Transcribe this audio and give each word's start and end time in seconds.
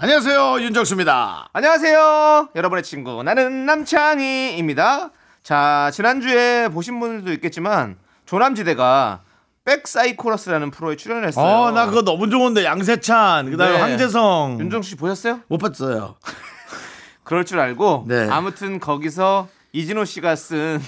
안녕하세요 0.00 0.60
윤정수입니다. 0.60 1.48
안녕하세요. 1.52 2.50
여러분의 2.54 2.84
친구 2.84 3.22
나는 3.24 3.66
남창희입니다. 3.66 5.10
자 5.42 5.90
지난주에 5.92 6.68
보신 6.68 7.00
분들도 7.00 7.32
있겠지만 7.32 7.96
조남지대가 8.24 9.22
백사이코러스라는 9.64 10.70
프로에 10.70 10.94
출연했어요. 10.96 11.44
어, 11.44 11.70
나 11.72 11.86
그거 11.86 12.02
너무 12.02 12.30
좋은데 12.30 12.64
양세찬 12.64 13.50
그다음에 13.50 13.72
네. 13.74 13.80
황재성 13.80 14.58
윤정수 14.60 14.90
씨 14.90 14.96
보셨어요? 14.96 15.40
못 15.48 15.58
봤어요. 15.58 16.14
그럴 17.24 17.44
줄 17.44 17.58
알고 17.58 18.04
네. 18.06 18.28
아무튼 18.30 18.78
거기서 18.80 19.48
이진호 19.72 20.04
씨가 20.04 20.36
쓴 20.36 20.80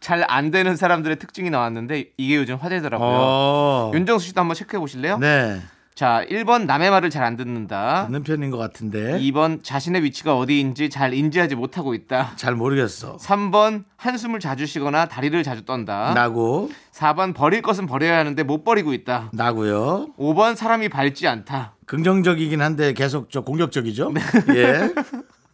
잘 0.00 0.24
안 0.28 0.50
되는 0.50 0.74
사람들의 0.76 1.18
특징이 1.18 1.50
나왔는데 1.50 2.12
이게 2.16 2.36
요즘 2.36 2.56
화제더라고요. 2.56 3.08
어. 3.12 3.90
윤정수 3.94 4.28
씨도 4.28 4.40
한번 4.40 4.54
체크해 4.54 4.78
보실래요? 4.80 5.18
네. 5.18 5.60
자, 5.96 6.22
1번 6.28 6.66
남의 6.66 6.90
말을 6.90 7.08
잘 7.08 7.24
안 7.24 7.36
듣는다. 7.38 8.04
듣는 8.06 8.22
편인 8.22 8.50
것 8.50 8.58
같은데 8.58 9.18
2번 9.18 9.64
자신의 9.64 10.02
위치가 10.04 10.36
어디인지 10.36 10.90
잘 10.90 11.14
인지하지 11.14 11.54
못하고 11.54 11.94
있다. 11.94 12.32
잘 12.36 12.54
모르겠어. 12.54 13.16
3번 13.16 13.84
한숨을 13.96 14.38
자주 14.38 14.66
쉬거나 14.66 15.06
다리를 15.06 15.42
자주 15.42 15.64
떤다. 15.64 16.12
나고 16.12 16.70
4번 16.92 17.34
버릴 17.34 17.62
것은 17.62 17.86
버려야 17.86 18.18
하는데 18.18 18.40
못 18.42 18.62
버리고 18.62 18.92
있다. 18.92 19.30
나고요. 19.32 20.08
5번 20.18 20.54
사람이 20.54 20.90
밝지 20.90 21.26
않다. 21.26 21.74
긍정적이긴 21.86 22.60
한데 22.60 22.92
계속 22.92 23.30
저 23.30 23.40
공격적이죠. 23.40 24.12
네. 24.12 24.20
예. 24.54 24.94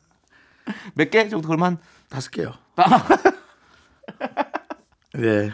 몇 0.95 1.11
개 1.11 1.29
정도 1.29 1.47
그러면 1.47 1.79
다섯 2.09 2.31
개요. 2.33 2.53
네. 5.15 5.51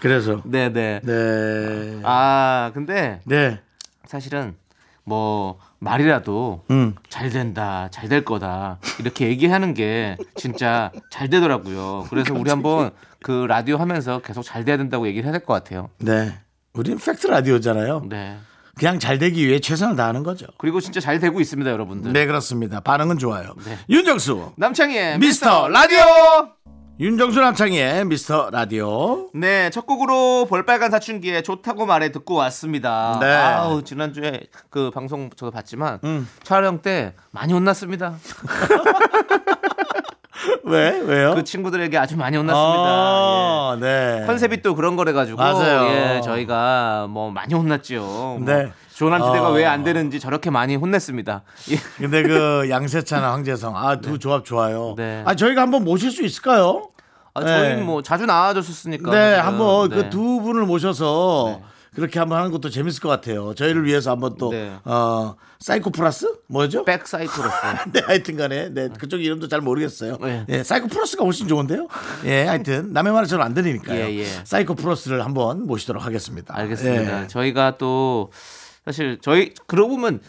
그래서 0.00 0.40
네, 0.44 0.72
네. 0.72 1.00
네. 1.02 2.00
아, 2.04 2.70
근데 2.74 3.20
네. 3.24 3.60
사실은 4.06 4.54
뭐 5.04 5.58
말이라도 5.80 6.64
음. 6.70 6.94
잘 7.08 7.30
된다, 7.30 7.88
잘 7.90 8.08
될 8.08 8.24
거다 8.24 8.78
이렇게 9.00 9.26
얘기하는 9.28 9.74
게 9.74 10.16
진짜 10.36 10.92
잘 11.10 11.28
되더라고요. 11.28 12.06
그래서 12.10 12.34
우리 12.34 12.50
한번 12.50 12.90
그 13.22 13.46
라디오 13.48 13.76
하면서 13.78 14.20
계속 14.20 14.42
잘 14.42 14.64
돼야 14.64 14.76
된다고 14.76 15.06
얘기를 15.06 15.24
해야 15.24 15.32
될 15.32 15.44
것 15.44 15.54
같아요. 15.54 15.88
네. 15.98 16.32
우린 16.74 16.98
팩트 16.98 17.26
라디오잖아요. 17.26 18.06
네. 18.08 18.36
그냥 18.76 18.98
잘 18.98 19.18
되기 19.18 19.46
위해 19.46 19.60
최선을 19.60 19.96
다하는 19.96 20.22
거죠. 20.22 20.46
그리고 20.56 20.80
진짜 20.80 20.98
잘 21.00 21.20
되고 21.20 21.40
있습니다, 21.40 21.70
여러분들. 21.70 22.12
네, 22.12 22.24
그렇습니다. 22.26 22.80
반응은 22.80 23.18
좋아요. 23.18 23.54
네. 23.66 23.76
윤정수. 23.90 24.52
남창희의 24.56 25.18
미스터 25.18 25.68
라디오. 25.68 25.98
윤정수 27.00 27.40
남창희의 27.40 28.04
미스터 28.04 28.50
라디오. 28.50 29.28
네, 29.34 29.70
첫 29.70 29.86
곡으로 29.86 30.44
볼빨간 30.46 30.90
사춘기에 30.90 31.42
좋다고 31.42 31.86
말해 31.86 32.12
듣고 32.12 32.34
왔습니다. 32.34 33.18
네. 33.20 33.26
아우, 33.26 33.82
지난주에 33.82 34.42
그 34.70 34.90
방송 34.90 35.30
저도 35.34 35.50
봤지만 35.50 35.98
음. 36.04 36.28
촬영 36.42 36.80
때 36.80 37.14
많이 37.30 37.52
혼났습니다. 37.54 38.14
왜? 40.64 40.98
왜요? 41.00 41.34
그 41.34 41.44
친구들에게 41.44 41.96
아주 41.98 42.16
많이 42.16 42.36
혼났습니다. 42.36 42.82
아, 42.84 43.78
네. 43.80 44.20
예. 44.22 44.26
컨셉이 44.26 44.62
또 44.62 44.74
그런 44.74 44.96
거래 44.96 45.12
가지고 45.12 45.38
맞아요. 45.38 45.86
예, 45.88 46.20
저희가 46.22 47.06
뭐 47.08 47.30
많이 47.30 47.54
혼났죠. 47.54 48.38
네. 48.44 48.64
뭐 48.64 48.72
조남지대가 48.94 49.48
어. 49.48 49.52
왜안 49.52 49.84
되는지 49.84 50.20
저렇게 50.20 50.50
많이 50.50 50.76
혼냈습니다. 50.76 51.42
예. 51.70 51.76
근데 51.98 52.22
그 52.22 52.66
양세찬과 52.68 53.32
황재성 53.32 53.76
아 53.76 54.00
두 54.00 54.18
조합 54.18 54.44
좋아요. 54.44 54.94
네. 54.96 55.22
아 55.26 55.34
저희가 55.34 55.62
한번 55.62 55.84
모실 55.84 56.10
수 56.10 56.22
있을까요? 56.24 56.88
아, 57.34 57.40
저희는 57.42 57.76
네. 57.78 57.82
뭐 57.82 58.02
자주 58.02 58.26
나와줬었으니까. 58.26 59.10
네, 59.10 59.16
사실은. 59.36 59.44
한번 59.46 59.88
네. 59.88 59.96
그두 59.96 60.40
분을 60.42 60.66
모셔서 60.66 61.60
그렇게 61.94 62.18
한번 62.18 62.38
하는 62.38 62.50
것도 62.50 62.70
재밌을 62.70 63.00
것 63.02 63.08
같아요. 63.08 63.54
저희를 63.54 63.84
위해서 63.84 64.10
한번 64.10 64.36
또 64.38 64.50
네. 64.50 64.72
어, 64.84 65.34
사이코 65.58 65.90
플러스 65.90 66.26
뭐죠? 66.48 66.84
백 66.84 67.06
사이트로서. 67.06 67.50
네, 67.92 68.00
하여튼 68.06 68.36
간에 68.36 68.68
네, 68.70 68.88
그쪽 68.98 69.22
이름도 69.22 69.48
잘 69.48 69.60
모르겠어요. 69.60 70.16
네. 70.20 70.44
예, 70.48 70.62
사이코 70.62 70.88
플러스가 70.88 71.24
훨씬 71.24 71.48
좋은데요. 71.48 71.88
예, 72.24 72.44
하여튼 72.46 72.92
남의 72.92 73.12
말을 73.12 73.28
저는 73.28 73.44
안 73.44 73.54
들으니까요. 73.54 73.98
예, 74.06 74.18
예. 74.20 74.24
사이코 74.44 74.74
플러스를 74.74 75.24
한번 75.24 75.66
모시도록 75.66 76.04
하겠습니다. 76.04 76.54
알겠습니다. 76.56 77.22
예. 77.24 77.26
저희가 77.28 77.76
또 77.78 78.30
사실 78.84 79.18
저희 79.22 79.52
그러고 79.66 79.96
보면 79.96 80.20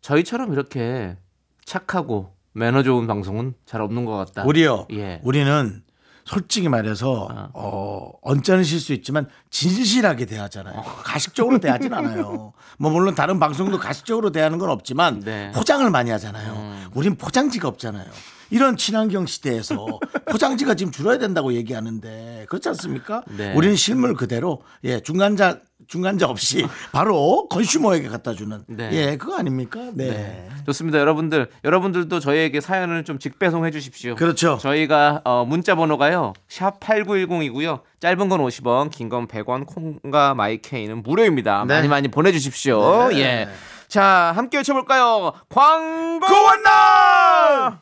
저희처럼 0.00 0.52
이렇게 0.52 1.16
착하고 1.64 2.34
매너 2.52 2.82
좋은 2.82 3.06
방송은 3.06 3.54
잘 3.66 3.80
없는 3.80 4.04
것 4.04 4.16
같다. 4.16 4.44
우리요. 4.44 4.86
예. 4.92 5.20
우리는 5.22 5.82
솔직히 6.24 6.68
말해서 6.68 7.50
어, 7.54 8.10
언짢으실 8.20 8.80
수 8.80 8.92
있지만 8.92 9.28
진실하게 9.50 10.26
대하잖아요. 10.26 10.82
가식적으로 11.02 11.58
대하진 11.58 11.94
않아요. 11.94 12.52
뭐 12.78 12.90
물론 12.90 13.14
다른 13.14 13.38
방송도 13.40 13.78
가식적으로 13.78 14.30
대하는 14.30 14.58
건 14.58 14.68
없지만 14.70 15.20
네. 15.20 15.50
포장을 15.52 15.88
많이 15.90 16.10
하잖아요. 16.10 16.90
우린 16.94 17.16
포장지가 17.16 17.66
없잖아요. 17.68 18.10
이런 18.50 18.76
친환경 18.76 19.26
시대에서 19.26 19.86
포장지가 20.30 20.74
지금 20.74 20.92
줄어야 20.92 21.18
된다고 21.18 21.52
얘기하는데 21.52 22.46
그렇지 22.48 22.68
않습니까? 22.70 23.22
네. 23.36 23.52
우리는 23.54 23.76
실물 23.76 24.14
그대로 24.14 24.62
예 24.84 25.00
중간자 25.00 25.60
중간자 25.86 26.26
없이 26.28 26.66
바로 26.92 27.46
컨슈머에게 27.48 28.08
갖다 28.08 28.34
주는 28.34 28.62
네. 28.66 28.90
예 28.92 29.16
그거 29.16 29.36
아닙니까? 29.38 29.80
네. 29.94 30.10
네. 30.10 30.48
좋습니다. 30.66 30.98
여러분들, 30.98 31.48
여러분들도 31.64 32.20
저희에게 32.20 32.60
사연을 32.60 33.04
좀 33.04 33.18
직배송해 33.18 33.70
주십시오. 33.70 34.16
그렇죠. 34.16 34.58
저희가 34.60 35.22
어, 35.24 35.46
문자 35.46 35.74
번호가요. 35.74 36.34
샵 36.48 36.78
8910이고요. 36.80 37.80
짧은 38.00 38.28
건 38.28 38.40
50원, 38.40 38.90
긴 38.90 39.08
건 39.08 39.26
100원, 39.26 39.64
콩과 39.66 40.34
마이케이는 40.34 41.02
무료입니다. 41.02 41.64
네. 41.66 41.74
많이 41.76 41.88
많이 41.88 42.08
보내 42.08 42.32
주십시오. 42.32 43.08
네. 43.08 43.18
예. 43.20 43.48
자, 43.88 44.32
함께 44.36 44.58
외쳐 44.58 44.74
볼까요? 44.74 45.32
광고 45.48 46.26
고원나! 46.26 47.80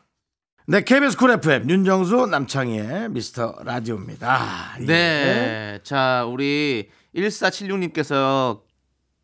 네, 0.68 0.80
KBS 0.82 1.16
쿨 1.16 1.30
FM 1.30 1.70
윤정수 1.70 2.26
남창희의 2.26 3.10
미스터 3.10 3.54
라디오입니다. 3.62 4.78
예. 4.80 4.84
네. 4.84 5.78
자, 5.84 6.24
우리 6.28 6.90
1476님께서 7.14 8.62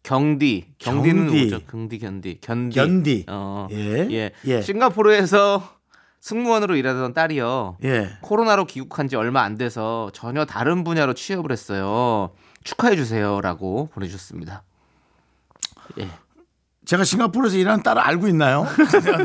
경디, 0.04 0.74
경디는 0.78 1.26
경디. 1.26 1.40
뭐죠? 1.50 1.66
경디, 1.66 1.98
견디, 1.98 2.38
견디. 2.40 2.74
견디. 2.76 3.26
어. 3.28 3.66
예. 3.72 4.08
예. 4.12 4.30
예. 4.44 4.62
싱가포르에서 4.62 5.68
승무원으로 6.20 6.76
일하던 6.76 7.12
딸이요. 7.12 7.78
예. 7.82 8.10
코로나로 8.20 8.66
귀국한 8.66 9.08
지 9.08 9.16
얼마 9.16 9.42
안 9.42 9.58
돼서 9.58 10.10
전혀 10.14 10.44
다른 10.44 10.84
분야로 10.84 11.12
취업을 11.12 11.50
했어요. 11.50 12.30
축하해 12.62 12.94
주세요라고 12.94 13.88
보내주셨습니다. 13.92 14.62
예. 15.98 16.08
제가 16.92 17.04
싱가포르에서 17.04 17.56
일하는 17.56 17.82
딸을 17.82 18.02
알고 18.02 18.28
있나요? 18.28 18.66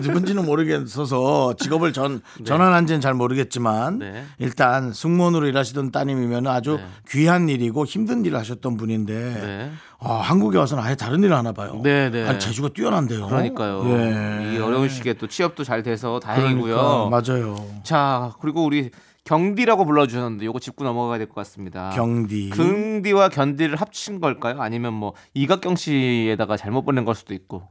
누군지는 0.01 0.45
모르겠어서 0.45 1.53
직업을 1.59 1.91
전 1.91 2.21
전환한지는 2.45 3.01
잘 3.01 3.13
모르겠지만 3.13 3.99
네. 3.99 4.23
일단 4.39 4.93
승무원으로 4.93 5.47
일하시던 5.47 5.91
따님이면 5.91 6.47
아주 6.47 6.77
네. 6.77 6.85
귀한 7.09 7.49
일이고 7.49 7.83
힘든 7.83 8.23
일을 8.23 8.39
하셨던 8.39 8.77
분인데 8.77 9.13
네. 9.13 9.71
아, 9.99 10.13
한국에 10.13 10.57
와서는 10.57 10.81
아예 10.81 10.95
다른 10.95 11.21
일을 11.21 11.35
하나 11.35 11.51
봐요. 11.51 11.81
네, 11.83 12.09
네. 12.09 12.25
아니, 12.25 12.39
재주가 12.39 12.69
뛰어난데요. 12.69 13.27
그러니까요. 13.27 13.83
예. 13.89 14.53
이 14.55 14.59
어려운 14.59 14.87
시기에 14.87 15.15
또 15.15 15.27
취업도 15.27 15.65
잘 15.65 15.83
돼서 15.83 16.21
다행이고요. 16.21 16.73
그러니까, 16.73 17.09
맞아요. 17.09 17.67
자, 17.83 18.31
그리고 18.39 18.63
우리 18.63 18.91
경디라고 19.27 19.85
불러주셨는데 19.85 20.45
요거 20.45 20.59
짚고 20.59 20.83
넘어가야 20.85 21.17
될 21.17 21.27
것 21.27 21.35
같습니다. 21.35 21.89
경디. 21.93 22.49
긍디와 22.51 23.29
견디를 23.29 23.75
합친 23.75 24.21
걸까요? 24.21 24.61
아니면 24.61 24.93
뭐 24.93 25.13
이각경 25.33 25.75
씨에다가 25.75 26.55
잘못 26.55 26.83
보낸 26.83 27.03
걸 27.03 27.13
수도 27.13 27.33
있고 27.33 27.63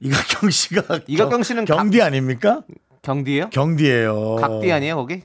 이각경 0.00 0.50
씨가 0.50 1.00
이각경 1.08 1.42
씨는 1.42 1.64
경디 1.64 2.00
아닙니까? 2.00 2.62
경디예요? 3.02 3.50
경디예요. 3.50 4.36
각디 4.36 4.70
아니에요 4.72 4.96
거기? 4.96 5.22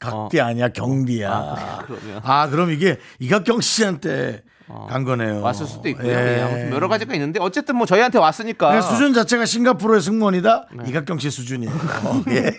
각디 0.00 0.40
아니야 0.40 0.68
경디야. 0.70 1.30
아, 1.32 1.84
그러면 1.86 2.20
아 2.24 2.48
그럼 2.48 2.70
이게 2.72 2.98
이각경 3.20 3.60
씨한테 3.60 4.42
간 4.88 5.04
거네요. 5.04 5.40
왔을 5.42 5.66
수도 5.66 5.88
있고요. 5.90 6.08
예. 6.10 6.38
예, 6.38 6.42
아무튼 6.42 6.72
여러 6.72 6.88
가지가 6.88 7.14
있는데 7.14 7.38
어쨌든 7.40 7.76
뭐 7.76 7.86
저희한테 7.86 8.18
왔으니까 8.18 8.68
그러니까 8.68 8.90
수준 8.90 9.14
자체가 9.14 9.46
싱가포르의 9.46 10.00
승무원이다. 10.02 10.66
네. 10.74 10.84
이각경 10.88 11.18
씨 11.18 11.30
수준이에요. 11.30 11.72
예. 12.30 12.50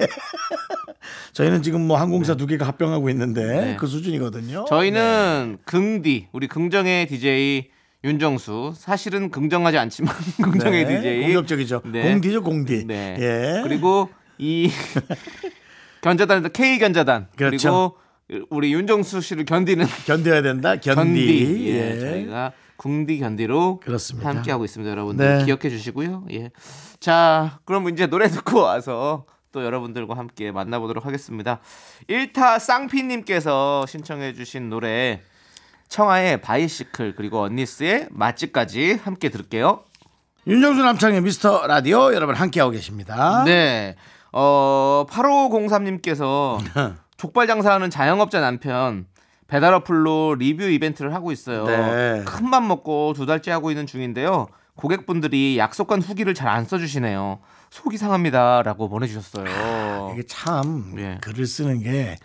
저희는 1.34 1.62
지금 1.62 1.82
뭐 1.88 1.98
항공사 1.98 2.36
두 2.36 2.48
개가 2.48 2.66
합병하고 2.68 3.10
있는데 3.10 3.44
네. 3.46 3.76
그 3.80 3.88
수준이거든요. 3.88 4.66
저희는 4.70 5.58
긍디 5.66 6.28
우리 6.32 6.48
긍정의 6.48 7.08
DJ 7.08 7.70
윤정수 8.04 8.74
사실은 8.78 9.32
긍정하지 9.32 9.78
않지만 9.80 10.14
긍정의 10.44 10.86
네, 10.86 11.02
DJ 11.02 11.22
공격적이죠. 11.24 11.82
네. 11.86 12.04
공디죠, 12.12 12.44
공디. 12.44 12.86
네. 12.86 13.18
예. 13.20 13.62
그리고 13.64 14.10
이 14.38 14.70
견자단 16.02 16.52
K 16.52 16.78
견자단 16.80 17.28
그렇죠. 17.36 17.94
그리고 18.28 18.48
우리 18.50 18.74
윤정수 18.74 19.22
씨를 19.22 19.46
견디는 19.46 19.86
견뎌야 20.06 20.42
된다. 20.42 20.76
견디. 20.76 20.96
견디 20.96 21.68
예, 21.70 21.96
예. 21.96 22.00
저희가 22.00 22.52
궁디 22.78 23.20
견디로 23.20 23.80
그렇습니다. 23.84 24.30
함께 24.30 24.52
하고 24.52 24.66
있습니다 24.66 24.92
여러분들 24.92 25.38
네. 25.40 25.46
기억해 25.46 25.70
주시고요 25.70 26.26
예 26.32 26.50
자 27.00 27.60
그럼 27.66 27.88
이제 27.90 28.08
노래 28.08 28.28
듣고 28.28 28.62
와서 28.62 29.26
또 29.56 29.64
여러분들과 29.64 30.18
함께 30.18 30.52
만나보도록 30.52 31.06
하겠습니다 31.06 31.60
1타 32.10 32.60
쌍피님께서 32.60 33.86
신청해 33.88 34.34
주신 34.34 34.70
노래 34.70 35.22
청하의 35.88 36.42
바이시클 36.42 37.16
그리고 37.16 37.42
언니스의 37.42 38.10
맛집까지 38.12 39.00
함께 39.02 39.30
들을게요 39.30 39.86
윤정수 40.48 40.84
남창의 40.84 41.22
미스터 41.22 41.66
라디오 41.66 42.14
여러분 42.14 42.36
함께하고 42.36 42.72
계십니다. 42.72 43.44
네. 43.46 43.96
어, 44.32 45.06
8503님께서 45.10 46.60
족발 47.18 47.48
장사하는 47.48 47.90
자영업자 47.90 48.42
남편 48.42 49.08
배달 49.48 49.74
어플로 49.74 50.36
리뷰 50.38 50.66
이벤트를 50.66 51.16
하고 51.16 51.32
있어요. 51.32 51.66
네. 51.66 52.24
큰맘 52.26 52.68
먹고 52.68 53.14
두 53.16 53.26
달째 53.26 53.50
하고 53.50 53.72
있는 53.72 53.88
중인데요. 53.88 54.48
고객분들이 54.76 55.58
약속한 55.58 56.02
후기를 56.02 56.34
잘 56.34 56.46
안 56.56 56.64
써주시네요. 56.64 57.40
속이 57.72 57.98
상합니다라고 57.98 58.88
보내주셨어요. 58.88 60.12
이게 60.14 60.24
참 60.28 60.94
예. 60.98 61.18
글을 61.22 61.46
쓰는 61.46 61.82
게 61.82 62.16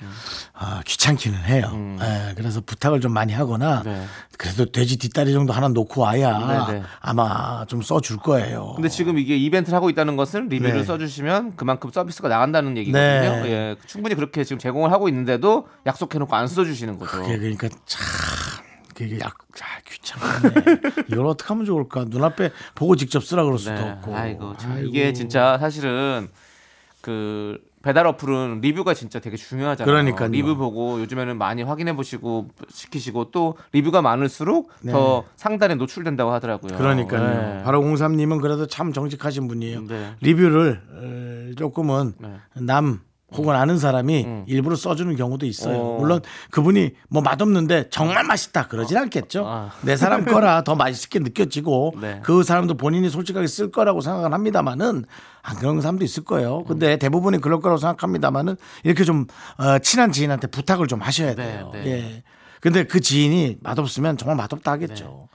아, 0.53 0.81
귀찮기는 0.87 1.43
해요. 1.43 1.97
예, 2.01 2.35
그래서 2.37 2.61
부탁을 2.61 3.01
좀 3.01 3.13
많이 3.13 3.33
하거나 3.33 3.79
음. 3.79 3.85
네. 3.85 4.05
그래도 4.39 4.71
돼지 4.71 4.99
뒷다리 4.99 5.33
정도 5.33 5.53
하나 5.53 5.67
놓고 5.69 6.03
와야 6.03 6.67
네, 6.69 6.75
네. 6.75 6.83
아마 7.01 7.65
좀 7.67 7.83
써줄 7.83 8.19
거예요. 8.19 8.75
근데 8.77 8.89
지금 8.89 9.19
이게 9.19 9.37
이벤트를 9.37 9.75
하고 9.75 9.91
있다는 9.91 10.15
것은 10.17 10.49
리뷰를 10.49 10.75
네. 10.75 10.85
써주시면 10.85 11.57
그만큼 11.57 11.91
서비스가 11.91 12.29
나간다는 12.29 12.77
얘기거든요. 12.77 13.43
네. 13.43 13.51
예, 13.51 13.77
충분히 13.87 14.15
그렇게 14.15 14.45
지금 14.45 14.59
제공을 14.61 14.93
하고 14.93 15.09
있는데도 15.09 15.67
약속해놓고 15.87 16.37
안 16.37 16.47
써주시는 16.47 16.99
거죠. 16.99 17.11
그게 17.23 17.39
그러니까 17.39 17.69
참 17.87 18.05
그게 19.01 19.19
약 19.21 19.35
아, 19.63 19.81
귀찮네. 19.89 21.05
이걸 21.11 21.27
어떻게 21.27 21.49
하면 21.49 21.65
좋을까? 21.65 22.05
눈앞에 22.09 22.51
보고 22.75 22.97
직접 22.97 23.25
쓰라 23.25 23.45
그럴 23.45 23.59
수도 23.59 23.75
네. 23.75 23.91
없고. 23.91 24.15
아이고, 24.15 24.57
참 24.59 24.73
아이고. 24.73 24.89
이게 24.89 25.13
진짜 25.13 25.57
사실은 25.59 26.29
그 27.01 27.59
배달 27.83 28.07
어플은 28.07 28.61
리뷰가 28.61 28.93
진짜 28.93 29.21
되게 29.21 29.39
중요하잖아요. 29.39 29.91
그러니까요. 29.91 30.29
리뷰 30.29 30.55
보고 30.57 31.01
요즘에는 31.01 31.39
많이 31.39 31.63
확인해 31.63 31.97
보시고 31.97 32.49
시키시고 32.69 33.31
또 33.31 33.57
리뷰가 33.73 34.03
많을수록 34.03 34.71
네. 34.83 34.93
더 34.93 35.25
상단에 35.37 35.77
노출된다고 35.77 36.31
하더라고요. 36.31 36.77
그러니까요. 36.77 37.57
네. 37.57 37.63
바로 37.65 37.81
공삼님은 37.81 38.41
그래도 38.43 38.67
참 38.67 38.93
정직하신 38.93 39.49
분이에요. 39.49 39.87
네. 39.87 40.15
리뷰를 40.21 40.83
어, 40.91 41.55
조금은 41.57 42.13
네. 42.19 42.35
남 42.61 43.01
혹은 43.35 43.55
아는 43.55 43.79
사람이 43.79 44.45
일부러 44.47 44.77
써주는 44.77 45.15
경우도 45.17 45.47
있어요. 45.47 45.79
어. 45.79 45.99
물론 45.99 46.21
그분이 46.51 46.93
뭐 47.09 47.23
맛없는데 47.23 47.91
정말 47.91 48.25
맛있다 48.25 48.67
그러진 48.69 48.97
않겠죠. 48.97 49.45
아. 49.47 49.71
내 49.83 49.97
사람 49.97 50.25
거라 50.27 50.63
더 50.63 50.75
맛있게 50.75 51.21
느껴지고 51.21 51.95
네. 52.01 52.21
그 52.23 52.43
사람도 52.43 52.75
본인이 52.75 53.09
솔직하게 53.09 53.47
쓸 53.47 53.71
거라고 53.71 54.01
생각을 54.01 54.33
합니다만은 54.33 55.05
안 55.43 55.57
그런 55.57 55.81
사람도 55.81 56.05
있을 56.05 56.25
거예요. 56.25 56.65
근데 56.65 56.97
대부분이 56.97 57.41
그럴 57.41 57.61
거라고 57.61 57.79
생각합니다만은 57.79 58.57
이렇게 58.85 59.05
좀 59.05 59.27
어, 59.59 59.79
친한 59.79 60.13
지인한테 60.13 60.49
부탁을 60.49 60.87
좀 60.87 61.01
하셔야 61.01 61.35
네, 61.35 61.37
돼요. 61.37 61.71
네. 61.73 61.87
예. 61.87 62.23
근데 62.61 62.85
그 62.85 63.01
지인이 63.01 63.59
맛없으면 63.63 64.19
정말 64.19 64.37
맛없다 64.37 64.73
하겠죠. 64.73 65.29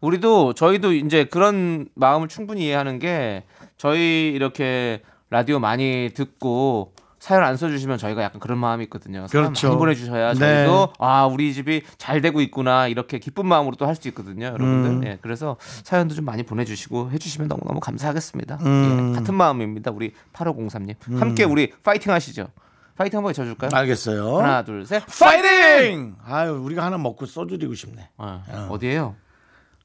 우리도 0.00 0.54
저희도 0.54 0.94
이제 0.94 1.24
그런 1.24 1.86
마음을 1.94 2.26
충분히 2.26 2.64
이해하는 2.64 2.98
게 2.98 3.44
저희 3.78 4.32
이렇게 4.34 5.00
라디오 5.30 5.60
많이 5.60 6.10
듣고 6.12 6.92
사연 7.22 7.44
안 7.44 7.56
써주시면 7.56 7.98
저희가 7.98 8.20
약간 8.24 8.40
그런 8.40 8.58
마음이 8.58 8.82
있거든요. 8.84 9.26
그렇죠. 9.30 9.68
많이 9.68 9.78
보내주셔야 9.78 10.32
네. 10.32 10.38
저희도 10.40 10.94
아 10.98 11.24
우리 11.26 11.54
집이 11.54 11.82
잘 11.96 12.20
되고 12.20 12.40
있구나 12.40 12.88
이렇게 12.88 13.20
기쁜 13.20 13.46
마음으로 13.46 13.76
또 13.76 13.86
할 13.86 13.94
수 13.94 14.08
있거든요, 14.08 14.46
여러분들. 14.46 14.90
음. 14.90 15.04
예, 15.06 15.18
그래서 15.22 15.56
사연도 15.84 16.16
좀 16.16 16.24
많이 16.24 16.42
보내주시고 16.42 17.12
해주시면 17.12 17.46
너무 17.46 17.60
너무 17.64 17.78
감사하겠습니다. 17.78 18.58
음. 18.62 19.10
예, 19.12 19.18
같은 19.20 19.34
마음입니다, 19.36 19.92
우리 19.92 20.14
8503님. 20.32 20.96
함께 21.20 21.44
우리 21.44 21.70
파이팅 21.84 22.12
하시죠. 22.12 22.48
파이팅 22.96 23.18
한번 23.18 23.30
해줘줄까요? 23.30 23.70
알겠어요. 23.72 24.38
하나, 24.38 24.64
둘, 24.64 24.84
셋. 24.84 25.04
파이팅! 25.20 26.16
아유, 26.26 26.60
우리가 26.64 26.84
하나 26.84 26.98
먹고 26.98 27.26
써드리고 27.26 27.74
싶네. 27.76 28.08
어, 28.18 28.42
어디에요? 28.70 29.14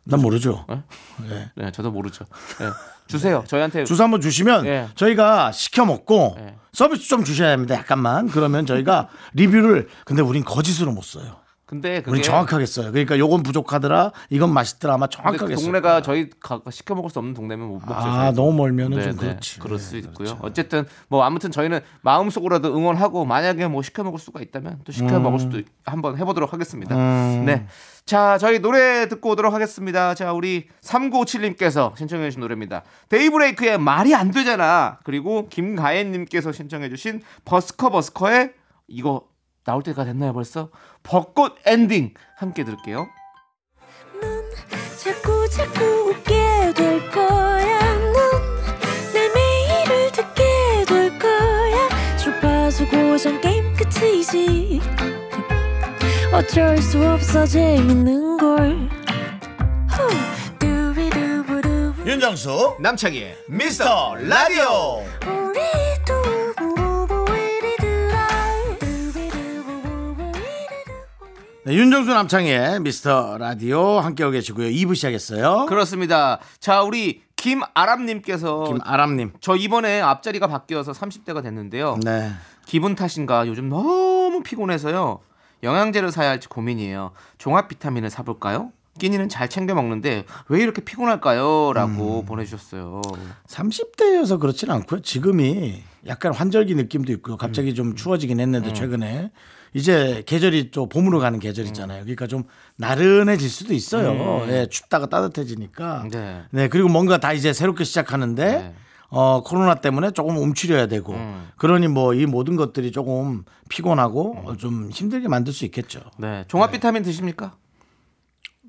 난 0.09 0.21
모르죠. 0.21 0.65
네, 1.55 1.71
저도 1.71 1.91
모르죠. 1.91 2.25
예, 2.61 2.69
주세요. 3.07 3.43
저희한테 3.47 3.83
주소 3.83 4.03
한번 4.03 4.21
주시면 4.21 4.65
예. 4.65 4.87
저희가 4.95 5.51
시켜 5.51 5.85
먹고 5.85 6.35
예. 6.39 6.55
서비스 6.73 7.07
좀 7.07 7.23
주셔야 7.23 7.51
합니다. 7.51 7.75
약간만. 7.75 8.27
그러면 8.29 8.65
저희가 8.65 9.09
리뷰를 9.33 9.87
근데 10.05 10.21
우린 10.21 10.43
거짓으로 10.43 10.91
못 10.91 11.03
써요. 11.03 11.37
근데 11.67 11.99
그게 11.99 12.11
우린 12.11 12.23
정확하게 12.23 12.65
써요. 12.65 12.91
그러니까 12.93 13.19
요건 13.19 13.43
부족하더라. 13.43 14.13
이건 14.29 14.53
맛있더라. 14.53 14.93
아마 14.93 15.07
정확하게 15.07 15.53
그. 15.53 15.61
동네가 15.61 16.01
저희 16.01 16.29
가- 16.39 16.61
시켜 16.71 16.95
먹을 16.95 17.09
수 17.09 17.19
없는 17.19 17.33
동네면 17.33 17.67
못 17.67 17.79
먹죠. 17.79 17.93
아. 17.93 18.31
너무 18.31 18.53
멀면은 18.53 18.97
네, 18.97 19.03
좀 19.03 19.11
네. 19.17 19.17
그렇지. 19.27 19.59
그럴 19.59 19.77
수 19.77 19.91
네, 19.91 19.97
있고요. 19.99 20.13
그렇죠. 20.15 20.39
어쨌든 20.43 20.85
뭐 21.09 21.23
아무튼 21.25 21.51
저희는 21.51 21.81
마음속으로라도 22.03 22.73
응원하고 22.73 23.25
만약에 23.25 23.67
뭐 23.67 23.81
시켜 23.83 24.01
먹을 24.05 24.17
수가 24.17 24.39
있다면 24.39 24.79
또 24.85 24.93
시켜 24.93 25.19
먹을 25.19 25.39
수도 25.39 25.61
한번 25.85 26.17
해보도록 26.17 26.53
하겠습니다. 26.53 26.95
음. 26.95 27.43
네. 27.45 27.67
자, 28.05 28.37
저희 28.37 28.59
노래 28.59 29.09
듣고 29.09 29.31
오도록 29.31 29.53
하겠습니다. 29.53 30.15
자, 30.15 30.31
우리 30.31 30.69
3957님께서 30.81 31.97
신청해주신 31.97 32.39
노래입니다. 32.39 32.83
데이브레이크의 33.09 33.77
말이 33.77 34.15
안 34.15 34.31
되잖아. 34.31 34.99
그리고 35.03 35.49
김가연님께서 35.49 36.53
신청해주신 36.53 37.21
버스커 37.43 37.89
버스커의 37.89 38.53
이거 38.87 39.23
나올 39.67 39.83
때가 39.83 40.05
됐나요 40.05 40.31
벌써? 40.31 40.69
벚꽃 41.03 41.57
엔딩 41.65 42.13
함께 42.37 42.63
들을게요. 42.63 43.05
자꾸 45.03 45.49
자꾸 45.49 45.83
웃게 46.09 46.73
될 46.73 47.11
거야. 47.11 47.95
넌내 49.13 49.29
매일을 49.35 50.11
듣게 50.13 50.85
될 50.87 51.19
거야. 51.19 52.17
주파수 52.17 52.87
고정 52.87 53.41
게임 53.41 53.75
끝이지. 53.75 54.79
어쩔 56.31 56.77
수 56.77 57.05
없어 57.05 57.45
재밌는 57.45 58.37
걸. 58.37 58.89
후. 59.89 60.37
윤정수 62.05 62.77
남창희의 62.79 63.37
미스터 63.49 64.15
라디오. 64.15 65.03
네, 71.67 71.73
윤정수 71.73 72.13
남창의 72.13 72.79
미스터 72.79 73.37
라디오 73.37 73.99
함께하고 73.99 74.31
계시고요. 74.31 74.69
2부 74.69 74.95
시작했어요. 74.95 75.65
그렇습니다. 75.65 76.39
자, 76.61 76.81
우리 76.81 77.23
김아람님께서 77.35 78.63
김아람님. 78.63 79.33
저 79.41 79.57
이번에 79.57 79.99
앞자리가 79.99 80.47
바뀌어서 80.47 80.93
30대가 80.93 81.43
됐는데요. 81.43 81.99
네. 82.05 82.31
기분 82.65 82.95
탓인가 82.95 83.47
요즘 83.47 83.67
너무 83.67 84.43
피곤해서요. 84.43 85.19
영양제를 85.61 86.09
사야 86.13 86.29
할지 86.29 86.47
고민이에요. 86.47 87.11
종합 87.37 87.67
비타민을 87.67 88.11
사볼까요? 88.11 88.71
끼니는 88.97 89.27
잘 89.27 89.49
챙겨 89.49 89.75
먹는데 89.75 90.23
왜 90.47 90.61
이렇게 90.61 90.81
피곤할까요? 90.81 91.73
라고 91.73 92.23
보내주셨어요. 92.23 93.01
30대여서 93.45 94.39
그렇진 94.39 94.71
않고요. 94.71 95.01
지금이 95.01 95.83
약간 96.07 96.33
환절기 96.33 96.75
느낌도 96.75 97.11
있고요. 97.13 97.35
갑자기 97.35 97.75
좀 97.75 97.95
추워지긴 97.95 98.39
했는데 98.39 98.71
최근에 98.71 99.31
이제 99.77 100.23
계절이 100.25 100.71
또 100.71 100.89
봄으로 100.89 101.19
가는 101.19 101.39
계절이잖아요. 101.39 102.01
그러니까 102.01 102.25
좀 102.27 102.43
나른해질 102.77 103.47
수도 103.49 103.73
있어요. 103.73 104.45
예, 104.49 104.67
춥다가 104.69 105.05
따뜻해지니까. 105.05 106.07
네. 106.11 106.41
네, 106.49 106.67
그리고 106.67 106.89
뭔가 106.89 107.17
다 107.19 107.31
이제 107.31 107.53
새롭게 107.53 107.83
시작하는데 107.83 108.45
네. 108.45 108.73
어, 109.09 109.41
코로나 109.43 109.75
때문에 109.75 110.11
조금 110.11 110.35
움츠려야 110.37 110.87
되고 110.87 111.13
음. 111.13 111.47
그러니 111.57 111.87
뭐 111.87 112.13
이 112.13 112.25
모든 112.25 112.55
것들이 112.55 112.91
조금 112.91 113.43
피곤하고 113.69 114.43
어, 114.45 114.57
좀 114.57 114.89
힘들게 114.91 115.27
만들 115.27 115.53
수 115.53 115.63
있겠죠. 115.65 116.01
네. 116.17 116.43
종합 116.47 116.71
비타민 116.71 117.03
드십니까? 117.03 117.55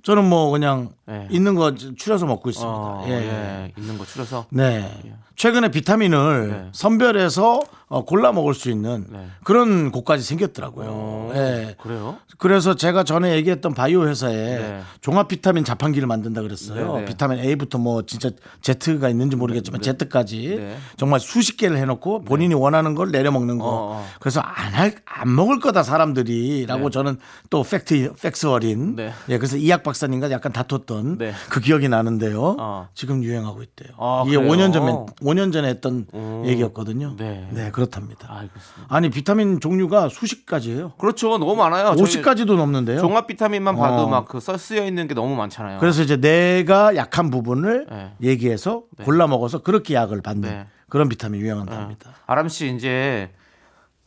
저는 0.09 0.27
뭐 0.27 0.49
그냥 0.49 0.89
네. 1.05 1.29
있는 1.31 1.55
거 1.55 1.75
추려서 1.75 2.25
먹고 2.25 2.49
있습니다. 2.49 2.73
어, 2.75 3.05
예. 3.09 3.13
예. 3.13 3.73
있는 3.77 3.99
거 3.99 4.07
줄여서. 4.07 4.47
네. 4.49 4.91
최근에 5.37 5.71
비타민을 5.71 6.49
네. 6.49 6.69
선별해서 6.73 7.61
어, 7.91 8.05
골라 8.05 8.33
먹을 8.33 8.55
수 8.55 8.71
있는 8.71 9.07
네. 9.09 9.27
그런 9.45 9.91
곳까지 9.91 10.23
생겼더라고요. 10.23 10.89
어, 10.91 11.33
예. 11.35 11.77
그래요? 11.81 12.17
그래서 12.37 12.75
제가 12.75 13.05
전에 13.05 13.35
얘기했던 13.37 13.73
바이오 13.73 14.07
회사에 14.07 14.35
네. 14.35 14.81
종합 15.01 15.29
비타민 15.29 15.65
자판기를 15.65 16.07
만든다 16.07 16.43
그랬어요. 16.43 16.95
네, 16.95 17.01
네. 17.01 17.05
비타민 17.07 17.39
A부터 17.39 17.79
뭐 17.79 18.03
진짜 18.03 18.31
Z가 18.61 19.09
있는지 19.09 19.37
모르겠지만 19.37 19.81
Z까지 19.81 20.57
네. 20.57 20.77
정말 20.97 21.21
수십 21.21 21.57
개를 21.57 21.79
해놓고 21.79 22.25
본인이 22.25 22.55
원하는 22.55 22.95
걸 22.95 23.11
내려 23.11 23.31
먹는 23.31 23.59
거. 23.59 23.65
어, 23.65 23.71
어. 23.93 24.07
그래서 24.21 24.41
안할안 24.41 25.35
먹을 25.35 25.61
거다 25.61 25.83
사람들이라고 25.83 26.85
네. 26.85 26.91
저는 26.91 27.19
또 27.49 27.63
팩트 27.63 28.15
팩스 28.21 28.47
어린. 28.47 28.97
네. 28.97 29.13
예, 29.31 29.39
그래서 29.39 29.57
이약 29.57 29.83
박사 29.83 29.98
님과 30.07 30.31
약간 30.31 30.53
다퉜던 30.53 31.19
네. 31.19 31.33
그 31.51 31.61
기억이 31.61 31.89
나는데요. 31.89 32.57
어. 32.59 32.89
지금 32.95 33.25
유행하고 33.25 33.63
있대요. 33.63 33.91
아, 33.99 34.25
이게 34.27 34.37
그래요? 34.37 34.53
5년 34.53 34.73
전에 34.73 34.93
5년 35.21 35.53
전에 35.53 35.69
했던 35.69 36.07
오. 36.13 36.45
얘기였거든요. 36.47 37.17
네. 37.19 37.71
그렇답니다. 37.73 38.29
알겠습니다. 38.31 38.87
아니 38.89 39.11
비타민 39.11 39.61
종류가 39.61 40.09
수십 40.09 40.47
가지예요. 40.47 40.93
그렇죠. 40.99 41.39
너무 41.39 41.57
많아요. 41.57 41.97
저희 41.97 42.23
50가지도 42.23 42.57
넘는데요. 42.57 43.01
종합 43.01 43.27
비타민만 43.27 43.77
봐도 43.77 44.03
어. 44.05 44.09
막그 44.09 44.41
쓰여 44.41 44.85
있는 44.85 45.09
게 45.09 45.15
너무 45.15 45.35
많잖아요. 45.37 45.79
그래서 45.81 46.03
이제 46.03 46.17
내가 46.17 46.97
약한 46.97 47.31
부분을 47.31 47.87
네. 47.91 48.13
얘기해서 48.23 48.83
골라 49.05 49.27
먹어서 49.27 49.59
그렇게 49.59 49.95
약을 49.95 50.23
받는 50.23 50.49
네. 50.49 50.67
그런 50.89 51.09
비타민 51.09 51.41
유행한답니다. 51.41 52.11
아람 52.27 52.49
씨 52.49 52.75
이제 52.75 53.31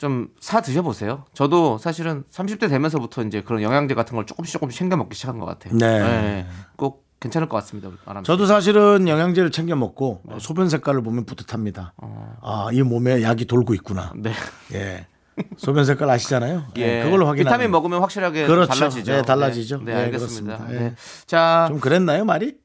좀 0.02 0.30
사 0.40 0.62
드셔보세요. 0.62 1.26
저도 1.34 1.78
사실은 1.78 2.24
30대 2.32 2.68
되면서부터 2.70 3.24
이제 3.24 3.42
그런 3.42 3.62
영양제 3.62 3.94
같은 3.94 4.16
걸 4.16 4.26
조금씩 4.26 4.54
조금씩 4.54 4.80
챙겨 4.80 4.98
먹기 4.98 5.16
시작한 5.16 5.40
것 5.40 5.46
같아요. 5.46 5.78
네. 5.78 6.46
꼭 6.76 7.06
괜찮을 7.20 7.48
것 7.48 7.58
같습니다. 7.58 7.90
저도 8.24 8.48
사실은 8.48 9.08
영양제를 9.08 9.52
챙겨 9.52 9.76
먹고 9.76 10.24
소변 10.40 10.70
색깔을 10.70 11.04
보면 11.04 11.26
뿌듯합니다. 11.26 11.94
아, 12.42 12.70
이 12.74 12.82
몸에 12.82 13.22
약이 13.22 13.46
돌고 13.46 13.76
있구나. 13.76 14.12
네. 14.16 14.34
예. 14.74 15.06
소변 15.58 15.86
색깔 15.86 16.10
아시잖아요. 16.10 16.66
예. 16.78 16.86
네, 16.86 17.04
그걸로 17.04 17.28
확인하는. 17.28 17.48
비타민 17.50 17.72
먹으면 17.72 18.02
확실하게 18.02 18.48
그렇죠. 18.48 18.74
달라지죠. 18.74 19.12
네, 19.12 19.22
달라지죠. 19.22 19.78
네, 19.84 19.94
네, 19.94 20.02
알겠습니다. 20.06 20.58
그렇습니다. 20.58 20.74
예. 20.74 20.90
네. 20.90 20.96
자, 21.28 21.66
좀 21.68 21.80
그랬나요, 21.80 22.26
말이? 22.26 22.56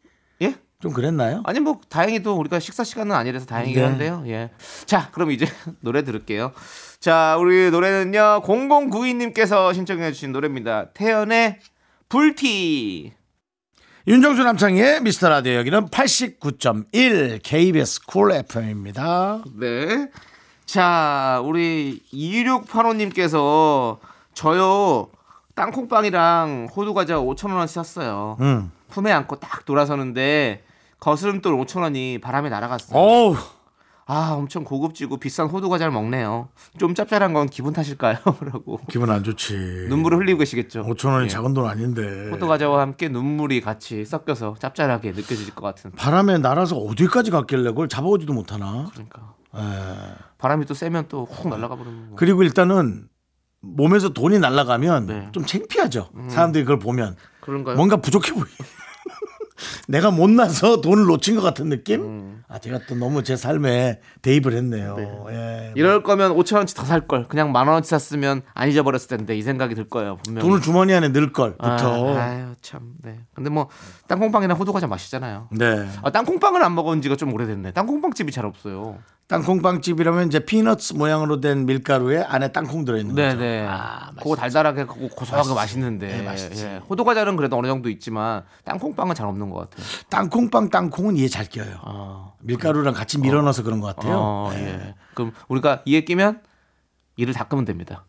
예? 0.40 0.54
좀 0.80 0.92
그랬나요? 0.92 1.42
아니 1.44 1.60
뭐 1.60 1.80
다행히도 1.88 2.36
우리가 2.36 2.58
식사 2.60 2.82
시간은 2.84 3.14
아니라서 3.14 3.46
다행이긴 3.46 3.82
네. 3.82 3.88
한데요. 3.88 4.24
예. 4.26 4.50
자, 4.86 5.10
그럼 5.12 5.30
이제 5.30 5.46
노래 5.80 6.02
들을게요. 6.02 6.52
자, 7.00 7.36
우리 7.38 7.70
노래는요. 7.70 8.42
0092님께서 8.44 9.72
신청해 9.74 10.12
주신 10.12 10.32
노래입니다. 10.32 10.90
태연의 10.90 11.60
불티. 12.08 13.12
윤정수 14.08 14.44
남창희의 14.44 15.02
미스터 15.02 15.28
라디오 15.28 15.54
여기는 15.54 15.88
89.1 15.88 17.40
KBS 17.42 18.06
쿨 18.06 18.32
FM입니다. 18.32 19.42
네. 19.58 20.08
자, 20.64 21.40
우리 21.44 22.00
2685님께서 22.12 23.98
저요 24.34 25.08
땅콩빵이랑 25.56 26.68
호두과자 26.76 27.16
5,000원어치 27.16 27.68
샀어요. 27.68 28.36
음. 28.40 28.70
품에 28.90 29.10
안고 29.10 29.40
딱 29.40 29.64
돌아서는데 29.64 30.62
거스름돌 31.00 31.56
5,000원이 31.56 32.20
바람에 32.20 32.48
날아갔어요. 32.48 32.98
어우, 32.98 33.36
아, 34.08 34.34
엄청 34.34 34.62
고급지고 34.62 35.16
비싼 35.16 35.48
호두과자를 35.48 35.92
먹네요. 35.92 36.48
좀 36.78 36.94
짭짤한 36.94 37.32
건 37.32 37.48
기분 37.48 37.72
탓일까요? 37.72 38.18
라고 38.52 38.78
기분 38.88 39.10
안 39.10 39.24
좋지. 39.24 39.86
눈물을 39.88 40.18
흘리고 40.18 40.38
계시겠죠. 40.38 40.84
5천 40.84 41.08
원이 41.12 41.24
예. 41.24 41.28
작은 41.28 41.54
돈 41.54 41.66
아닌데. 41.66 42.30
호두 42.30 42.46
과자와 42.46 42.82
함께 42.82 43.08
눈물이 43.08 43.60
같이 43.60 44.04
섞여서 44.04 44.56
짭짤하게 44.60 45.10
느껴질 45.10 45.52
것 45.56 45.62
같은. 45.62 45.90
바람에 45.90 46.38
날아서 46.38 46.76
어디까지 46.76 47.32
갔길래 47.32 47.70
그걸 47.70 47.88
잡아오지도 47.88 48.32
못하나? 48.32 48.86
그러니까 48.92 49.34
에. 49.56 49.60
바람이 50.38 50.66
또 50.66 50.74
세면 50.74 51.08
또훅 51.08 51.48
날아가 51.48 51.74
버리는 51.74 52.10
거. 52.10 52.14
그리고 52.16 52.44
일단은 52.44 53.08
몸에서 53.60 54.10
돈이 54.10 54.38
날아가면 54.38 55.06
네. 55.06 55.14
음. 55.14 55.28
좀 55.32 55.44
창피하죠. 55.44 56.10
사람들이 56.28 56.62
그걸 56.62 56.78
보면 56.78 57.16
그런가요? 57.40 57.74
뭔가 57.74 57.96
부족해 57.96 58.32
보여. 58.34 58.44
내가 59.88 60.10
못나서 60.10 60.80
돈을 60.82 61.04
놓친 61.06 61.36
것 61.36 61.42
같은 61.42 61.68
느낌? 61.68 62.02
음. 62.02 62.42
아, 62.48 62.58
제가 62.58 62.80
또 62.88 62.94
너무 62.94 63.22
제 63.22 63.36
삶에 63.36 64.00
대입을 64.22 64.52
했네요. 64.52 65.26
예. 65.30 65.72
이럴 65.74 66.02
거면 66.02 66.34
5천 66.36 66.56
원치 66.58 66.74
더 66.74 66.84
살 66.84 67.06
걸. 67.08 67.26
그냥 67.28 67.50
만 67.52 67.66
원어치 67.66 67.88
샀으면 67.90 68.42
안 68.54 68.68
잊어버렸을 68.68 69.08
텐데 69.08 69.36
이 69.36 69.42
생각이 69.42 69.74
들 69.74 69.88
거예요. 69.88 70.18
분명히. 70.24 70.46
돈을 70.46 70.60
주머니 70.62 70.94
안에 70.94 71.08
넣을 71.08 71.32
걸부터. 71.32 72.16
아, 72.16 72.22
아유 72.22 72.54
참. 72.62 72.92
네. 73.02 73.18
근데 73.34 73.50
뭐 73.50 73.68
땅콩빵이나 74.06 74.54
호두 74.54 74.72
과자 74.72 74.86
맛있잖아요. 74.86 75.48
네. 75.52 75.88
아, 76.02 76.10
땅콩빵은 76.10 76.62
안 76.62 76.74
먹은 76.74 77.02
지가 77.02 77.16
좀 77.16 77.32
오래됐네. 77.34 77.72
땅콩빵 77.72 78.12
집이 78.12 78.30
잘 78.32 78.44
없어요. 78.46 78.98
땅콩빵집이라면 79.28 80.28
이제 80.28 80.38
피너츠 80.38 80.94
모양으로 80.94 81.40
된 81.40 81.66
밀가루에 81.66 82.22
안에 82.22 82.52
땅콩 82.52 82.84
들어있는 82.84 83.14
거죠. 83.14 83.36
네네. 83.38 83.66
아, 83.68 84.12
그거 84.16 84.36
달달하게 84.36 84.84
고- 84.84 85.08
고소하게 85.08 85.52
맛있는데. 85.52 86.06
네, 86.18 86.22
맛있지. 86.22 86.64
예. 86.64 86.76
호두과자는 86.88 87.36
그래도 87.36 87.58
어느 87.58 87.66
정도 87.66 87.88
있지만 87.90 88.44
땅콩빵은 88.64 89.16
잘 89.16 89.26
없는 89.26 89.50
것 89.50 89.68
같아요. 89.70 89.86
땅콩빵 90.10 90.70
땅콩은 90.70 91.16
이해 91.16 91.26
잘 91.26 91.46
껴요. 91.48 91.74
아, 91.82 92.32
밀가루랑 92.40 92.94
같이 92.94 93.18
밀어 93.18 93.42
넣어서 93.42 93.64
그런 93.64 93.80
것 93.80 93.96
같아요. 93.96 94.16
어, 94.16 94.50
네. 94.52 94.64
예. 94.68 94.94
그럼 95.14 95.32
우리가 95.48 95.82
이에 95.86 96.02
끼면 96.02 96.40
이를 97.16 97.34
닦으면 97.34 97.64
됩니다. 97.64 98.04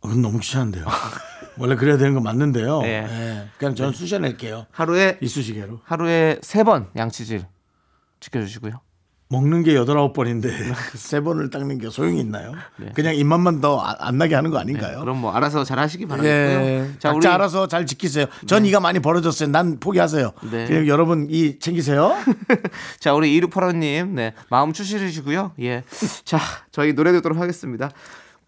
어, 0.00 0.06
그건 0.08 0.22
너무 0.22 0.38
귀찮은데요. 0.38 0.84
원래 1.58 1.74
그래야 1.74 1.96
되는 1.96 2.14
거 2.14 2.20
맞는데요. 2.20 2.82
예. 2.84 2.88
예. 3.08 3.48
그냥 3.58 3.74
저는 3.74 3.92
쑤셔낼게요. 3.92 4.66
하루에 4.70 5.18
이쑤시개로. 5.20 5.80
하루에 5.82 6.38
세 6.42 6.62
번 6.62 6.88
양치질 6.96 7.44
지켜주시고요. 8.20 8.80
먹는 9.30 9.62
게 9.62 9.74
여덟 9.74 9.98
아홉 9.98 10.14
번인데 10.14 10.50
세 10.96 11.20
번을 11.20 11.50
닦는 11.50 11.78
게 11.78 11.90
소용이 11.90 12.18
있나요? 12.20 12.54
그냥 12.94 13.14
입맛만 13.14 13.60
더 13.60 13.78
안 13.98 14.16
나게 14.16 14.34
하는 14.34 14.50
거 14.50 14.56
네, 14.56 14.62
아닌가요? 14.62 15.00
그럼 15.00 15.20
뭐 15.20 15.32
알아서 15.32 15.64
잘 15.64 15.78
하시기 15.78 16.06
바라고요. 16.06 16.30
예. 16.30 16.90
자, 16.98 17.12
우리 17.12 17.26
알아서 17.26 17.66
잘 17.68 17.84
지키세요. 17.84 18.26
전 18.46 18.64
이가 18.64 18.80
많이 18.80 19.00
벌어졌어요. 19.00 19.50
난 19.50 19.78
포기하세요. 19.78 20.32
네. 20.50 20.66
그냥 20.66 20.86
여러분 20.88 21.26
이 21.30 21.58
챙기세요. 21.58 22.14
자, 23.00 23.12
우리 23.14 23.38
2685님, 23.40 24.08
네, 24.08 24.32
마음 24.50 24.72
추스리시고요. 24.72 25.52
예. 25.60 25.84
자, 26.24 26.38
저희 26.70 26.94
노래 26.94 27.12
듣도록 27.12 27.38
하겠습니다. 27.38 27.90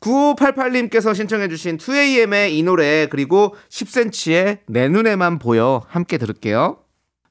9588님께서 0.01 1.15
신청해주신 1.15 1.77
2AM의 1.77 2.53
이 2.53 2.63
노래, 2.63 3.07
그리고 3.07 3.55
10cm의 3.69 4.61
내 4.67 4.89
눈에만 4.89 5.39
보여. 5.39 5.83
함께 5.89 6.17
들을게요. 6.17 6.79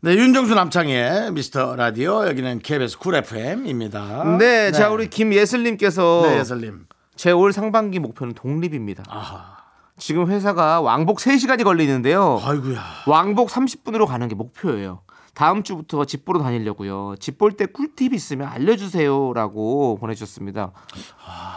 네, 0.02 0.16
윤정수 0.16 0.56
남창희의 0.56 1.34
미스터 1.34 1.76
라디오 1.76 2.26
여기는 2.26 2.60
KBS 2.60 3.00
쿨 3.00 3.16
FM입니다. 3.16 4.38
네, 4.38 4.72
자, 4.72 4.90
우리 4.90 5.10
김예슬님께서 5.10 6.22
네, 6.26 6.40
예슬님. 6.40 6.86
제 7.16 7.32
올 7.34 7.52
상반기 7.52 8.00
목표는 8.00 8.34
독립입니다. 8.34 9.04
아하. 9.10 9.58
지금 9.98 10.30
회사가 10.32 10.80
왕복 10.80 11.18
3시간이 11.20 11.66
걸리는데요. 11.66 12.40
아이고야. 12.42 12.82
왕복 13.08 13.50
30분으로 13.50 14.06
가는 14.08 14.26
게 14.30 14.36
목표예요. 14.36 15.02
다음 15.34 15.64
주부터 15.64 16.06
집 16.06 16.24
보러 16.24 16.40
다니려고요. 16.42 17.16
집 17.20 17.38
볼 17.38 17.52
때 17.58 17.66
꿀팁 17.66 18.14
있으면 18.14 18.48
알려주세요라고 18.48 19.98
보내주셨습니다. 20.00 20.72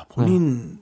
본인 0.09 0.81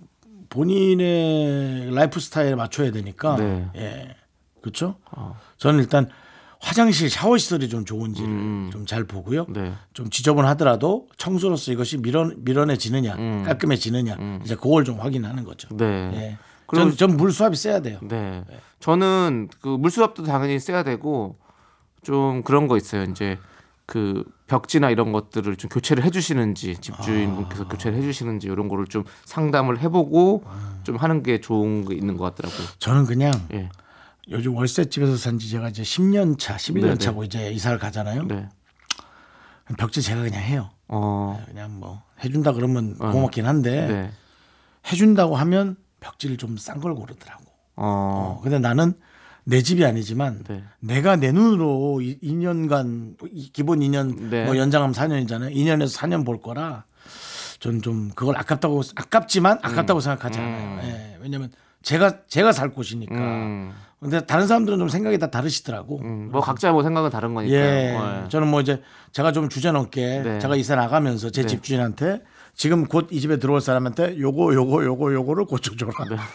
본인의 0.49 1.95
라이프 1.95 2.21
스타일에 2.21 2.55
맞춰야 2.55 2.91
되니까. 2.91 3.37
네. 3.37 3.69
예. 3.77 4.17
그렇죠? 4.63 4.97
저는 5.59 5.81
일단 5.81 6.09
화장실 6.61 7.09
샤워 7.09 7.39
시설이 7.39 7.69
좀 7.69 7.85
좋은지를 7.85 8.29
음. 8.29 8.71
좀잘 8.73 9.05
보고요. 9.05 9.47
네. 9.49 9.73
좀 9.95 10.11
지저분하더라도 10.11 11.09
청소로서 11.17 11.73
이것이 11.73 11.97
밀어 11.99 12.31
밀어내지느냐, 12.37 13.15
음. 13.17 13.43
깔끔해지느냐, 13.47 14.17
이제 14.45 14.55
그걸 14.57 14.85
좀 14.85 15.01
확인하는 15.01 15.45
거죠. 15.45 15.69
네. 15.77 15.85
예. 16.15 16.39
그리고- 16.67 16.91
전, 16.95 17.09
전 17.11 17.17
물 17.17 17.33
수압이 17.33 17.57
세야 17.57 17.81
돼요. 17.81 17.99
네. 18.03 18.45
저는 18.79 19.49
그 19.61 19.77
물 19.77 19.91
수압도 19.91 20.23
당연히 20.23 20.59
세야 20.61 20.83
되고 20.83 21.37
좀 22.03 22.43
그런 22.43 22.69
거 22.69 22.77
있어요. 22.77 23.05
이제 23.05 23.39
그 23.87 24.23
벽지나 24.47 24.91
이런 24.91 25.11
것들을 25.13 25.57
좀 25.57 25.69
교체를 25.69 26.05
해주시는지 26.05 26.77
집주인분께서 26.81 27.67
교체를 27.69 27.99
해주시는지 27.99 28.47
이런 28.47 28.69
거를 28.69 28.87
좀 28.87 29.05
상담을 29.25 29.81
해보고 29.81 30.45
좀 30.85 30.97
하는 30.97 31.23
게 31.25 31.41
좋은 31.41 31.85
게 31.87 31.95
있는 31.97 32.17
것 32.17 32.25
같더라고요. 32.37 32.69
저는 32.79 33.07
그냥 33.07 33.33
예. 33.53 33.69
요즘 34.29 34.55
월세집에서 34.55 35.17
산 35.17 35.39
지 35.39 35.49
제가 35.51 35.69
이제 35.71 35.83
10년 35.83 36.39
차, 36.39 36.57
11년 36.57 36.81
네네. 36.83 36.99
차고 36.99 37.25
이제 37.25 37.51
이사를 37.53 37.79
가잖아요. 37.79 38.25
네. 38.27 38.49
벽지 39.79 40.03
제가 40.03 40.23
그냥 40.23 40.43
해요. 40.43 40.71
어. 40.89 41.43
그냥 41.47 41.79
뭐 41.79 42.03
해준다 42.23 42.53
그러면 42.53 42.97
고맙긴 42.99 43.47
한데 43.47 43.87
네. 43.87 44.11
해준다고 44.91 45.37
하면 45.37 45.77
벽지를 46.01 46.37
좀 46.37 46.57
싼 46.59 46.81
걸 46.81 46.95
고르더라고. 46.95 47.45
어. 47.77 48.37
어, 48.39 48.41
근데 48.43 48.59
나는 48.59 48.95
내 49.45 49.63
집이 49.63 49.85
아니지만 49.85 50.45
네. 50.47 50.63
내가 50.81 51.17
내 51.17 51.33
눈으로 51.33 52.01
2년간 52.01 53.53
기본 53.53 53.81
2년 53.81 54.29
네. 54.31 54.45
뭐 54.45 54.57
연장하면 54.57 54.95
4년이잖아요. 54.95 55.55
2년에서 55.55 55.97
4년 55.97 56.27
볼 56.27 56.41
거라 56.41 56.85
전좀 57.61 58.11
그걸 58.15 58.37
아깝다고 58.37 58.83
아깝지만 58.97 59.59
아깝다고 59.63 60.01
생각하지 60.01 60.39
않아요. 60.39 60.81
예, 60.89 61.19
왜냐면 61.21 61.51
제가 61.83 62.27
제가 62.27 62.53
살 62.53 62.71
곳이니까. 62.71 63.15
음. 63.15 63.73
근데 64.01 64.25
다른 64.25 64.47
사람들은 64.47 64.79
좀 64.79 64.89
생각이 64.89 65.19
다 65.19 65.31
다르시더라고. 65.31 66.01
음, 66.01 66.31
뭐 66.33 66.41
각자 66.41 66.73
뭐 66.73 66.83
생각은 66.83 67.11
다른 67.11 67.35
거니까요. 67.35 67.59
예. 67.61 67.95
어, 67.95 68.23
예. 68.25 68.29
저는 68.31 68.49
뭐 68.49 68.63
이제 68.63 68.81
제가 69.13 69.31
좀 69.33 69.51
주제넘게 69.51 70.23
네. 70.25 70.39
제가 70.39 70.57
이사 70.57 70.75
나가면서 70.75 71.29
제 71.31 71.43
네. 71.43 71.49
집주인한테 71.49 72.23
지금 72.55 72.87
곧 72.87 73.09
이 73.13 73.21
집에 73.21 73.39
들어올 73.39 73.61
사람한테 73.61 74.19
요거 74.19 74.55
요거 74.55 74.85
요거 74.85 75.13
요거를 75.13 75.45
고쳐줘라. 75.45 75.93
네. 76.09 76.17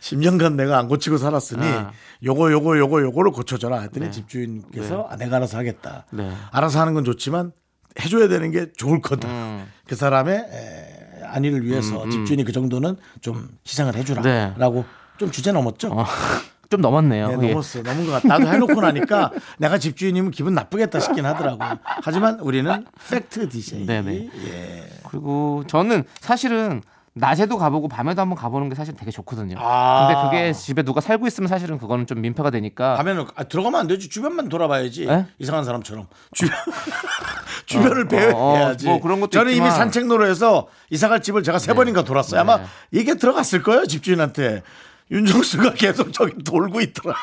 10년간 0.00 0.54
내가 0.54 0.78
안 0.78 0.88
고치고 0.88 1.18
살았으니 1.18 1.66
아. 1.66 1.90
요거 2.22 2.52
요거 2.52 2.78
요거 2.78 3.02
요거를 3.02 3.32
고쳐줘라 3.32 3.80
했더니 3.80 4.06
네. 4.06 4.10
집주인께서 4.12 5.08
아, 5.10 5.16
내가 5.16 5.36
알아서 5.36 5.58
하겠다. 5.58 6.06
네. 6.12 6.32
알아서 6.52 6.80
하는 6.80 6.94
건 6.94 7.04
좋지만 7.04 7.52
해줘야 8.00 8.28
되는 8.28 8.50
게 8.52 8.72
좋을 8.76 9.00
거다. 9.02 9.28
음. 9.28 9.66
그 9.86 9.96
사람의 9.96 10.34
에, 10.38 11.24
안위를 11.24 11.64
위해서 11.66 12.08
집주인이 12.08 12.44
그 12.44 12.52
정도는 12.52 12.96
좀 13.20 13.48
희생을 13.66 13.92
네. 13.92 13.98
해주라라고 13.98 14.84
좀 15.18 15.30
주제 15.30 15.52
넘었죠. 15.52 15.88
어. 15.92 16.04
좀 16.70 16.82
넘었네요. 16.82 17.28
네, 17.36 17.48
예. 17.48 17.50
넘었어. 17.50 17.80
넘은 17.80 18.04
것 18.06 18.12
같다. 18.12 18.28
나도 18.28 18.46
해놓고 18.52 18.80
나니까 18.80 19.30
내가 19.58 19.78
집주인이면 19.78 20.30
기분 20.32 20.52
나쁘겠다 20.54 21.00
싶긴 21.00 21.24
하더라고. 21.24 21.58
하지만 22.02 22.38
우리는 22.40 22.84
팩트 23.10 23.48
DJ. 23.48 23.86
네네. 23.86 24.28
예. 24.46 24.84
그리고 25.08 25.64
저는 25.66 26.04
사실은 26.20 26.82
낮에도 27.14 27.56
가보고 27.56 27.88
밤에도 27.88 28.20
한번 28.20 28.36
가보는 28.36 28.68
게 28.68 28.74
사실 28.74 28.94
되게 28.94 29.10
좋거든요. 29.10 29.56
아. 29.58 30.08
근데 30.08 30.22
그게 30.28 30.52
집에 30.52 30.82
누가 30.82 31.00
살고 31.00 31.26
있으면 31.26 31.48
사실은 31.48 31.78
그거는 31.78 32.06
좀 32.06 32.20
민폐가 32.20 32.50
되니까. 32.50 32.96
가면은 32.96 33.24
아, 33.34 33.44
들어가면 33.44 33.80
안 33.80 33.86
되지. 33.86 34.10
주변만 34.10 34.50
돌아봐야지. 34.50 35.08
에? 35.08 35.26
이상한 35.38 35.64
사람처럼. 35.64 36.06
주변 36.34 36.54
주변을 37.66 38.08
배워야지. 38.08 38.86
어, 38.88 38.90
뭐 38.90 39.00
그런 39.00 39.20
것도 39.20 39.30
저는 39.30 39.52
이미 39.52 39.66
있지만. 39.66 39.72
산책로로 39.78 40.26
해서 40.26 40.68
이사갈 40.90 41.22
집을 41.22 41.42
제가 41.42 41.58
세 41.58 41.72
번인가 41.72 42.04
돌았어요. 42.04 42.40
아마 42.42 42.58
네. 42.58 42.64
이게 42.92 43.14
들어갔을 43.14 43.62
거예요 43.62 43.86
집주인한테. 43.86 44.62
윤정수가 45.10 45.74
계속 45.74 46.12
저기 46.12 46.42
돌고 46.42 46.80
있더라. 46.80 47.14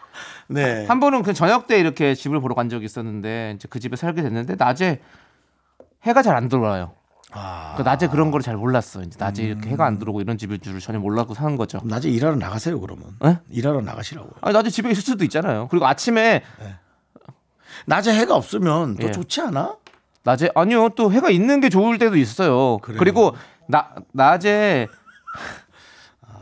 네. 0.48 0.86
한 0.86 1.00
번은 1.00 1.22
그 1.22 1.32
저녁 1.34 1.66
때 1.66 1.78
이렇게 1.78 2.14
집을 2.14 2.40
보러 2.40 2.54
간 2.54 2.68
적이 2.68 2.84
있었는데 2.86 3.54
이제 3.56 3.68
그 3.70 3.80
집에 3.80 3.96
살게 3.96 4.22
됐는데 4.22 4.56
낮에 4.56 5.00
해가 6.04 6.22
잘 6.22 6.36
안 6.36 6.48
들어와요. 6.48 6.92
아. 7.32 7.74
그 7.76 7.82
낮에 7.82 8.06
그런 8.08 8.30
거를 8.30 8.42
잘 8.44 8.56
몰랐어. 8.56 9.02
이제 9.02 9.16
낮에 9.18 9.42
음. 9.42 9.48
이렇게 9.48 9.70
해가 9.70 9.84
안 9.84 9.98
들어오고 9.98 10.20
이런 10.20 10.38
집일 10.38 10.60
줄을 10.60 10.80
전혀 10.80 10.98
몰랐고 11.00 11.34
사는 11.34 11.56
거죠. 11.56 11.80
낮에 11.84 12.08
일하러 12.08 12.36
나가세요 12.36 12.78
그러면. 12.80 13.06
에? 13.24 13.38
일하러 13.50 13.80
나가시라고요. 13.80 14.32
아니 14.40 14.54
낮에 14.54 14.70
집에 14.70 14.90
있을 14.90 15.02
수도 15.02 15.24
있잖아요. 15.24 15.68
그리고 15.68 15.86
아침에 15.86 16.42
낮에 17.86 18.14
해가 18.14 18.36
없으면 18.36 18.96
더 18.96 19.08
예. 19.08 19.10
좋지 19.12 19.40
않아? 19.42 19.76
낮에 20.22 20.50
아니요 20.54 20.90
또 20.90 21.12
해가 21.12 21.28
있는 21.30 21.60
게 21.60 21.68
좋을 21.68 21.98
때도 21.98 22.16
있어요. 22.16 22.78
그래요? 22.78 22.98
그리고 22.98 23.34
나 23.68 23.94
낮에 24.12 24.86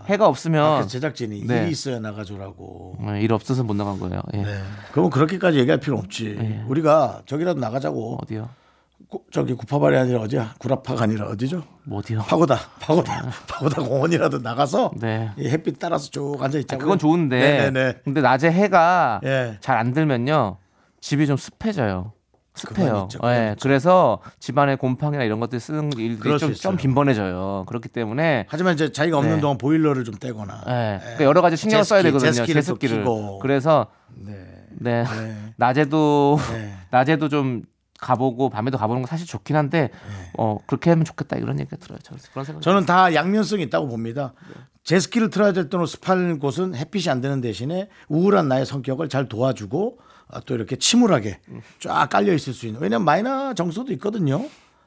해가 0.07 0.25
그 0.25 0.29
없으면 0.31 0.89
제작진이 0.89 1.47
네. 1.47 1.63
일이 1.63 1.71
있어야 1.73 1.99
나가줘라고. 2.01 2.97
네, 3.01 3.21
일 3.23 3.33
없어서 3.33 3.63
못 3.65 3.75
나간 3.75 3.99
거예요. 3.99 4.23
예. 4.35 4.39
네. 4.43 4.61
그러면 4.93 5.11
그렇게까지 5.11 5.59
얘기할 5.59 5.79
필요 5.81 5.99
없지. 5.99 6.37
네. 6.39 6.65
우리가 6.69 7.23
저기라도 7.27 7.61
나가자고. 7.61 8.19
어디요? 8.23 8.49
구- 9.09 9.25
저기 9.33 9.53
구파발이 9.55 9.97
아니라 9.97 10.21
어디야? 10.21 10.55
구라파가 10.59 11.05
아니라 11.05 11.27
어디죠? 11.29 11.63
뭐 11.85 11.99
어디요? 11.99 12.21
파고다, 12.21 12.57
파고다, 12.81 13.31
파고다 13.49 13.83
공원이라도 13.83 14.39
나가서 14.39 14.93
네. 14.97 15.31
이 15.37 15.49
햇빛 15.49 15.79
따라서 15.79 16.09
쭉 16.11 16.37
앉아 16.41 16.57
아, 16.57 16.61
있자고. 16.61 16.81
그건 16.81 16.99
좋은데. 16.99 17.39
네네네. 17.39 18.01
근데 18.05 18.21
낮에 18.21 18.51
해가 18.51 19.21
예. 19.25 19.59
잘 19.61 19.77
안 19.77 19.93
들면요 19.93 20.57
집이 21.01 21.27
좀 21.27 21.37
습해져요. 21.37 22.13
습해요. 22.55 23.09
있죠, 23.11 23.19
예, 23.25 23.53
있죠. 23.53 23.63
그래서 23.63 24.19
집안에 24.39 24.77
곰팡이나 24.77 25.25
이런 25.25 25.41
것들 25.41 25.59
쓰는 25.59 25.93
일들이 25.95 26.39
좀. 26.39 26.53
좀 26.55 26.77
빈번해져요. 26.77 27.65
그렇기 27.67 27.89
때문에 27.89 28.47
하지만 28.49 28.75
이제 28.75 28.93
자기가 28.93 29.19
없는 29.19 29.37
네. 29.37 29.41
동안 29.41 29.59
보일러를 29.59 30.05
좀 30.05 30.15
떼거나. 30.15 30.63
예, 30.69 30.99
그러니까 31.01 31.25
여러 31.25 31.41
가지 31.41 31.57
신경 31.57 31.81
을 31.81 31.85
써야 31.85 32.03
되거든요. 32.03 32.31
제습기를 32.33 32.61
또 32.63 32.65
제습기를. 32.65 33.05
그래서 33.41 33.87
네. 34.15 34.33
네, 34.71 35.05
네. 35.05 35.37
낮에도 35.57 36.39
네. 36.53 36.75
낮에도 36.91 37.29
좀 37.29 37.63
가보고 37.99 38.51
밤에도 38.51 38.77
가보는 38.79 39.03
거 39.03 39.07
사실 39.09 39.27
좋긴 39.27 39.57
한데 39.57 39.91
어 40.37 40.59
그렇게 40.67 40.91
하면 40.91 41.05
좋겠다 41.05 41.37
이런 41.37 41.59
얘기가 41.61 41.77
들어요. 41.77 41.99
저는 42.01 42.21
그런 42.33 42.45
생각. 42.45 42.63
저는 42.63 42.85
다 42.85 43.15
양면성이 43.15 43.63
있다고 43.65 43.89
봅니다. 43.89 44.35
제스키를 44.85 45.31
틀어야 45.31 45.53
될 45.53 45.69
때는 45.71 45.87
습한 45.87 46.39
곳은 46.41 46.75
햇빛이 46.75 47.09
안 47.09 47.21
되는 47.21 47.41
대신에 47.41 47.89
우울한 48.09 48.49
나의 48.49 48.67
성격을 48.67 49.09
잘 49.09 49.29
도와주고 49.29 49.99
아, 50.01 50.12
또 50.41 50.55
이렇게 50.55 50.77
침울하게 50.77 51.39
쫙 51.81 52.09
깔려 52.09 52.33
있을 52.33 52.53
수 52.53 52.67
있는. 52.67 52.81
왜냐면 52.81 53.05
마이너 53.05 53.55
정서도 53.55 53.93
있거든요. 53.95 54.45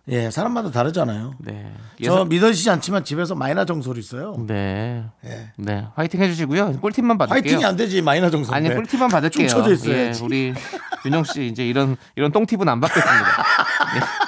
예, 0.07 0.29
사람마다 0.29 0.69
다르잖아요. 0.69 1.33
네. 1.39 1.73
저 2.03 2.11
예상- 2.13 2.29
믿어지지 2.29 2.69
않지만 2.69 3.03
집에서 3.03 3.33
마이너 3.33 3.65
정서를 3.65 3.99
있어요. 3.99 4.35
네. 4.45 5.03
예. 5.25 5.49
네. 5.57 5.87
화이팅 5.95 6.21
해주시고요. 6.21 6.79
꿀팁만 6.79 7.17
받을게요. 7.17 7.41
화이팅이 7.41 7.65
안 7.65 7.75
되지 7.75 8.03
마이너 8.03 8.29
정서. 8.29 8.53
아니 8.53 8.69
꿀팁만 8.73 9.09
받을게요. 9.09 9.47
쭉 9.47 9.55
쳐져 9.55 9.73
있어야지. 9.73 10.21
예, 10.21 10.25
우리 10.25 10.53
윤영 11.05 11.23
씨 11.23 11.47
이제 11.47 11.67
이런 11.67 11.97
이런 12.15 12.31
똥팁은 12.31 12.69
안 12.69 12.79
받겠습니다. 12.81 13.25
예. 13.95 13.99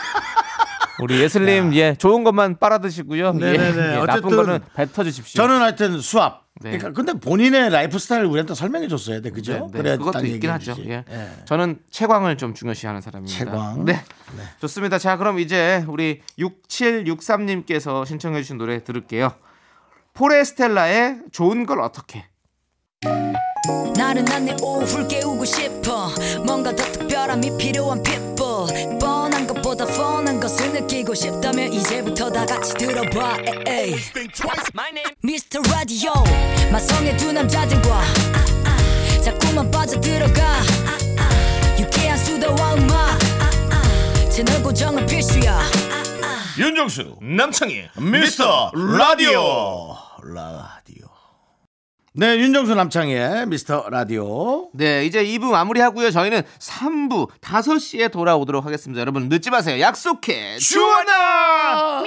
우리 1.02 1.20
예슬님 1.22 1.74
예 1.76 1.96
좋은 1.96 2.24
것만 2.24 2.58
빨아 2.60 2.80
드시고요. 2.80 3.34
네네네. 3.34 3.82
예, 3.82 3.92
예, 3.92 4.06
나쁜 4.06 4.10
어쨌든 4.10 4.36
거는 4.36 4.60
뱉어 4.76 5.04
주십시오. 5.04 5.42
저는 5.42 5.60
하여튼 5.62 6.00
수압. 6.00 6.48
네. 6.60 6.78
그러니까 6.78 6.92
근데 6.94 7.14
본인의 7.14 7.70
라이프 7.70 8.00
스타일을 8.00 8.26
우리한테 8.26 8.56
설명해 8.56 8.88
줬어야 8.88 9.22
돼, 9.22 9.30
그죠? 9.30 9.54
네, 9.54 9.60
네. 9.60 9.78
그래야 9.78 9.98
그것도 9.98 10.12
딴 10.14 10.22
있긴 10.24 10.36
얘기해 10.36 10.52
하죠. 10.54 10.74
주지. 10.74 10.90
예. 10.90 11.04
예. 11.10 11.30
저는 11.46 11.80
채광을 11.92 12.38
좀 12.38 12.54
중요시하는 12.54 13.02
사람입니다. 13.02 13.38
채광. 13.38 13.86
네. 13.86 14.02
좋습니다. 14.62 14.98
자, 14.98 15.18
그럼 15.18 15.40
이제 15.40 15.86
우리 15.88 16.22
6763님께서 16.40 18.06
신청해 18.06 18.42
주신 18.42 18.58
노래 18.58 18.84
들을게요. 18.84 19.34
포레스텔라의 20.14 21.20
좋은 21.32 21.68
걸 21.68 21.80
어떡해. 21.82 22.26
나른한 23.96 24.46
내 24.46 24.56
오후를 24.62 25.08
깨우고 25.08 25.46
싶어 25.46 26.10
뭔가 26.46 26.76
더 26.76 26.84
특별함이 26.92 27.58
필요한 27.58 28.02
people 28.02 28.97
것보다 29.78 29.86
뻔한 29.86 30.40
것을 30.40 30.74
느끼고 30.74 31.14
싶다면 31.14 31.72
이제부터 31.72 32.32
다 32.32 32.46
같이 32.46 32.74
들어봐. 32.74 33.38
에이. 33.68 33.96
Mr. 35.24 35.62
Radio 35.72 36.12
마성의 36.72 37.16
두 37.18 37.32
남자들과 37.32 38.02
자꾸만 39.24 39.70
빠져들어가. 39.70 40.62
유쾌한 41.80 42.18
수다와 42.18 42.74
음악. 42.74 43.20
채널 44.32 44.62
고정은 44.64 45.06
필수야. 45.06 45.62
윤정수 46.58 47.18
남창희 47.22 47.90
미스터 47.98 48.72
라디오. 48.74 49.96
라디오 50.24 51.07
네, 52.20 52.36
윤정수 52.40 52.74
남창희의 52.74 53.46
미스터 53.46 53.90
라디오. 53.92 54.72
네, 54.74 55.06
이제 55.06 55.24
2부 55.24 55.52
마무리하고요. 55.52 56.10
저희는 56.10 56.42
3부 56.58 57.30
5시에 57.42 58.12
돌아오도록 58.12 58.66
하겠습니다. 58.66 59.00
여러분 59.02 59.30
늦지 59.30 59.52
마세요. 59.52 59.80
약속해. 59.80 60.58
주원아! 60.58 62.02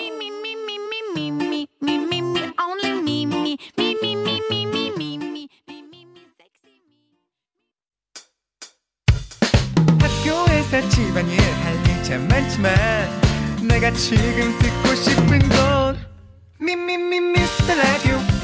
학교에서 10.01 10.88
집안일 10.88 11.40
할일참 11.40 12.27
많지만 12.27 12.75
내가 13.62 13.92
지금 13.92 14.59
듣고 14.59 14.94
싶은 14.96 15.38
건 15.51 15.99
미미미 16.59 17.20
미스터 17.20 17.77
라디오 17.77 18.39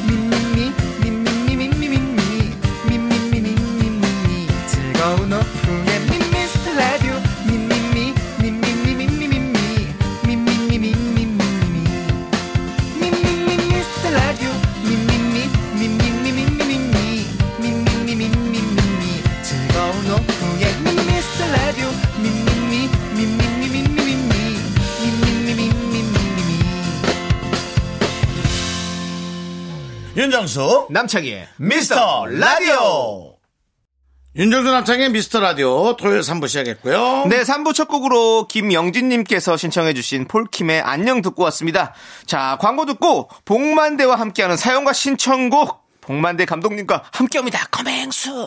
즐거운 5.06 5.32
오후에 5.32 6.00
미스터 6.32 6.74
라디오 6.74 7.14
미미미 7.46 8.12
미미미 8.42 8.94
미미미 8.96 9.38
미 9.38 10.34
미미 10.34 10.78
미미미 10.78 11.30
미미 12.98 13.16
미 13.46 13.56
미스터 13.68 14.10
라디오 14.10 14.50
미미미 14.82 15.46
미미미 15.78 16.32
미미미 16.32 17.24
미미미 17.60 18.16
미미미 18.16 19.22
즐거운 19.44 20.10
오후에 20.10 20.74
미스터 20.82 21.46
라디오 21.52 21.86
미미미 22.20 22.90
미미미 23.14 23.68
미미미 23.68 24.58
미미미 25.02 25.70
미미미 25.92 26.50
윤정수 30.16 30.88
남창희의 30.90 31.46
미스터 31.58 32.26
라디오 32.26 33.35
윤정수 34.36 34.70
남창희의 34.70 35.12
미스터 35.12 35.40
라디오 35.40 35.96
토요일 35.96 36.20
3부 36.20 36.46
시작했고요 36.46 37.24
네, 37.30 37.40
3부 37.40 37.72
첫 37.72 37.88
곡으로 37.88 38.46
김영진님께서 38.48 39.56
신청해주신 39.56 40.28
폴킴의 40.28 40.82
안녕 40.82 41.22
듣고 41.22 41.42
왔습니다. 41.44 41.94
자, 42.26 42.58
광고 42.60 42.84
듣고 42.84 43.30
봉만대와 43.46 44.16
함께하는 44.16 44.58
사연과 44.58 44.92
신청곡 44.92 45.86
봉만대 46.02 46.44
감독님과 46.44 47.04
함께합니다. 47.12 47.64
Coming 47.70 48.12
soon. 48.12 48.46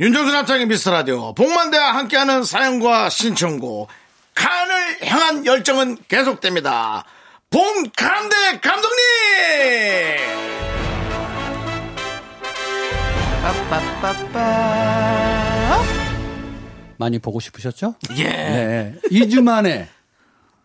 윤정수 0.00 0.32
남창희 0.32 0.64
미스터 0.64 0.92
라디오 0.92 1.34
복만대와 1.34 1.94
함께하는 1.96 2.42
사연과 2.42 3.10
신청곡 3.10 3.90
칸을 4.34 4.98
향한 5.04 5.44
열정은 5.44 5.98
계속됩니다 6.08 7.04
봉칸대 7.50 8.60
감독님 8.62 10.57
빠빠빠빠. 13.42 14.38
많이 16.96 17.18
보고 17.18 17.38
싶으셨죠? 17.40 17.94
예. 18.16 18.24
네. 18.24 18.94
2주 19.10 19.40
만에 19.42 19.88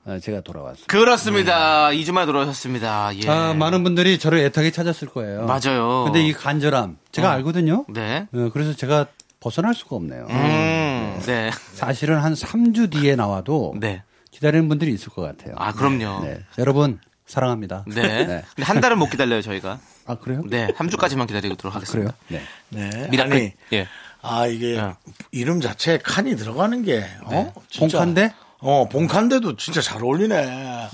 어, 0.06 0.18
제가 0.20 0.42
돌아왔어요. 0.42 0.86
그렇습니다. 0.88 1.90
2주 1.90 2.12
만에 2.12 2.26
돌아오셨습니다. 2.26 3.12
예. 3.24 3.30
아, 3.30 3.54
많은 3.54 3.84
분들이 3.84 4.18
저를 4.18 4.40
애타게 4.40 4.72
찾았을 4.72 5.10
거예요. 5.10 5.46
맞아요. 5.46 6.04
근데 6.06 6.22
이 6.26 6.34
간절함 6.34 6.98
제가 7.12 7.30
어. 7.30 7.32
알거든요. 7.34 7.86
네. 7.90 8.28
어, 8.34 8.50
그래서 8.52 8.74
제가 8.76 9.06
벗어날 9.40 9.74
수가 9.76 9.96
없네요. 9.96 10.26
음, 10.30 11.22
네. 11.26 11.52
사실은 11.74 12.18
한 12.18 12.34
3주 12.34 12.92
뒤에 12.92 13.16
나와도 13.16 13.76
네. 13.80 14.04
기다리는 14.32 14.68
분들이 14.68 14.92
있을 14.94 15.10
것 15.10 15.22
같아요. 15.22 15.54
아, 15.58 15.72
그럼요. 15.72 16.26
네. 16.26 16.40
여러분 16.58 17.00
사랑합니다. 17.34 17.84
네. 17.94 18.26
근데 18.26 18.44
한 18.62 18.80
달은 18.80 18.98
못 19.00 19.10
기다려요, 19.10 19.42
저희가. 19.42 19.80
아 20.06 20.16
그래요? 20.16 20.44
네, 20.46 20.68
한 20.76 20.90
주까지만 20.90 21.28
기다리도록 21.28 21.60
그래요? 21.60 21.74
하겠습니다. 21.74 22.14
네. 22.28 22.42
네. 22.70 23.08
미라클. 23.10 23.34
아니, 23.34 23.54
예. 23.74 23.88
아 24.22 24.46
이게 24.48 24.78
야. 24.78 24.98
이름 25.32 25.60
자체에 25.60 25.98
칸이 25.98 26.36
들어가는 26.36 26.84
게 26.84 27.06
어? 27.24 27.52
진짜. 27.70 27.98
봉칸데? 28.00 28.34
어, 28.66 28.88
봉칸데도 28.88 29.58
진짜 29.58 29.82
잘 29.82 30.02
어울리네. 30.02 30.36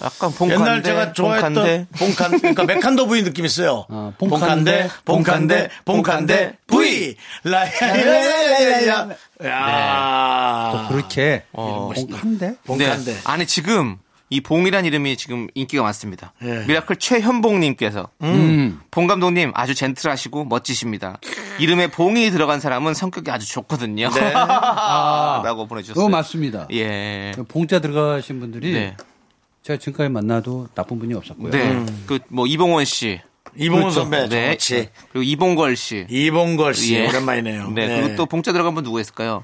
약간 0.02 0.32
봉칸데, 0.32 0.54
옛날 0.56 0.82
제가 0.82 1.14
좋아했던 1.14 1.54
봉칸데. 1.54 1.88
봉칸, 2.00 2.40
그러니까 2.40 2.64
메칸더 2.64 3.06
부인 3.06 3.26
느낌 3.26 3.46
있어요. 3.46 3.86
어, 3.90 4.12
봉칸데, 4.18 4.90
봉칸데, 5.06 5.06
봉칸데, 5.06 5.70
봉칸데, 5.86 6.58
부이, 6.66 7.16
라야야야야야. 7.44 9.10
야, 9.46 10.72
또 10.72 10.88
그렇게 10.96 11.44
어. 11.52 11.92
봉칸더? 11.94 12.56
봉칸더. 12.66 13.14
네. 13.14 13.20
아니 13.26 13.46
지금 13.46 13.98
이 14.32 14.42
봉이란 14.42 14.86
이름이 14.86 15.18
지금 15.18 15.48
인기가 15.56 15.82
많습니다. 15.84 16.34
예. 16.44 16.66
미라클 16.68 16.98
최현봉님께서 16.98 18.10
음. 18.22 18.80
봉 18.92 19.08
감독님 19.08 19.52
아주 19.56 19.74
젠틀하시고 19.74 20.46
멋지십니다. 20.46 21.20
이름에 21.60 21.88
봉이 21.88 22.30
들어간 22.30 22.60
사람은 22.60 22.94
성격이 22.94 23.32
아주 23.32 23.48
좋거든요. 23.48 24.10
라고 25.44 25.66
보내주셨어요. 25.68 25.96
그거 26.06 26.10
맞습니다. 26.10 26.68
예. 26.72 27.32
봉자 27.48 27.80
들어가신 27.80 28.40
분들이 28.40 28.72
네. 28.74 28.96
제가 29.64 29.78
지금까지 29.78 30.10
만나도 30.10 30.70
나쁜 30.76 31.00
분이 31.00 31.14
없었고요. 31.16 31.52
네. 31.52 31.86
그뭐 32.06 32.46
이봉원 32.48 32.86
씨. 32.86 33.20
이봉원 33.58 33.86
그렇죠. 33.86 34.02
선배, 34.02 34.30
네. 34.30 34.52
좋지. 34.52 34.90
그리고 35.12 35.24
이봉걸 35.24 35.76
씨. 35.76 36.06
이봉걸 36.08 36.76
씨, 36.76 36.96
예. 36.96 37.08
오랜만이네요. 37.08 37.72
네. 37.72 38.02
그리고 38.02 38.16
또 38.16 38.26
봉자 38.28 38.52
들어간 38.52 38.76
분 38.76 38.84
누구 38.84 39.02
있을까요? 39.02 39.42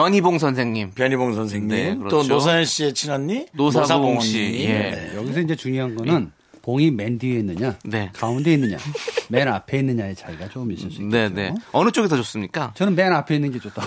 변희봉 0.00 0.38
선생님. 0.38 0.90
변희봉 0.90 1.34
선생님, 1.34 1.68
네, 1.68 1.96
그렇죠. 1.96 2.18
또 2.22 2.22
노사연 2.34 2.66
씨의 2.66 2.92
친언니 2.92 3.46
노사봉 3.54 4.20
씨. 4.20 4.60
예. 4.66 4.68
네. 4.90 5.12
여기서 5.16 5.40
이제 5.40 5.56
중요한 5.56 5.94
거는 5.96 6.32
봉이 6.60 6.90
맨 6.90 7.16
뒤에 7.18 7.38
있느냐, 7.38 7.78
네. 7.82 8.10
가운데 8.12 8.52
있느냐, 8.52 8.76
맨 9.30 9.48
앞에 9.48 9.78
있느냐의 9.78 10.14
차이가 10.14 10.50
조금 10.50 10.70
있을 10.72 10.90
수 10.90 11.00
있겠죠. 11.00 11.08
네, 11.08 11.28
네. 11.30 11.54
어느 11.72 11.90
쪽이 11.90 12.08
더 12.08 12.16
좋습니까? 12.16 12.72
저는 12.74 12.94
맨 12.94 13.10
앞에 13.14 13.36
있는 13.36 13.50
게 13.52 13.58
좋다. 13.58 13.82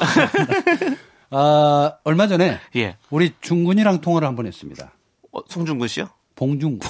아, 1.30 1.93
얼마 2.04 2.26
전에 2.28 2.58
예. 2.76 2.95
우리 3.12 3.32
중군이랑 3.41 4.02
통화를 4.02 4.28
한 4.28 4.36
번 4.36 4.48
했습니다. 4.48 4.91
어, 5.32 5.41
송중근 5.48 5.88
씨요? 5.88 6.10
봉중군. 6.36 6.89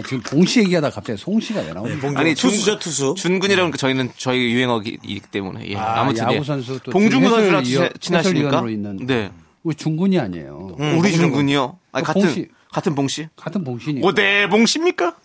아, 0.00 0.02
지금 0.02 0.20
봉씨 0.22 0.60
얘기하다 0.60 0.90
갑자기 0.90 1.18
송씨가 1.18 1.60
왜 1.60 1.72
나오는 1.72 2.00
거예요? 2.00 2.18
아니, 2.18 2.34
투수죠, 2.34 2.72
준- 2.72 2.78
투수. 2.78 3.14
준근이라고 3.16 3.76
저희는 3.76 4.10
저희 4.16 4.52
유행어이기 4.52 5.20
때문에. 5.30 5.68
예. 5.68 5.76
아, 5.76 6.00
아, 6.00 6.04
무튼 6.04 6.24
야구 6.24 6.34
예. 6.36 6.42
선수 6.42 6.78
또 6.82 6.90
봉중근 6.90 7.28
지금 7.28 7.30
선수랑 7.40 7.64
있는 8.70 9.06
네. 9.06 9.30
우리 9.62 9.74
중군이 9.74 10.18
아니에요. 10.18 10.76
우리 10.98 11.12
준근이요? 11.12 11.78
아니, 11.92 12.02
어, 12.02 12.04
같은 12.06 12.22
봉씨. 12.22 12.48
같은 12.72 12.94
봉 12.94 13.08
씨? 13.08 13.28
같은 13.36 13.64
봉씨니까. 13.64 14.06
오대 14.06 14.48
봉 14.48 14.64
씨입니까? 14.66 15.16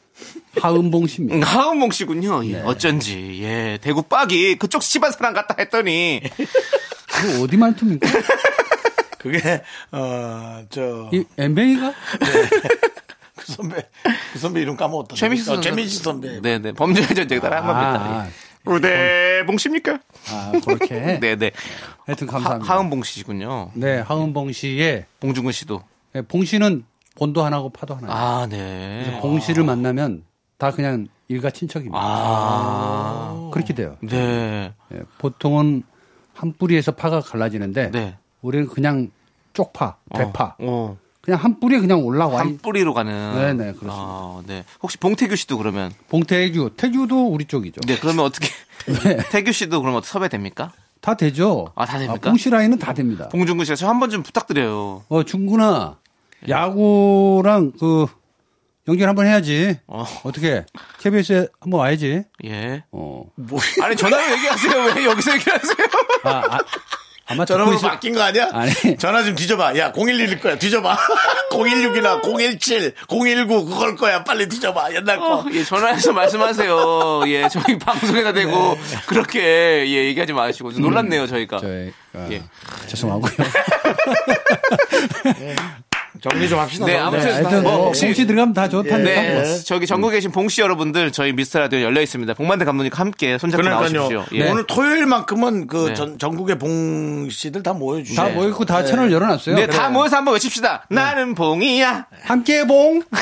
하은봉 0.61 1.07
씨입니다. 1.07 1.35
음, 1.37 1.43
하은봉 1.43 1.91
씨군요. 1.91 2.45
예. 2.45 2.51
네. 2.53 2.61
어쩐지 2.63 3.39
예 3.43 3.77
대구 3.81 4.01
빡이 4.01 4.55
그쪽 4.55 4.81
집안 4.81 5.11
사람 5.11 5.33
같다 5.33 5.55
했더니 5.59 6.21
그거 7.07 7.43
어디 7.43 7.57
말투입니까? 7.57 8.07
그게 9.19 9.61
어저 9.91 11.09
이 11.11 11.25
엠뱅이가? 11.37 11.93
그 13.45 13.51
선배 13.51 13.87
그 14.33 14.39
선배 14.39 14.61
이름 14.61 14.75
까먹었다. 14.75 15.15
최민수 15.15 15.51
어, 15.51 15.55
선수. 15.55 15.69
최민수 15.69 16.03
선배. 16.03 16.41
네네 16.41 16.71
범죄의 16.73 17.07
전쟁 17.09 17.39
따라 17.39 17.57
한 17.57 17.67
겁니다. 17.67 18.25
예. 18.27 18.45
우대 18.67 19.43
봉 19.45 19.57
씨입니까? 19.57 19.99
아, 20.31 20.51
그렇게. 20.65 21.19
네네. 21.21 21.51
하여튼 22.05 22.27
하, 22.27 22.31
감사합니다. 22.31 22.73
하은봉 22.73 23.03
씨군요. 23.03 23.69
네, 23.75 23.99
하은봉 23.99 24.51
씨의 24.51 25.05
봉중근 25.19 25.51
씨도. 25.51 25.83
네, 26.13 26.21
봉 26.23 26.43
씨는 26.43 26.83
본도 27.15 27.43
하나고 27.43 27.69
파도 27.69 27.93
하나. 27.95 28.07
아 28.09 28.47
네. 28.47 29.19
봉 29.21 29.39
씨를 29.39 29.63
만나면 29.63 30.23
다 30.57 30.71
그냥 30.71 31.07
일가 31.27 31.51
친척입니다. 31.51 31.99
아 32.01 33.49
그렇게 33.53 33.73
돼요. 33.75 33.97
네. 34.01 34.73
예, 34.93 35.01
보통은 35.19 35.83
한 36.33 36.53
뿌리에서 36.53 36.91
파가 36.93 37.21
갈라지는데 37.21 37.91
네. 37.91 38.17
우리는 38.41 38.67
그냥 38.67 39.11
쪽파, 39.53 39.97
대파, 40.13 40.55
어. 40.59 40.97
그냥 41.25 41.39
한 41.43 41.59
뿌리에 41.59 41.79
그냥 41.79 42.03
올라와. 42.05 42.39
한 42.41 42.49
있- 42.51 42.61
뿌리로 42.61 42.93
가는. 42.93 43.11
네네, 43.35 43.71
그렇습니다. 43.73 43.93
아, 43.95 44.41
네. 44.45 44.63
혹시 44.81 44.97
봉태규 44.99 45.35
씨도 45.35 45.57
그러면 45.57 45.91
봉태규, 46.09 46.71
태규도 46.77 47.27
우리 47.27 47.45
쪽이죠. 47.45 47.81
네 47.87 47.97
그러면 47.99 48.25
어떻게 48.25 48.47
태규 49.31 49.51
씨도 49.51 49.81
그러면 49.81 49.97
어떻게 49.97 50.11
섭외됩니까? 50.11 50.71
다 51.01 51.15
되죠. 51.15 51.71
아, 51.75 51.85
다 51.85 51.97
됩니까? 51.99 52.29
봉씨 52.29 52.49
라인은 52.49 52.77
다 52.79 52.93
됩니다. 52.93 53.27
봉중근 53.29 53.65
씨가 53.65 53.75
저한 53.75 53.99
번 53.99 54.09
좀 54.09 54.23
부탁드려요. 54.23 55.03
어, 55.09 55.23
중구나 55.23 55.97
야구랑 56.47 57.71
그 57.79 58.05
연결 58.87 59.09
한번 59.09 59.25
해야지. 59.25 59.79
어. 59.87 60.05
어. 60.23 60.31
떻게 60.31 60.63
KBS에 60.99 61.47
한번 61.59 61.79
와야지. 61.81 62.23
예. 62.45 62.83
어. 62.91 63.23
아니 63.81 63.95
전화로 63.95 64.31
얘기하세요. 64.33 64.83
왜 64.95 65.05
여기서 65.05 65.33
얘기하세요? 65.33 65.87
아, 66.23 66.29
아, 66.29 66.59
아마 67.27 67.43
전화번호 67.43 67.77
있을 67.77 67.89
바뀐 67.89 68.13
거 68.13 68.21
아니야? 68.21 68.49
아니. 68.53 68.71
전화 68.99 69.23
좀 69.23 69.35
뒤져봐. 69.35 69.77
야, 69.77 69.91
011일 69.91 70.39
거야. 70.41 70.57
뒤져봐. 70.57 70.95
016이나 71.51 72.21
017, 72.23 72.93
019 73.09 73.65
그걸 73.65 73.95
거야. 73.95 74.23
빨리 74.23 74.47
뒤져봐. 74.47 74.93
옛날 74.93 75.17
거. 75.17 75.39
어, 75.39 75.45
예, 75.51 75.63
전화해서 75.63 76.13
말씀하세요. 76.13 77.23
예, 77.27 77.47
저희 77.49 77.79
방송에다 77.79 78.33
대고 78.33 78.77
그렇게 79.07 79.39
예, 79.87 80.05
얘기하지 80.05 80.33
마시고 80.33 80.71
좀 80.73 80.83
놀랐네요, 80.83 81.25
저희가. 81.25 81.57
저희 81.57 81.91
아, 82.13 82.27
예. 82.31 82.43
죄송하고요. 82.87 83.31
정리 86.29 86.49
좀 86.49 86.59
합시다. 86.59 86.85
네, 86.85 86.97
너. 86.97 87.05
아무튼 87.05 87.33
하여튼 87.33 87.63
뭐뭐 87.63 87.85
혹시- 87.87 88.05
봉씨 88.05 88.25
들어가면 88.25 88.53
다 88.53 88.67
좋다니까. 88.67 88.97
네, 89.21 89.33
뭐. 89.35 89.43
저기 89.63 89.85
전국에 89.85 90.15
계신 90.17 90.31
봉 90.31 90.47
씨 90.49 90.61
여러분들 90.61 91.11
저희 91.11 91.33
미스터 91.33 91.59
라디오 91.59 91.81
열려 91.81 92.01
있습니다. 92.01 92.33
봉만대 92.33 92.65
감독님과 92.65 92.97
함께 92.99 93.37
손잡고 93.37 93.61
그러니까요. 93.63 94.01
나오십시오. 94.01 94.37
예. 94.39 94.49
오늘 94.49 94.65
토요일만큼은 94.65 95.67
그 95.67 95.87
네. 95.89 95.93
전, 95.93 96.17
전국의 96.17 96.57
봉 96.57 97.29
씨들 97.29 97.61
다 97.63 97.73
모여주세요. 97.73 98.15
다 98.27 98.33
모이고 98.33 98.65
다 98.65 98.83
채널 98.83 99.11
열어놨어요. 99.11 99.55
네, 99.55 99.67
다 99.67 99.89
모여서 99.89 100.17
한번 100.17 100.33
외칩시다. 100.35 100.85
나는 100.89 101.35
봉이야. 101.35 102.07
함께 102.23 102.65
봉. 102.65 103.01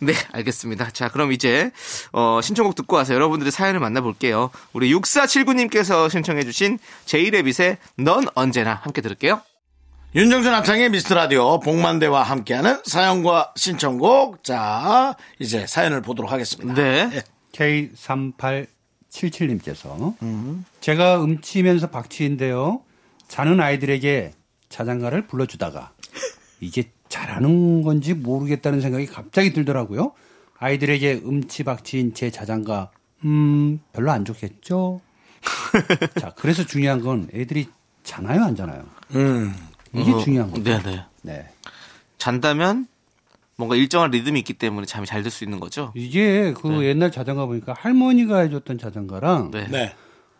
네, 0.00 0.12
알겠습니다. 0.32 0.90
자, 0.90 1.08
그럼 1.08 1.32
이제 1.32 1.70
어, 2.12 2.40
신청곡 2.42 2.74
듣고 2.74 2.96
와서 2.96 3.14
여러분들의 3.14 3.50
사연을 3.52 3.80
만나볼게요. 3.80 4.50
우리 4.72 4.92
6479님께서 4.94 6.10
신청해주신 6.10 6.78
제이레빗의 7.06 7.78
넌 7.98 8.26
언제나 8.34 8.80
함께 8.82 9.00
들을게요. 9.00 9.40
윤정수 10.16 10.48
남창의 10.48 10.90
미스터 10.90 11.16
라디오 11.16 11.58
복만대와 11.58 12.22
함께하는 12.22 12.82
사연과 12.84 13.52
신청곡. 13.56 14.44
자, 14.44 15.16
이제 15.40 15.66
사연을 15.66 16.02
보도록 16.02 16.30
하겠습니다. 16.30 16.72
네. 16.72 17.10
예. 17.12 17.24
K3877님께서 17.50 20.14
제가 20.80 21.24
음치면서 21.24 21.90
박치인데요. 21.90 22.82
자는 23.26 23.58
아이들에게 23.58 24.30
자장가를 24.68 25.26
불러주다가 25.26 25.90
이게 26.60 26.92
잘하는 27.08 27.82
건지 27.82 28.14
모르겠다는 28.14 28.80
생각이 28.80 29.06
갑자기 29.06 29.52
들더라고요. 29.52 30.12
아이들에게 30.58 31.22
음치박치인 31.24 32.14
제 32.14 32.30
자장가 32.30 32.92
음 33.24 33.80
별로 33.92 34.12
안 34.12 34.24
좋겠죠. 34.24 35.00
자 36.20 36.32
그래서 36.36 36.64
중요한 36.64 37.00
건 37.00 37.28
애들이 37.34 37.66
자나요 38.04 38.44
안 38.44 38.54
자나요? 38.54 38.84
음. 39.16 39.52
이게 39.94 40.12
어, 40.12 40.18
중요한 40.18 40.50
거죠. 40.50 40.62
네, 40.62 40.80
네. 40.82 41.04
네. 41.22 41.48
잔다면 42.18 42.86
뭔가 43.56 43.76
일정한 43.76 44.10
리듬이 44.10 44.38
있기 44.40 44.54
때문에 44.54 44.86
잠이 44.86 45.06
잘 45.06 45.22
들 45.22 45.30
수 45.30 45.44
있는 45.44 45.60
거죠. 45.60 45.92
이게 45.94 46.52
그 46.54 46.84
옛날 46.84 47.10
자장가 47.12 47.46
보니까 47.46 47.74
할머니가 47.78 48.38
해줬던 48.40 48.78
자장가랑 48.78 49.50
네. 49.52 49.66
네. 49.70 49.94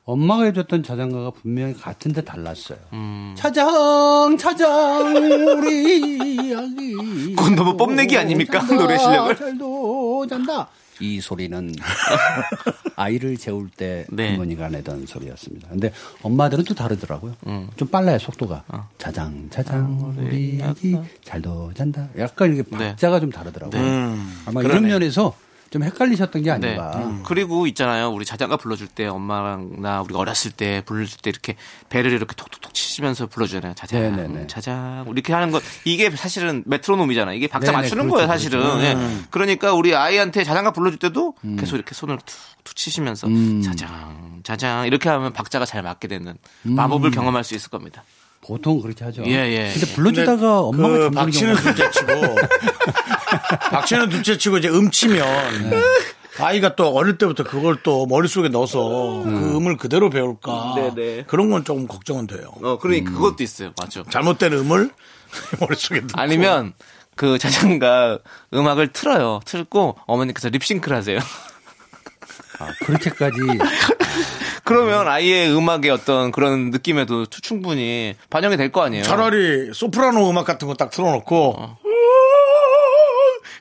엄마가 0.04 0.44
해줬던 0.44 0.82
자장가가 0.82 1.30
분명히 1.30 1.72
같은데 1.74 2.22
달랐어요. 2.22 2.76
음. 2.92 3.34
차장, 3.38 4.36
차장, 4.38 5.14
우리 5.16 6.52
아기. 6.54 7.34
그건 7.34 7.54
너무 7.54 7.76
뽐내기 7.76 8.18
아닙니까? 8.18 8.60
노래 8.66 8.98
실력을? 8.98 9.36
잘도 9.36 10.26
잔다. 10.28 10.68
이 11.00 11.20
소리는 11.20 11.74
아이를 12.96 13.36
재울 13.36 13.68
때 13.70 14.06
네. 14.10 14.30
할머니가 14.30 14.68
내던 14.68 15.06
소리였습니다. 15.06 15.68
근데 15.68 15.92
엄마들은 16.22 16.64
또 16.64 16.74
다르더라고요. 16.74 17.34
음. 17.46 17.68
좀 17.76 17.88
빨라요, 17.88 18.18
속도가. 18.18 18.64
어. 18.68 18.88
자장, 18.98 19.48
자장, 19.50 20.14
우리 20.16 20.60
아기 20.62 20.96
잘도 21.24 21.72
잔다. 21.74 22.08
약간 22.18 22.52
이게 22.52 22.62
네. 22.70 22.90
박자가 22.90 23.20
좀 23.20 23.30
다르더라고요. 23.30 23.80
음. 23.80 24.42
아마 24.46 24.62
이런 24.62 24.84
면에서 24.84 25.36
좀 25.74 25.82
헷갈리셨던 25.82 26.42
게 26.44 26.56
네. 26.58 26.78
아닌가. 26.78 27.20
그리고 27.24 27.66
있잖아요. 27.66 28.10
우리 28.10 28.24
자장가 28.24 28.58
불러줄 28.58 28.86
때 28.86 29.06
엄마랑 29.06 29.82
나 29.82 30.02
우리가 30.02 30.20
어렸을 30.20 30.52
때 30.52 30.82
불러줄 30.86 31.18
때 31.18 31.30
이렇게 31.30 31.56
배를 31.88 32.12
이렇게 32.12 32.32
톡톡톡 32.36 32.72
치시면서 32.72 33.26
불러주잖아요. 33.26 33.74
자장, 33.74 34.00
네네네. 34.02 34.46
자장. 34.46 35.04
이렇게 35.10 35.32
하는 35.32 35.50
거 35.50 35.60
이게 35.84 36.10
사실은 36.10 36.62
메트로놈이잖아 36.66 37.32
요. 37.32 37.36
이게 37.36 37.48
박자 37.48 37.72
네네, 37.72 37.82
맞추는 37.82 38.04
그렇죠, 38.04 38.14
거예요, 38.14 38.28
사실은. 38.28 38.60
그렇죠. 38.60 38.82
예. 38.84 38.96
그러니까 39.32 39.74
우리 39.74 39.96
아이한테 39.96 40.44
자장가 40.44 40.72
불러줄 40.72 41.00
때도 41.00 41.34
계속 41.58 41.74
이렇게 41.74 41.92
손을 41.92 42.18
툭툭 42.18 42.76
치시면서 42.76 43.26
음. 43.26 43.60
자장, 43.60 44.42
자장 44.44 44.86
이렇게 44.86 45.08
하면 45.08 45.32
박자가 45.32 45.64
잘 45.66 45.82
맞게 45.82 46.06
되는 46.06 46.36
마법을 46.62 47.10
경험할 47.10 47.42
수 47.42 47.56
있을 47.56 47.68
겁니다. 47.68 48.04
보통 48.46 48.80
그렇게 48.80 49.04
하죠. 49.06 49.24
예, 49.26 49.30
예. 49.32 49.72
근데 49.72 49.92
불러주다가 49.94 50.60
엄마가 50.60 50.98
그 50.98 51.10
박치는 51.10 51.56
둘째 51.56 51.90
치고 51.90 52.12
박치는 53.70 54.08
둘째 54.08 54.38
치고 54.38 54.58
이제 54.58 54.68
음치면 54.68 55.70
네. 55.70 55.76
아이가 56.38 56.74
또 56.74 56.88
어릴 56.88 57.16
때부터 57.18 57.44
그걸 57.44 57.76
또 57.82 58.06
머릿속에 58.06 58.48
넣어서 58.48 59.22
그 59.24 59.56
음을 59.56 59.76
그대로 59.76 60.10
배울까 60.10 60.72
네, 60.76 60.92
네. 60.94 61.24
그런 61.28 61.50
건 61.50 61.64
조금 61.64 61.86
걱정은 61.86 62.26
돼요. 62.26 62.52
어, 62.62 62.78
그러니 62.78 63.04
그것도 63.04 63.42
있어요. 63.44 63.72
맞죠. 63.80 64.04
잘못된 64.10 64.52
음을 64.52 64.90
머릿속에 65.60 66.00
넣고 66.00 66.12
아니면 66.20 66.72
그 67.16 67.38
자장가 67.38 68.18
음악을 68.52 68.88
틀어요. 68.92 69.40
틀고 69.44 69.96
어머니께서 70.06 70.48
립싱크를 70.48 70.96
하세요. 70.96 71.20
아, 72.58 72.68
그렇게까지 72.84 73.36
그러면 74.64 75.06
아이의 75.08 75.54
음악의 75.54 75.90
어떤 75.90 76.30
그런 76.32 76.70
느낌에도 76.70 77.26
추- 77.26 77.40
충분히 77.42 78.14
반영이 78.30 78.56
될 78.56 78.72
거 78.72 78.82
아니에요. 78.82 79.04
차라리 79.04 79.70
소프라노 79.74 80.30
음악 80.30 80.46
같은 80.46 80.66
거 80.68 80.74
딱 80.74 80.90
틀어놓고 80.90 81.76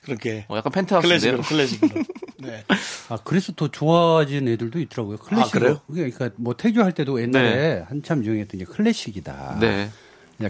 그렇게 0.04 0.46
어, 0.50 0.58
약간 0.58 0.72
펜트하우스인데요. 0.72 1.42
클래식으로 1.42 1.44
클래식으로. 1.44 2.04
네. 2.44 2.64
아 3.10 3.18
그래서 3.24 3.54
더 3.54 3.70
좋아진 3.70 4.48
애들도 4.48 4.80
있더라고요. 4.82 5.18
클래식. 5.18 5.56
아, 5.56 5.60
그래요? 5.60 5.80
그러니까 5.92 6.30
뭐 6.36 6.56
태교할 6.56 6.92
때도 6.92 7.22
옛날에 7.22 7.84
한참 7.88 8.24
유행했던 8.24 8.60
게 8.60 8.66
클래식이다. 8.66 9.58
네. 9.62 9.90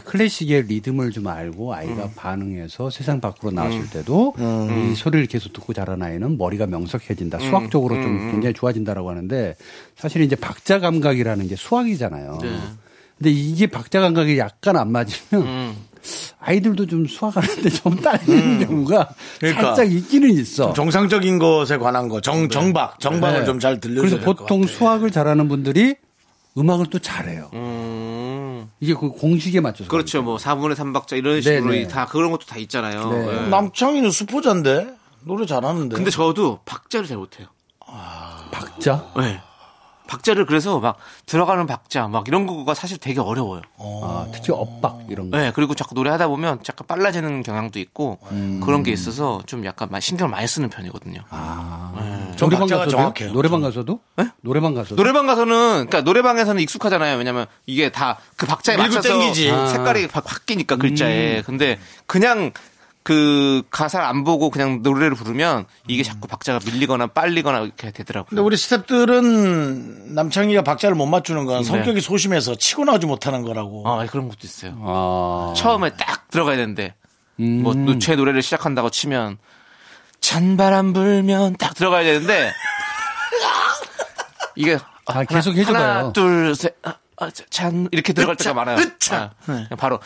클래식의 0.03 0.63
리듬을 0.63 1.11
좀 1.11 1.27
알고 1.27 1.71
아이가 1.75 2.09
반응해서 2.15 2.89
세상 2.89 3.21
밖으로 3.21 3.51
나왔을 3.51 3.89
때도 3.91 4.33
이 4.91 4.95
소리를 4.95 5.27
계속 5.27 5.53
듣고 5.53 5.73
자란 5.73 6.01
아이는 6.01 6.37
머리가 6.39 6.65
명석해진다. 6.65 7.37
수학적으로 7.39 8.01
좀 8.01 8.31
굉장히 8.31 8.53
좋아진다라고 8.55 9.11
하는데 9.11 9.55
사실 9.95 10.23
이제 10.23 10.35
박자 10.35 10.79
감각이라는 10.79 11.47
게 11.47 11.55
수학이잖아요. 11.55 12.39
근데 13.17 13.29
이게 13.29 13.67
박자 13.67 13.99
감각이 13.99 14.39
약간 14.39 14.77
안 14.77 14.91
맞으면 14.91 15.75
아이들도 16.39 16.85
좀 16.87 17.05
수학하는데 17.05 17.69
좀 17.69 17.95
딸리는 17.95 18.65
경우가 18.67 19.09
그러니까. 19.39 19.75
살짝 19.75 19.91
있기는 19.91 20.29
있어. 20.31 20.73
정상적인 20.73 21.39
것에 21.39 21.77
관한 21.77 22.09
거, 22.09 22.21
정, 22.21 22.49
정박, 22.49 22.99
정박을 22.99 23.39
네. 23.41 23.45
좀잘 23.45 23.79
들려줘야 23.79 24.09
그래서 24.09 24.25
보통. 24.25 24.65
수학을 24.65 25.11
잘하는 25.11 25.47
분들이 25.47 25.95
음악을 26.57 26.87
또 26.87 26.99
잘해요. 26.99 27.49
음. 27.53 28.69
이게 28.79 28.93
그 28.93 29.09
공식에 29.09 29.59
맞춰서. 29.59 29.89
그렇죠. 29.89 30.21
뭐 30.21 30.37
4분의 30.37 30.75
3박자 30.75 31.17
이런 31.17 31.41
식으로 31.41 31.71
네네. 31.71 31.87
다 31.87 32.05
그런 32.05 32.31
것도 32.31 32.45
다 32.45 32.57
있잖아요. 32.57 33.11
네. 33.11 33.45
예. 33.45 33.49
남창이는 33.49 34.11
수포자인데 34.11 34.93
노래 35.21 35.45
잘하는데. 35.45 35.95
근데 35.95 36.11
저도 36.11 36.59
박자를 36.65 37.07
잘 37.07 37.17
못해요. 37.17 37.47
박자? 38.51 39.11
네. 39.17 39.39
박자를 40.07 40.45
그래서 40.45 40.79
막 40.79 40.97
들어가는 41.25 41.65
박자 41.65 42.07
막 42.07 42.27
이런 42.27 42.45
거가 42.45 42.73
사실 42.73 42.97
되게 42.97 43.19
어려워요. 43.19 43.61
아, 43.77 44.27
특히 44.33 44.51
엇박 44.51 45.05
이런 45.09 45.31
거. 45.31 45.37
네, 45.37 45.51
그리고 45.55 45.75
자꾸 45.75 45.95
노래하다 45.95 46.27
보면 46.27 46.59
약간 46.69 46.87
빨라지는 46.87 47.43
경향도 47.43 47.79
있고 47.79 48.19
그런 48.63 48.83
게 48.83 48.91
있어서 48.91 49.41
좀 49.45 49.65
약간 49.65 49.89
신경을 49.99 50.29
많이 50.31 50.47
쓰는 50.47 50.69
편이거든요. 50.69 51.21
전 52.35 52.49
노래방 52.49 52.59
박자가 52.61 52.79
가서도 52.85 52.89
정확해요. 52.97 53.31
노래방 53.31 53.61
가서도? 53.61 53.99
노래방 54.41 54.73
가서도? 54.73 54.95
노래방 54.95 55.25
가서는 55.27 55.55
그러니까 55.87 56.01
노래방에서는 56.01 56.61
익숙하잖아요. 56.61 57.17
왜냐면 57.17 57.45
이게 57.65 57.89
다 57.91 58.17
그 58.43 58.45
박자에 58.47 58.75
맞춰서 58.75 59.07
땡기지. 59.07 59.51
아. 59.51 59.67
색깔이 59.67 60.07
바, 60.07 60.19
바뀌니까 60.19 60.75
글자에. 60.75 61.43
근데 61.43 61.79
그냥 62.05 62.51
그 63.03 63.63
가사를 63.69 64.05
안 64.05 64.23
보고 64.23 64.49
그냥 64.49 64.81
노래를 64.81 65.15
부르면 65.15 65.65
이게 65.87 66.03
자꾸 66.03 66.27
박자가 66.27 66.59
밀리거나 66.65 67.07
빨리거나 67.07 67.59
이렇게 67.59 67.91
되더라고요. 67.91 68.29
근데 68.29 68.41
우리 68.41 68.55
스탭들은 68.55 70.13
남창이가 70.13 70.61
박자를 70.63 70.95
못 70.95 71.05
맞추는 71.07 71.45
건 71.45 71.63
성격이 71.63 71.99
소심해서 72.01 72.55
치고 72.55 72.85
나오지 72.85 73.05
못하는 73.05 73.41
거라고. 73.41 73.83
아, 73.87 74.05
그런 74.05 74.29
것도 74.29 74.39
있어요. 74.43 74.77
아. 74.81 75.53
처음에 75.57 75.91
딱 75.97 76.29
들어가야 76.29 76.55
되는데 76.55 76.95
음. 77.39 77.63
뭐제 77.63 78.15
노래를 78.15 78.41
시작한다고 78.41 78.89
치면 78.89 79.37
찬바람 80.21 80.93
불면 80.93 81.57
딱 81.57 81.75
들어가야 81.75 82.03
되는데 82.05 82.51
이게 84.55 84.77
아, 85.05 85.23
계속 85.25 85.55
해줘봐요. 85.55 85.83
하나 85.83 86.13
둘 86.13 86.55
셋 86.55 86.75
아, 86.83 86.95
아, 87.17 87.29
찬 87.49 87.87
이렇게 87.91 88.13
들어갈 88.13 88.35
때가 88.35 88.53
많아요. 88.53 88.77
으차. 88.77 89.15
아, 89.15 89.31
그냥 89.45 89.67
바로 89.77 89.99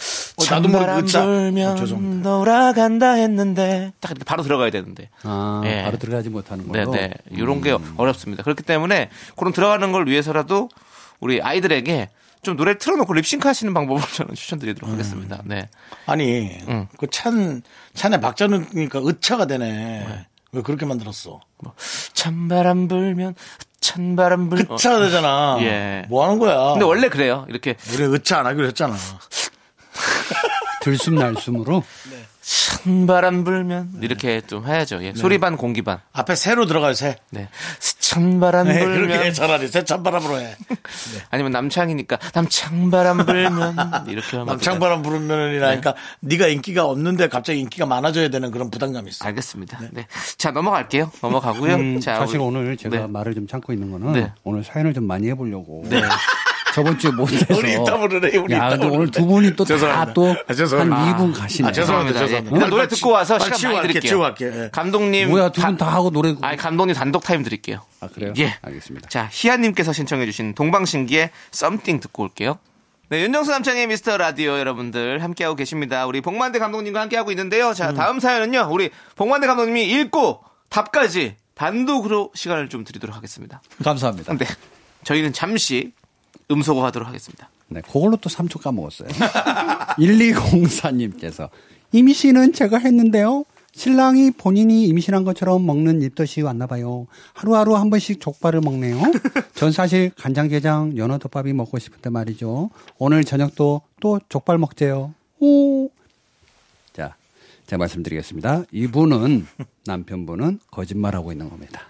나도 0.49 0.67
모르게 0.67 0.77
찬바람 0.79 1.05
으차. 1.05 1.23
어, 1.23 1.25
불면 1.25 1.77
죄송합니다. 1.77 2.29
돌아간다 2.29 3.11
했는데 3.13 3.93
딱 3.99 4.11
이렇게 4.11 4.23
바로 4.25 4.43
들어가야 4.43 4.69
되는데. 4.69 5.09
아, 5.23 5.61
예. 5.65 5.83
바로 5.83 5.97
들어가지 5.97 6.29
못하는 6.29 6.67
거요. 6.67 6.91
네네 6.91 7.13
이런 7.31 7.61
게 7.61 7.77
어렵습니다. 7.97 8.43
그렇기 8.43 8.63
때문에 8.63 9.09
그런 9.35 9.53
들어가는 9.53 9.91
걸 9.91 10.07
위해서라도 10.07 10.69
우리 11.19 11.41
아이들에게 11.41 12.09
좀 12.43 12.55
노래 12.55 12.77
틀어놓고 12.77 13.13
립싱크 13.13 13.47
하시는 13.47 13.73
방법을 13.73 14.01
저는 14.13 14.35
추천드리도록 14.35 14.89
하겠습니다. 14.89 15.41
네. 15.45 15.67
아니, 16.05 16.57
응. 16.69 16.87
그 16.97 17.07
찬, 17.09 17.61
찬에 17.93 18.19
박자 18.19 18.47
넣으니까 18.47 18.99
으차가 18.99 19.47
되네. 19.47 20.25
왜 20.53 20.61
그렇게 20.61 20.85
만들었어? 20.85 21.41
찬바람 22.13 22.87
불면 22.87 23.35
찬바람 23.79 24.49
불. 24.49 24.65
어. 24.69 24.75
으차가 24.75 24.99
되잖아. 24.99 25.57
예. 25.61 26.05
뭐 26.09 26.23
하는 26.25 26.39
거야? 26.39 26.71
근데 26.71 26.85
원래 26.85 27.09
그래요. 27.09 27.45
이렇게 27.49 27.75
우리 27.93 28.03
으차 28.05 28.39
안 28.39 28.45
하기로 28.47 28.67
했잖아. 28.67 28.95
들숨 30.81 31.15
날숨으로. 31.15 31.83
찬바람 32.41 33.43
불면 33.43 33.91
이렇게 34.01 34.39
좀 34.41 34.65
해야죠. 34.65 35.03
예. 35.03 35.13
소리 35.13 35.37
반 35.37 35.57
공기 35.57 35.81
반. 35.81 35.99
앞에 36.13 36.35
새로 36.35 36.65
들어가요, 36.65 36.93
새. 36.93 37.17
네. 37.29 37.49
찬바람 38.07 38.67
네, 38.67 38.85
그렇게 38.85 39.13
해, 39.13 39.17
불면 39.17 39.33
차라리 39.33 39.67
새 39.67 39.83
찬바람으로 39.83 40.39
해. 40.39 40.55
아니면 41.29 41.51
남창이니까 41.51 42.17
남창바람 42.33 43.25
불면 43.25 43.75
이렇게 44.07 44.37
하면 44.37 44.45
남창바람 44.45 45.01
부르면이라 45.01 45.75
니까 45.75 45.93
네가 46.21 46.47
인기가 46.47 46.85
없는데 46.85 47.27
갑자기 47.27 47.59
인기가 47.59 47.85
많아져야 47.85 48.29
되는 48.29 48.49
그런 48.51 48.69
부담감이 48.71 49.09
있어. 49.09 49.25
알겠습니다. 49.25 49.79
네. 49.91 50.07
자 50.37 50.51
넘어갈게요. 50.51 51.11
넘어가고요. 51.21 51.75
음, 51.75 51.99
자 51.99 52.15
사실 52.15 52.37
우리- 52.37 52.45
오늘 52.45 52.77
제가 52.77 52.95
네. 52.97 53.07
말을 53.07 53.35
좀 53.35 53.45
참고 53.45 53.73
있는 53.73 53.91
거는 53.91 54.13
네. 54.13 54.31
오늘 54.45 54.63
사연을 54.63 54.93
좀 54.93 55.03
많이 55.05 55.27
해보려고. 55.29 55.83
네. 56.77 56.83
저번 56.83 56.99
주에 56.99 57.11
못해서. 57.11 57.45
우리 57.57 57.73
이따 57.73 57.97
부르네, 57.97 58.37
우리 58.37 58.53
야, 58.53 58.69
근데 58.69 58.87
오늘. 58.87 59.09
두 59.11 59.25
분이 59.25 59.55
또다 59.55 59.67
죄송합니다. 59.75 60.13
또 60.13 60.27
아, 60.31 60.35
한 60.47 60.55
죄송합니다. 60.55 61.17
2분 61.17 61.33
가시네. 61.39 61.67
아, 61.67 61.71
죄송합니다. 61.71 62.19
예. 62.21 62.23
죄송합니다. 62.25 62.55
그냥 62.55 62.69
노래 62.69 62.87
듣고 62.87 63.09
와서 63.09 63.39
시간 63.39 63.73
많이 63.73 63.75
갈게, 63.87 63.99
드릴게요. 63.99 64.19
갈게. 64.19 64.45
예. 64.45 64.69
감독님. 64.71 65.29
뭐야, 65.29 65.49
두 65.49 65.61
분 65.61 65.77
다- 65.77 65.85
다 65.85 65.93
하고 65.93 66.09
노래. 66.11 66.35
아니 66.41 66.57
감독님 66.57 66.95
단독 66.95 67.23
타임 67.23 67.43
드릴게요. 67.43 67.81
아, 67.99 68.07
그래요? 68.07 68.33
예. 68.37 68.55
알겠습니다. 68.61 69.09
자 69.09 69.27
희아님께서 69.31 69.93
신청해주신 69.93 70.53
동방신기의 70.55 71.31
썸띵 71.51 71.99
듣고 71.99 72.23
올게요. 72.23 72.59
네, 73.09 73.21
윤정수 73.23 73.51
남창의 73.51 73.87
미스터 73.87 74.17
라디오 74.17 74.59
여러분들 74.59 75.23
함께하고 75.23 75.55
계십니다. 75.55 76.05
우리 76.05 76.19
복만대 76.21 76.59
감독님과 76.59 76.99
함께하고 77.01 77.31
있는데요. 77.31 77.69
음. 77.69 77.73
자, 77.73 77.93
다음 77.93 78.19
사연은요. 78.19 78.67
우리 78.69 78.89
복만대 79.15 79.47
감독님이 79.47 79.85
읽고 79.85 80.41
답까지 80.69 81.35
단독으로 81.55 82.31
시간을 82.35 82.67
좀 82.69 82.83
드리도록 82.83 83.15
하겠습니다. 83.15 83.61
감사합니다. 83.83 84.35
네. 84.37 84.45
저희는 85.05 85.31
잠시 85.31 85.93
음소거 86.49 86.83
하도록 86.85 87.07
하겠습니다. 87.07 87.49
네, 87.69 87.81
그걸로 87.81 88.17
또 88.17 88.29
3초 88.29 88.61
까먹었어요. 88.61 89.09
1204님께서 89.99 91.49
임신은 91.91 92.53
제가 92.53 92.77
했는데요. 92.77 93.43
신랑이 93.73 94.31
본인이 94.31 94.85
임신한 94.87 95.23
것처럼 95.23 95.63
먹는 95.65 96.01
입덧이 96.01 96.43
왔나 96.43 96.65
봐요. 96.65 97.05
하루하루 97.33 97.75
한 97.75 97.91
번씩 97.91 98.19
족발을 98.19 98.61
먹네요. 98.61 98.99
전 99.53 99.71
사실 99.71 100.09
간장게장 100.17 100.97
연어덮밥이 100.97 101.53
먹고 101.53 101.77
싶은데 101.77 102.09
말이죠. 102.09 102.71
오늘 102.97 103.23
저녁도 103.23 103.81
또 103.99 104.19
족발 104.29 104.57
먹재요. 104.57 105.13
오. 105.39 105.89
자, 106.91 107.15
제가 107.67 107.77
말씀드리겠습니다. 107.77 108.63
이분은 108.71 109.45
남편분은 109.85 110.59
거짓말하고 110.71 111.31
있는 111.31 111.49
겁니다. 111.49 111.81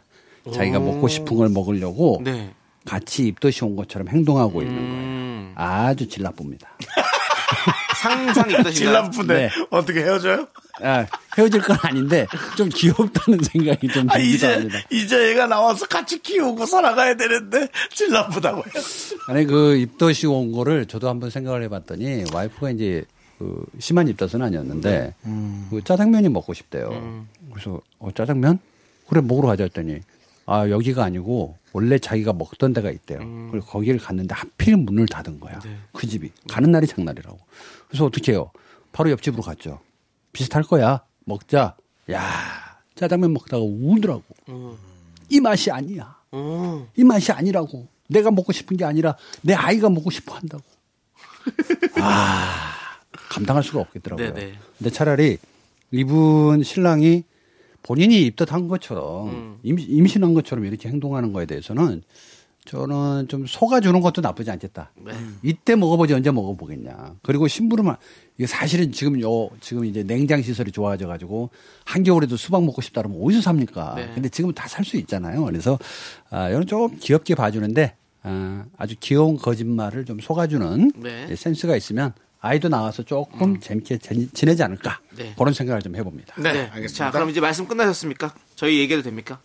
자기가 0.53 0.79
먹고 0.79 1.07
싶은 1.07 1.37
걸 1.37 1.47
먹으려고 1.49 2.19
네. 2.23 2.53
같이 2.87 3.27
입덧이 3.27 3.57
온 3.63 3.75
것처럼 3.75 4.07
행동하고 4.07 4.61
있는 4.61 4.75
거예요. 4.75 4.93
음, 4.93 5.53
아주 5.55 6.07
질 6.07 6.23
나쁩니다. 6.23 6.69
상상 8.01 8.49
입덧인가요? 8.49 8.73
질 8.73 8.91
나쁘네. 8.93 9.33
네. 9.33 9.49
어떻게 9.69 10.01
헤어져요? 10.03 10.47
아, 10.81 11.05
헤어질 11.37 11.61
건 11.61 11.77
아닌데 11.81 12.27
좀 12.55 12.69
귀엽다는 12.69 13.43
생각이 13.43 13.87
좀 13.89 14.09
아, 14.09 14.13
들기도 14.13 14.35
이제, 14.35 14.53
합니다. 14.53 14.77
이제 14.89 15.31
애가 15.31 15.47
나와서 15.47 15.85
같이 15.87 16.21
키우고 16.21 16.65
살아가야 16.65 17.15
되는데, 17.15 17.67
질 17.93 18.11
나쁘다고요. 18.11 18.63
아니 19.27 19.45
그 19.45 19.75
입덧이 19.75 20.25
온 20.27 20.53
거를 20.53 20.85
저도 20.85 21.09
한번 21.09 21.29
생각을 21.29 21.63
해봤더니 21.63 22.25
와이프가 22.31 22.71
이제 22.71 23.03
그 23.39 23.65
심한 23.79 24.07
입덧은 24.07 24.41
아니었는데 24.41 25.13
그 25.69 25.81
짜장면이 25.83 26.29
먹고 26.29 26.53
싶대요. 26.53 27.25
그래서 27.51 27.81
어, 27.99 28.09
짜장면 28.15 28.59
그래 29.09 29.21
먹으러 29.21 29.47
가자 29.49 29.63
했더니 29.63 29.99
아 30.49 30.69
여기가 30.69 31.03
아니고 31.03 31.57
원래 31.73 31.99
자기가 31.99 32.31
먹던 32.33 32.71
데가 32.73 32.89
있대요. 32.89 33.19
그리고 33.51 33.65
거기를 33.67 33.99
갔는데 33.99 34.33
하필 34.33 34.77
문을 34.77 35.05
닫은 35.05 35.39
거야. 35.41 35.59
그 35.91 36.07
집이 36.07 36.31
가는 36.49 36.71
날이 36.71 36.87
장날이라고. 36.87 37.37
그래서 37.89 38.05
어떻게 38.05 38.31
해요? 38.31 38.49
바로 38.93 39.11
옆집으로 39.11 39.43
갔죠. 39.43 39.81
비슷할 40.31 40.63
거야. 40.63 41.03
먹자. 41.25 41.75
야 42.11 42.21
짜장면 42.95 43.33
먹다가 43.33 43.61
울더라고. 43.61 44.23
이 45.29 45.39
맛이 45.41 45.69
아니야. 45.69 46.15
이 46.95 47.03
맛이 47.03 47.31
아니라고. 47.33 47.87
내가 48.07 48.31
먹고 48.31 48.53
싶은 48.53 48.77
게 48.77 48.85
아니라 48.85 49.17
내 49.41 49.53
아이가 49.53 49.89
먹고 49.89 50.09
싶어 50.11 50.33
한다고. 50.35 50.63
아, 51.99 52.73
감당할 53.11 53.63
수가 53.63 53.81
없겠더라고요. 53.81 54.33
네네. 54.33 54.53
근데 54.77 54.89
차라리 54.89 55.37
이분 55.91 56.63
신랑이 56.63 57.23
본인이 57.83 58.21
입덧한 58.27 58.67
것처럼 58.67 59.29
음. 59.29 59.57
임, 59.63 59.77
임신한 59.79 60.33
것처럼 60.33 60.65
이렇게 60.65 60.89
행동하는 60.89 61.33
거에 61.33 61.45
대해서는 61.45 62.01
저는 62.65 63.29
좀 63.29 63.45
속아주는 63.47 64.01
것도 64.01 64.19
나쁘지 64.19 64.51
않겠다. 64.51 64.91
네. 65.05 65.13
이때 65.41 65.75
먹어보지 65.75 66.13
언제 66.13 66.31
먹어보겠냐. 66.31 67.15
그리고 67.23 67.47
심부름을 67.47 67.95
이게 68.37 68.45
사실은 68.45 68.91
지금 68.91 69.21
요 69.21 69.49
지금 69.61 69.85
이제 69.85 70.03
냉장 70.03 70.41
시설이 70.41 70.73
좋아져 70.73 71.07
가지고 71.07 71.49
한겨울에도 71.85 72.35
수박 72.35 72.65
먹고 72.65 72.81
싶다 72.81 73.01
그러면 73.03 73.23
어디서 73.23 73.41
삽니까? 73.41 73.93
네. 73.95 74.11
근데 74.13 74.27
지금 74.27 74.51
다 74.53 74.67
살 74.67 74.83
수 74.83 74.97
있잖아요. 74.97 75.45
그래서 75.45 75.79
아, 76.29 76.49
이건 76.49 76.65
조금 76.67 76.97
귀엽게 76.99 77.35
봐주는데 77.35 77.95
아, 78.23 78.65
아주 78.75 78.95
귀여운 78.99 79.37
거짓말을 79.37 80.03
좀 80.03 80.19
속아주는 80.19 80.91
네. 80.97 81.27
예, 81.29 81.35
센스가 81.37 81.77
있으면 81.77 82.13
아이도 82.47 82.69
나와서 82.69 83.03
조금 83.03 83.59
재밌게 83.59 83.97
지- 83.99 84.29
지내지 84.33 84.63
않을까 84.63 84.99
네. 85.15 85.33
그런 85.37 85.53
생각을 85.53 85.81
좀 85.81 85.95
해봅니다. 85.95 86.35
네, 86.37 86.53
네. 86.53 86.59
알겠습니다. 86.73 87.05
자, 87.05 87.11
그럼 87.11 87.29
이제 87.29 87.39
말씀 87.41 87.67
끝나셨습니까? 87.67 88.33
저희 88.55 88.79
얘기해도 88.79 89.03
됩니까? 89.03 89.39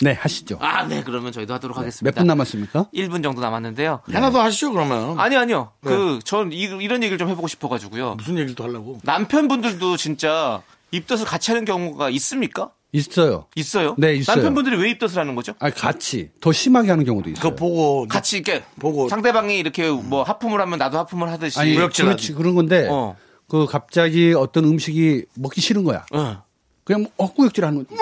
네, 0.00 0.12
하시죠. 0.12 0.58
아, 0.60 0.84
네. 0.86 1.02
그러면 1.04 1.32
저희도 1.32 1.52
하도록 1.54 1.76
몇 1.76 1.80
하겠습니다. 1.82 2.20
분 2.20 2.26
남았습니까? 2.28 2.86
1분 2.94 3.22
정도 3.22 3.40
남았는데요. 3.40 4.02
하나 4.12 4.30
더 4.30 4.40
하시죠 4.42 4.70
그러면. 4.72 5.18
아니, 5.18 5.36
아니요. 5.36 5.72
그, 5.82 6.20
전 6.24 6.52
이, 6.52 6.62
이런 6.62 7.02
얘기를 7.02 7.18
좀 7.18 7.28
해보고 7.28 7.48
싶어가지고요. 7.48 8.14
무슨 8.14 8.34
얘기를 8.38 8.54
또 8.54 8.62
하려고? 8.64 9.00
남편분들도 9.02 9.96
진짜 9.96 10.62
입덧을 10.92 11.24
같이 11.24 11.50
하는 11.50 11.64
경우가 11.64 12.10
있습니까? 12.10 12.70
있어요. 12.92 13.46
있어요? 13.54 13.94
네, 13.98 14.14
있어요. 14.14 14.36
남편분들이 14.36 14.76
왜 14.76 14.90
입덧을 14.90 15.18
하는 15.18 15.34
거죠? 15.34 15.52
아, 15.58 15.70
같이 15.70 16.30
더 16.40 16.52
심하게 16.52 16.90
하는 16.90 17.04
경우도 17.04 17.30
있어요. 17.30 17.42
그거 17.42 17.54
보고 17.54 18.06
같이 18.08 18.36
이렇게 18.38 18.64
보고 18.80 19.08
상대방이 19.08 19.58
이렇게 19.58 19.90
뭐 19.90 20.22
하품을 20.22 20.60
하면 20.60 20.78
나도 20.78 20.98
하품을 20.98 21.30
하듯이. 21.30 21.58
아니, 21.60 21.74
무역질 21.74 22.06
그렇지 22.06 22.32
그런 22.34 22.54
건데 22.54 22.88
어. 22.90 23.16
그 23.46 23.66
갑자기 23.66 24.32
어떤 24.34 24.64
음식이 24.64 25.24
먹기 25.34 25.60
싫은 25.60 25.84
거야. 25.84 26.06
어. 26.12 26.42
그냥 26.84 27.06
뭐 27.16 27.26
헛구역질 27.26 27.64
하는 27.64 27.84
거. 27.86 27.94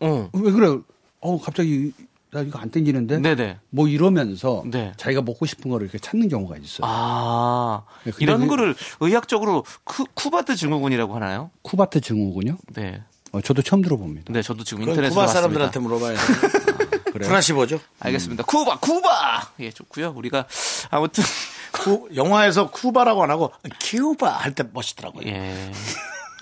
어. 0.00 0.30
왜 0.32 0.52
그래? 0.52 0.78
어 1.20 1.40
갑자기 1.40 1.92
나 2.30 2.40
이거 2.42 2.58
안 2.60 2.70
땡기는데. 2.70 3.18
네네. 3.18 3.58
뭐 3.70 3.88
이러면서 3.88 4.62
네. 4.66 4.92
자기가 4.96 5.22
먹고 5.22 5.46
싶은 5.46 5.70
거를 5.70 5.86
이렇게 5.86 5.98
찾는 5.98 6.28
경우가 6.28 6.58
있어요. 6.58 6.82
아. 6.82 7.82
네, 8.04 8.12
이런 8.20 8.42
그- 8.42 8.46
거를 8.48 8.76
의학적으로 9.00 9.64
쿠, 9.82 10.04
쿠바트 10.14 10.54
증후군이라고 10.54 11.14
하나요? 11.16 11.50
쿠바트 11.62 12.00
증후군요. 12.02 12.56
네. 12.74 13.02
어, 13.32 13.40
저도 13.40 13.62
처음 13.62 13.82
들어봅니다. 13.82 14.32
네, 14.32 14.42
저도 14.42 14.64
지금 14.64 14.80
그건 14.84 14.94
인터넷에서 14.94 15.14
쿠바 15.14 15.26
봤습니다. 15.26 15.40
사람들한테 15.40 15.80
물어봐야 15.80 16.16
돼. 16.16 17.18
프라시보죠. 17.26 17.80
알겠습니다. 18.00 18.44
쿠바, 18.44 18.78
쿠바! 18.78 19.50
예, 19.60 19.70
좋고요 19.70 20.12
우리가 20.16 20.46
아무튼, 20.90 21.24
쿠, 21.72 22.08
영화에서 22.14 22.70
쿠바라고 22.70 23.22
안 23.24 23.30
하고 23.30 23.52
키우바 23.80 24.28
할 24.30 24.54
때 24.54 24.64
멋있더라고요. 24.72 25.26
예. 25.26 25.72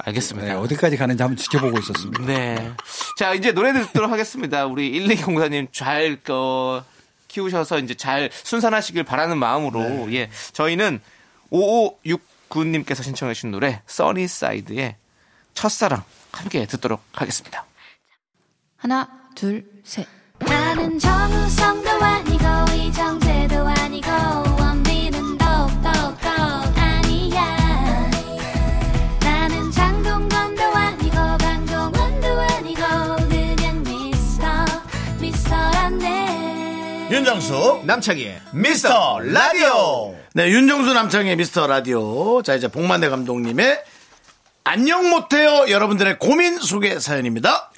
알겠습니다. 0.04 0.46
네, 0.48 0.54
어디까지 0.54 0.96
가는지 0.98 1.22
한번 1.22 1.36
지켜보고 1.38 1.78
있었습니다. 1.78 2.24
네. 2.26 2.72
자, 3.18 3.32
이제 3.32 3.52
노래 3.52 3.72
듣도록 3.72 4.10
하겠습니다. 4.10 4.66
우리 4.66 4.92
1204님 5.06 5.68
잘, 5.72 6.18
어, 6.28 6.84
키우셔서 7.28 7.78
이제 7.78 7.94
잘 7.94 8.30
순산하시길 8.32 9.04
바라는 9.04 9.38
마음으로, 9.38 10.12
예. 10.12 10.28
저희는 10.52 11.00
5569님께서 11.50 13.02
신청해주신 13.02 13.50
노래, 13.50 13.80
써니사이드의 13.86 14.96
첫사랑 15.54 16.04
함께 16.32 16.66
듣도록 16.66 17.02
하겠습니다. 17.12 17.64
하나, 18.76 19.08
둘, 19.34 19.64
셋. 19.84 20.06
나는 20.38 20.98
정우성도 20.98 21.90
아니고 21.90 22.44
이정재도 22.74 23.56
아니고 23.66 24.10
원빈은 24.60 25.38
더욱더 25.38 25.88
아니야 26.76 28.10
나는 29.20 29.70
장동건도 29.70 30.62
아니고 30.62 31.16
강동원도 31.38 32.28
아니고 32.28 32.82
그냥 33.30 33.82
미스터 33.82 34.46
미스터란데 35.20 37.08
윤정수 37.10 37.82
남창희의 37.86 38.40
미스터 38.52 39.20
라디오. 39.20 40.14
네, 40.34 40.50
윤정수 40.50 40.92
남창의 40.92 41.36
미스터 41.36 41.66
라디오. 41.66 42.42
자, 42.42 42.54
이제 42.54 42.68
복만대 42.68 43.08
감독님의 43.08 43.82
안녕 44.68 45.08
못해요. 45.08 45.66
여러분들의 45.68 46.18
고민 46.18 46.58
소개 46.58 46.98
사연입니다. 46.98 47.70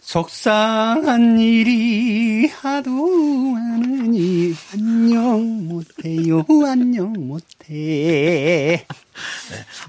속상한 0.00 1.38
일이 1.38 2.46
하도 2.48 2.90
많으니 2.90 4.54
안녕 4.72 5.68
못해요 5.68 6.42
안녕 6.66 7.12
못해 7.12 8.86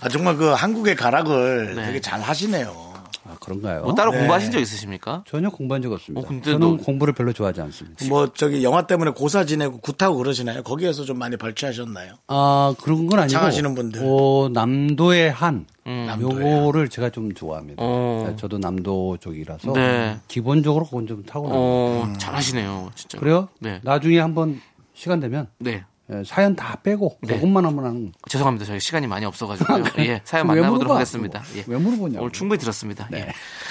아, 0.02 0.10
정말 0.10 0.36
그 0.36 0.50
한국의 0.50 0.98
가락을 0.98 1.76
네. 1.76 1.86
되게 1.86 2.02
잘 2.02 2.20
하시네요. 2.20 2.90
아 3.32 3.38
그런가요? 3.39 3.84
뭐 3.84 3.96
따로 3.96 4.12
네. 4.12 4.17
공부하신 4.20 4.52
적 4.52 4.60
있으십니까? 4.60 5.24
전혀 5.28 5.50
공부한 5.50 5.82
적 5.82 5.91
없습니다. 5.91 6.26
어, 6.26 6.28
근데 6.30 6.52
저는 6.52 6.78
너- 6.78 6.84
공부를 6.84 7.13
별로 7.13 7.32
좋아하지 7.34 7.62
않습니다. 7.62 8.06
뭐 8.08 8.32
저기 8.34 8.63
영화 8.63 8.86
때문에 8.88 9.12
고사 9.12 9.46
지내고 9.46 9.80
굿하고 9.80 10.17
그러시나요? 10.17 10.63
거기에서 10.63 11.04
좀 11.06 11.17
많이 11.20 11.38
발췌하셨나요? 11.38 12.13
아 12.28 12.74
그런 12.82 13.08
건 13.08 13.20
아니고 13.20 13.32
장하시는 13.39 13.76
분들. 13.76 14.02
어, 14.04 14.50
남도의 14.52 15.32
한 15.32 15.65
남도의 15.86 16.60
요거를 16.60 16.89
제가 16.89 17.10
좀 17.10 17.34
좋아합니다. 17.34 17.82
어. 17.84 18.26
네, 18.30 18.36
저도 18.36 18.58
남도 18.58 19.17
쪽이라서 19.20 19.74
네. 19.74 20.17
기본적으로 20.28 20.86
그건 20.86 21.08
좀 21.08 21.24
타고나. 21.24 21.54
어, 21.56 22.13
잘하시네요, 22.17 22.91
진짜. 22.96 23.17
그래요? 23.20 23.48
네. 23.60 23.80
나중에 23.84 24.20
한번 24.20 24.60
시간 24.94 25.20
되면 25.20 25.48
네. 25.58 25.84
예, 26.12 26.24
사연 26.26 26.56
다 26.56 26.78
빼고 26.84 27.17
네. 27.21 27.36
그것만 27.36 27.65
한번 27.65 27.86
하는. 27.86 28.12
죄송합니다. 28.30 28.65
저희 28.65 28.80
시간이 28.80 29.08
많이 29.08 29.26
없어가지고요. 29.26 29.84
예, 30.00 30.21
사연 30.24 30.50
왜 30.50 30.56
만나보도록 30.62 30.93
하겠습니다. 30.93 31.43
예. 31.56 31.63
왜 31.67 31.78
물어보냐고. 31.78 32.24
오늘 32.26 32.32
충분히 32.34 32.60
들었습니다. 32.60 33.08
예. 33.13 33.28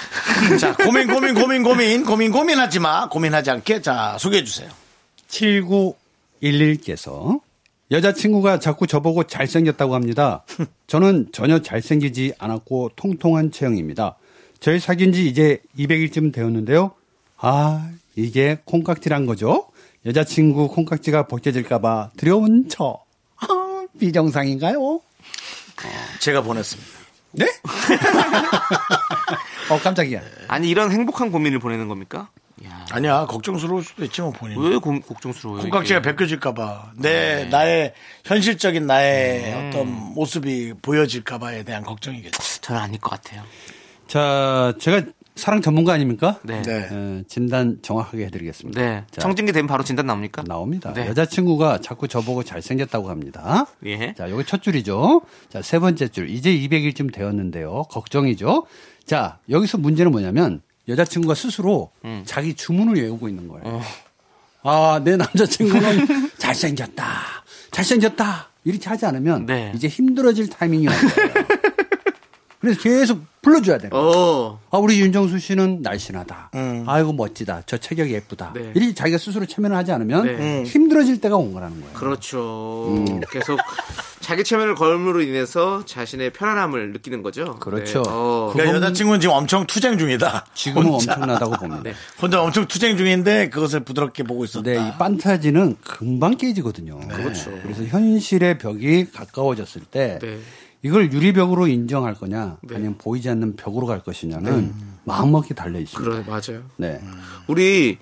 자, 0.57 0.75
고민, 0.75 1.07
고민, 1.07 1.35
고민, 1.35 1.63
고민, 1.63 2.05
고민, 2.05 2.31
고민하지 2.31 2.79
마. 2.79 3.07
고민하지 3.09 3.51
않게. 3.51 3.81
자, 3.81 4.17
소개해 4.19 4.43
주세요. 4.43 4.69
7911께서 6.41 7.41
여자친구가 7.91 8.59
자꾸 8.59 8.87
저보고 8.87 9.25
잘생겼다고 9.25 9.93
합니다. 9.95 10.43
저는 10.87 11.27
전혀 11.33 11.61
잘생기지 11.61 12.33
않았고 12.39 12.91
통통한 12.95 13.51
체형입니다. 13.51 14.17
저희 14.59 14.79
사귄 14.79 15.11
지 15.11 15.27
이제 15.27 15.61
200일쯤 15.77 16.33
되었는데요. 16.33 16.91
아, 17.37 17.89
이게 18.15 18.59
콩깍지란 18.65 19.25
거죠? 19.25 19.67
여자친구 20.05 20.69
콩깍지가 20.69 21.27
벗겨질까봐 21.27 22.11
두려운 22.17 22.67
척. 22.69 23.05
아, 23.37 23.85
비정상인가요? 23.99 25.01
제가 26.19 26.41
보냈습니다. 26.41 26.89
네? 27.33 27.45
어, 29.69 29.79
깜짝이야. 29.79 30.21
아니, 30.47 30.69
이런 30.69 30.91
행복한 30.91 31.31
고민을 31.31 31.59
보내는 31.59 31.87
겁니까? 31.87 32.29
야, 32.65 32.85
아니야, 32.91 33.25
걱정스러울 33.25 33.83
수도 33.83 34.03
있지, 34.03 34.21
뭐, 34.21 34.31
본인. 34.31 34.59
왜 34.59 34.77
고, 34.77 34.99
걱정스러워요? 34.99 35.61
콩깍지가 35.63 35.99
이게? 35.99 36.09
벗겨질까봐. 36.09 36.91
내, 36.97 37.45
나의, 37.45 37.93
현실적인 38.25 38.85
나의 38.85 39.69
어떤 39.69 39.87
모습이 40.13 40.73
보여질까봐에 40.81 41.63
대한 41.63 41.83
걱정이겠지. 41.83 42.61
저는 42.61 42.81
아닐 42.81 42.99
것 42.99 43.11
같아요. 43.11 43.43
자, 44.07 44.73
제가 44.79 45.03
사랑 45.35 45.61
전문가 45.61 45.93
아닙니까? 45.93 46.39
네. 46.43 46.61
네. 46.61 46.87
에, 46.91 47.23
진단 47.27 47.79
정확하게 47.81 48.25
해드리겠습니다. 48.25 48.81
네. 48.81 49.03
자, 49.11 49.21
청진기 49.21 49.51
되면 49.53 49.67
바로 49.67 49.83
진단 49.83 50.05
나옵니까? 50.05 50.43
나옵니다. 50.43 50.93
네. 50.93 51.07
여자친구가 51.07 51.79
자꾸 51.79 52.07
저보고 52.07 52.43
잘생겼다고 52.43 53.09
합니다. 53.09 53.65
예. 53.85 54.13
자, 54.13 54.29
요게 54.29 54.43
첫 54.45 54.61
줄이죠. 54.61 55.21
자, 55.49 55.61
세 55.61 55.79
번째 55.79 56.09
줄. 56.09 56.29
이제 56.29 56.51
200일쯤 56.51 57.13
되었는데요. 57.13 57.83
걱정이죠. 57.89 58.65
자, 59.05 59.39
여기서 59.49 59.77
문제는 59.77 60.11
뭐냐면 60.11 60.61
여자친구가 60.87 61.33
스스로 61.35 61.91
음. 62.03 62.23
자기 62.25 62.53
주문을 62.53 62.95
외우고 63.01 63.29
있는 63.29 63.47
거예요. 63.47 63.63
어. 63.65 63.81
아, 64.63 65.01
내 65.03 65.15
남자친구는 65.15 66.31
잘생겼다. 66.37 67.03
잘생겼다. 67.71 68.49
이렇게 68.63 68.89
하지 68.89 69.05
않으면 69.07 69.47
네. 69.47 69.71
이제 69.75 69.87
힘들어질 69.87 70.49
타이밍이 70.49 70.87
온 70.87 70.93
거예요. 70.93 71.40
그래서 72.61 72.79
계속 72.79 73.19
불러줘야 73.41 73.79
돼요. 73.79 73.89
어. 73.91 74.59
아, 74.69 74.77
우리 74.77 75.01
윤정수 75.01 75.39
씨는 75.39 75.81
날씬하다. 75.81 76.51
음. 76.53 76.83
아이고, 76.85 77.11
멋지다. 77.13 77.63
저 77.65 77.77
체격이 77.77 78.13
예쁘다. 78.13 78.53
네. 78.53 78.71
이렇게 78.75 78.93
자기가 78.93 79.17
스스로 79.17 79.47
체면을 79.47 79.75
하지 79.75 79.91
않으면 79.91 80.25
네. 80.25 80.63
힘들어질 80.63 81.19
때가 81.21 81.37
온 81.37 81.51
거라는 81.51 81.81
거예요. 81.81 81.93
그렇죠. 81.95 82.87
음. 82.89 83.19
계속 83.31 83.59
자기 84.19 84.43
체면을 84.43 84.75
걸음으로 84.75 85.23
인해서 85.23 85.83
자신의 85.87 86.33
편안함을 86.33 86.93
느끼는 86.93 87.23
거죠. 87.23 87.55
그렇죠. 87.59 88.03
네. 88.03 88.09
어. 88.11 88.51
그러니까 88.53 88.77
여자친구는 88.77 89.19
지금 89.19 89.33
엄청 89.35 89.65
투쟁 89.65 89.97
중이다. 89.97 90.45
지금은 90.53 90.91
혼자. 90.91 91.13
엄청나다고 91.13 91.51
봅니다. 91.57 91.81
네. 91.83 91.93
혼자 92.21 92.43
엄청 92.43 92.67
투쟁 92.67 92.95
중인데 92.95 93.49
그것을 93.49 93.79
부드럽게 93.79 94.21
보고 94.21 94.45
있었다. 94.45 94.69
네, 94.69 94.75
이 94.75 94.91
판타지는 94.99 95.77
금방 95.83 96.37
깨지거든요. 96.37 96.99
그렇죠. 97.07 97.49
그래서 97.63 97.83
현실의 97.85 98.59
벽이 98.59 99.09
가까워졌을 99.11 99.81
때 99.89 100.19
네. 100.21 100.37
이걸 100.83 101.11
유리벽으로 101.11 101.67
인정할 101.67 102.15
거냐 102.15 102.57
네. 102.61 102.75
아니면 102.75 102.97
보이지 102.97 103.29
않는 103.29 103.55
벽으로 103.55 103.85
갈 103.85 104.03
것이냐는 104.03 104.73
마음먹기 105.03 105.53
달려 105.53 105.79
있습니다. 105.79 106.11
그래, 106.11 106.23
맞아요. 106.27 106.63
네. 106.77 106.99
우리 107.47 107.97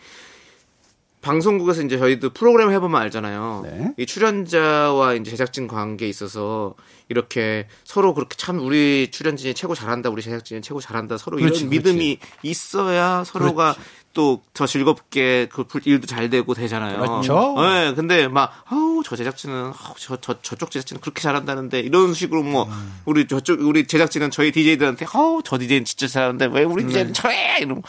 방송국에서 1.22 1.82
이제 1.84 1.98
저희도 1.98 2.30
프로그램 2.30 2.72
해보면 2.72 3.02
알잖아요. 3.02 3.62
네. 3.66 3.94
이 3.98 4.06
출연자와 4.06 5.16
이제 5.16 5.32
제작진 5.32 5.68
관계에 5.68 6.08
있어서 6.08 6.76
이렇게 7.10 7.68
서로 7.84 8.14
그렇게 8.14 8.38
참 8.38 8.60
우리 8.60 9.10
출연진이 9.12 9.54
최고 9.54 9.76
잘한다, 9.76 10.10
우리 10.10 10.22
제작진이 10.22 10.62
최고 10.62 10.80
잘한다, 10.80 11.18
서로 11.18 11.38
그렇지, 11.38 11.62
이런 11.62 11.70
믿음이 11.72 12.20
있어야 12.44 13.26
서로가 13.26 13.76
또 14.14 14.42
더 14.54 14.66
즐겁게 14.66 15.48
그 15.52 15.64
불- 15.64 15.82
일도 15.86 16.08
잘 16.08 16.30
되고 16.30 16.54
되잖아요. 16.54 17.00
그렇죠. 17.00 17.56
네, 17.62 17.94
근데 17.94 18.28
막 18.28 18.52
아우 18.70 19.02
저 19.06 19.16
제작진은 19.16 19.54
아우, 19.68 19.94
저, 19.98 20.18
저 20.18 20.42
저쪽 20.42 20.72
제작진은 20.72 21.00
그렇게 21.02 21.22
잘한다는데 21.22 21.80
이런 21.80 22.14
식으로 22.14 22.44
뭐 22.44 22.64
음. 22.66 23.00
우리 23.06 23.28
저쪽 23.28 23.62
우리 23.62 23.86
제작진은 23.88 24.32
저희 24.32 24.52
DJ들한테 24.52 25.06
아우 25.14 25.42
저 25.44 25.58
DJ는 25.58 25.86
진짜 25.86 26.08
잘하는데 26.08 26.50
왜 26.52 26.64
우리 26.64 26.84
네. 26.84 26.90
DJ는 26.90 27.14
저래 27.14 27.58
이러면 27.60 27.84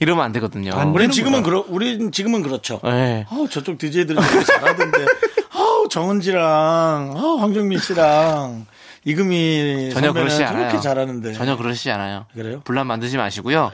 이러면 0.00 0.24
안 0.24 0.32
되거든요. 0.32 0.72
안 0.74 0.88
우린 0.90 1.10
지금은. 1.10 1.42
그렇, 1.42 1.64
우린 1.68 2.12
지금은 2.12 2.42
그렇죠. 2.42 2.80
네. 2.84 3.26
아우, 3.30 3.48
저쪽 3.48 3.78
DJ들은 3.78 4.20
되게 4.22 4.44
잘하던데. 4.44 5.06
아우, 5.56 5.88
정은지랑, 5.88 7.14
아우, 7.16 7.38
황정민 7.40 7.78
씨랑, 7.78 8.66
이금희 9.04 9.90
전혀 9.94 10.12
그러시지 10.12 10.42
않아요. 10.44 10.68
저렇게 10.68 10.80
잘하는데. 10.80 11.32
전혀 11.34 11.56
그러시지 11.56 11.90
않아요. 11.92 12.26
그래요? 12.34 12.60
분란 12.64 12.86
만드지 12.88 13.16
마시고요. 13.16 13.70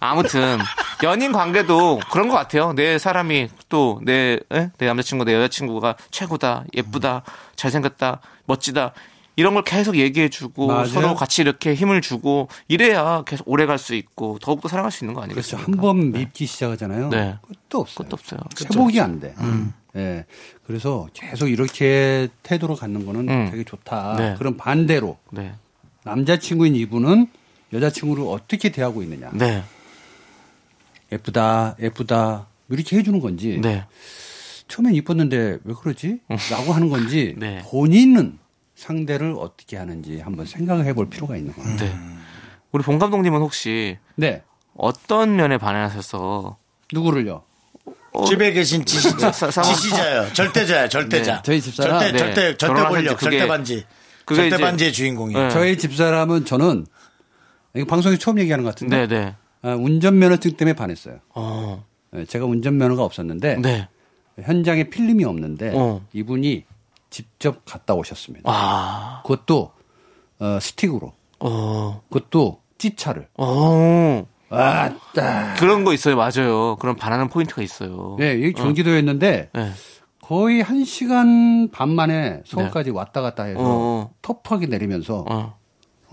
아무튼 0.00 0.58
연인 1.02 1.32
관계도 1.32 2.00
그런 2.10 2.28
것 2.28 2.34
같아요. 2.34 2.72
내 2.74 2.98
사람이 2.98 3.48
또내내 3.68 4.40
남자친구 4.78 5.24
내 5.24 5.34
여자친구가 5.34 5.96
최고다 6.10 6.64
예쁘다 6.74 7.22
잘생겼다 7.56 8.20
멋지다 8.46 8.92
이런 9.38 9.52
걸 9.52 9.64
계속 9.64 9.96
얘기해주고 9.96 10.66
맞아요. 10.68 10.86
서로 10.86 11.14
같이 11.14 11.42
이렇게 11.42 11.74
힘을 11.74 12.00
주고 12.00 12.48
이래야 12.68 13.22
계속 13.26 13.46
오래 13.48 13.66
갈 13.66 13.78
수 13.78 13.94
있고 13.94 14.38
더욱더 14.40 14.68
사랑할 14.68 14.90
수 14.90 15.04
있는 15.04 15.14
거 15.14 15.20
그렇죠. 15.20 15.56
아니겠습니까? 15.56 15.88
한번 15.88 16.12
밉기 16.12 16.46
시작하잖아요. 16.46 17.10
네. 17.10 17.36
끝도 17.46 17.80
없어요. 17.80 18.08
그것도 18.08 18.16
없어요. 18.16 18.40
회복이 18.72 18.98
안 19.00 19.20
돼. 19.20 19.34
예. 19.96 20.24
그래서 20.66 21.06
계속 21.14 21.48
이렇게 21.48 22.28
태도로 22.42 22.76
갖는 22.76 23.04
거는 23.06 23.28
음. 23.28 23.48
되게 23.50 23.64
좋다. 23.64 24.16
네. 24.18 24.34
그럼 24.38 24.56
반대로 24.56 25.18
네, 25.30 25.52
남자친구인 26.04 26.74
이분은 26.76 27.26
여자친구를 27.72 28.24
어떻게 28.28 28.70
대하고 28.70 29.02
있느냐. 29.02 29.30
네, 29.32 29.62
예쁘다, 31.12 31.76
예쁘다. 31.80 32.46
이렇게 32.68 32.96
해주는 32.98 33.20
건지. 33.20 33.58
네. 33.62 33.84
처음엔 34.68 34.94
이뻤는데 34.94 35.58
왜 35.62 35.74
그러지? 35.80 36.18
라고 36.50 36.72
하는 36.72 36.88
건지. 36.88 37.34
네. 37.38 37.62
본인은 37.70 38.38
상대를 38.74 39.34
어떻게 39.38 39.76
하는지 39.76 40.18
한번 40.20 40.44
생각을 40.46 40.84
해볼 40.86 41.08
필요가 41.08 41.36
있는 41.36 41.52
거예요. 41.54 41.76
네. 41.76 41.94
우리 42.72 42.82
본 42.82 42.98
감독님은 42.98 43.40
혹시 43.40 43.96
네. 44.16 44.42
어떤 44.76 45.36
면에 45.36 45.56
반하셔서 45.58 46.58
누구를요? 46.92 47.44
집에 48.26 48.52
계신 48.52 48.84
지시자, 48.84 49.30
지시자요. 49.30 50.32
절대자야, 50.32 50.88
절대자. 50.88 51.36
네. 51.36 51.42
저희 51.44 51.60
집사람? 51.60 52.00
절대, 52.00 52.12
네. 52.12 52.18
절대, 52.18 52.56
절대 52.56 52.82
권력, 52.82 53.18
절대 53.20 53.46
반지. 53.46 53.84
그게 54.24 54.40
절대 54.42 54.56
이제- 54.56 54.64
반지의 54.64 54.92
주인공이에요. 54.92 55.44
네. 55.44 55.50
저희 55.50 55.78
집사람은 55.78 56.46
저는 56.46 56.86
방송에 57.88 58.16
처음 58.16 58.38
얘기하는 58.40 58.64
것 58.64 58.70
같은데 58.74 59.06
네, 59.06 59.06
네. 59.06 59.26
아, 59.26 59.36
운전면허증 59.74 60.56
때문에 60.56 60.74
반했어요. 60.74 61.18
어, 61.34 61.84
예, 62.14 62.24
제가 62.24 62.44
운전면허가 62.44 63.04
없었는데 63.04 63.56
네. 63.60 63.88
현장에 64.40 64.84
필름이 64.84 65.24
없는데 65.24 65.72
어. 65.74 66.02
이분이 66.12 66.64
직접 67.10 67.64
갔다 67.64 67.94
오셨습니다. 67.94 68.50
와, 68.50 69.22
그것도 69.24 69.72
어, 70.38 70.58
스틱으로, 70.60 71.12
어, 71.40 72.02
그것도 72.10 72.60
찌차를. 72.78 73.28
어. 73.38 74.26
아따. 74.48 75.54
그런 75.54 75.84
거 75.84 75.92
있어요, 75.92 76.16
맞아요. 76.16 76.76
그런 76.76 76.94
반하는 76.94 77.28
포인트가 77.28 77.62
있어요. 77.62 78.16
네, 78.18 78.34
여기 78.34 78.52
경기도였는데 78.52 79.50
네. 79.52 79.70
거의 80.20 80.60
한 80.60 80.84
시간 80.84 81.68
반 81.70 81.90
만에 81.90 82.42
서울까지 82.46 82.90
왔다 82.90 83.22
갔다 83.22 83.44
해서 83.44 83.58
어. 83.60 84.10
터프하게 84.22 84.66
내리면서 84.66 85.24
어, 85.28 85.56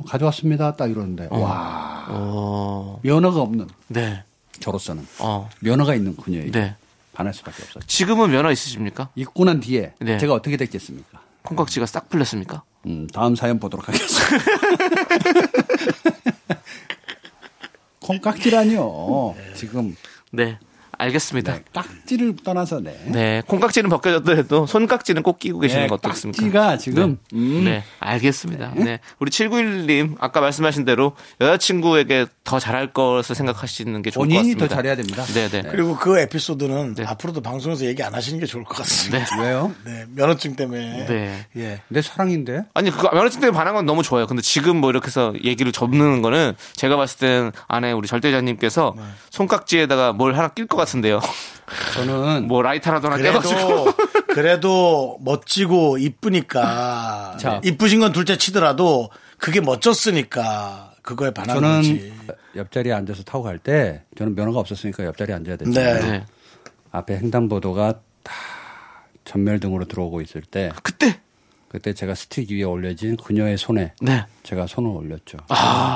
가져왔습니다. 0.08 0.76
딱 0.76 0.90
이러는데 0.90 1.28
와 1.32 2.06
어, 2.10 3.00
면허가 3.04 3.42
없는 3.42 3.68
네, 3.88 4.24
저로서는 4.60 5.06
어, 5.20 5.50
면허가 5.60 5.96
있는 5.96 6.16
그녀에게 6.16 6.52
네. 6.52 6.76
반할 7.14 7.34
수밖에 7.34 7.64
없었죠. 7.64 7.86
지금은 7.88 8.32
면허 8.32 8.52
있으십니까? 8.52 9.10
입고 9.16 9.46
난 9.46 9.60
뒤에 9.60 9.94
네. 10.00 10.18
제가 10.18 10.34
어떻게 10.34 10.58
됐겠습니까? 10.58 11.22
콩깍지가 11.44 11.86
싹 11.86 12.10
풀렸습니까? 12.10 12.64
음, 12.86 13.08
다음 13.08 13.36
사연 13.36 13.60
보도록 13.60 13.88
하겠습니다. 13.88 14.46
콩깍지라뇨. 18.02 19.36
지금 19.56 19.96
네, 20.32 20.58
알겠습니다. 21.04 21.54
네, 21.54 21.64
깍지를 21.74 22.36
떠나서 22.44 22.80
네. 22.80 22.98
네, 23.08 23.42
콩깍지는 23.48 23.90
벗겨졌더라도 23.90 24.66
손깍지는 24.66 25.24
꼭 25.24 25.40
끼고 25.40 25.60
계시는 25.60 25.84
네, 25.84 25.88
거 25.88 25.96
어떻습니까? 25.96 26.42
깍지가 26.42 26.78
지금 26.78 27.18
음, 27.34 27.64
네, 27.66 27.84
알겠습니다. 28.00 28.74
네. 28.76 29.00
우리 29.20 29.30
7911님, 29.30 30.16
아까 30.20 30.40
말씀하신 30.40 30.86
대로 30.86 31.14
여자친구에게 31.42 32.28
더 32.44 32.60
잘할 32.60 32.94
것을 32.94 33.36
생각하시는 33.36 34.02
게 34.02 34.12
좋을 34.12 34.26
것 34.26 34.30
본인이 34.30 34.54
같습니다. 34.54 34.68
더 34.68 34.76
잘해야 34.76 34.96
됩니다. 34.96 35.24
네, 35.26 35.50
네. 35.50 35.64
그리고 35.70 35.98
그 35.98 36.20
에피소드는 36.20 36.96
네. 36.96 37.04
앞으로도 37.06 37.42
방송에서 37.42 37.86
얘기 37.86 38.02
안 38.04 38.14
하시는 38.14 38.40
게 38.40 38.46
좋을 38.46 38.64
것 38.64 38.78
같습니다. 38.78 39.26
네. 39.36 39.42
왜요? 39.42 39.74
네, 39.86 40.06
면허증 40.16 40.56
때문에. 40.56 41.06
네. 41.06 41.46
예. 41.58 41.82
내 41.90 42.02
사랑인데. 42.02 42.64
아니, 42.74 42.92
그 42.92 43.08
면허증 43.14 43.42
때문에 43.42 43.58
반한 43.58 43.74
건 43.74 43.86
너무 43.86 44.04
좋아요. 44.04 44.26
근데 44.28 44.42
지금 44.42 44.78
뭐 44.78 44.90
이렇게 44.90 45.08
해서 45.08 45.34
얘기를 45.44 45.72
접는 45.72 46.22
거는 46.22 46.54
제가 46.76 46.96
봤을 46.96 47.20
땐 47.20 47.52
안에 47.68 47.92
우리 47.92 48.08
절대자님께서 48.08 48.94
네. 48.96 49.04
손깍지에다가 49.32 50.14
뭘 50.14 50.36
하나 50.38 50.48
낄 50.50 50.68
것 50.68 50.78
같 50.78 50.93
은데요. 50.96 51.20
저는 51.96 52.48
뭐 52.48 52.62
라이터라도 52.62 53.08
하나 53.10 53.18
떼가지고. 53.18 53.56
그래도 53.56 53.94
그래도 54.28 55.18
멋지고 55.22 55.98
이쁘니까 55.98 57.38
자. 57.40 57.62
이쁘신 57.64 58.00
건 58.00 58.12
둘째 58.12 58.38
치더라도 58.38 59.10
그게 59.38 59.62
멋졌으니까 59.62 60.94
그거에 61.02 61.32
반하는 61.32 61.62
저는 61.62 61.78
거지. 61.82 62.14
옆자리에 62.56 62.94
앉아서 62.94 63.24
타고 63.24 63.44
갈 63.44 63.58
때 63.60 64.04
저는 64.18 64.36
면허가 64.36 64.60
없었으니까 64.60 65.06
옆자리에 65.06 65.36
앉아야 65.36 65.56
됐죠. 65.58 65.72
네. 65.72 66.00
네. 66.00 66.26
앞에 66.92 67.18
횡단보도가 67.18 68.00
다 68.24 68.34
전멸등으로 69.26 69.86
들어오고 69.86 70.22
있을 70.22 70.42
때 70.42 70.72
그때. 70.84 71.20
그때 71.70 71.92
제가 71.94 72.14
스틱 72.14 72.52
위에 72.52 72.64
올려진 72.64 73.18
그녀의 73.18 73.58
손에 73.58 73.94
네. 74.00 74.24
제가 74.44 74.68
손을 74.68 74.92
올렸죠. 74.92 75.38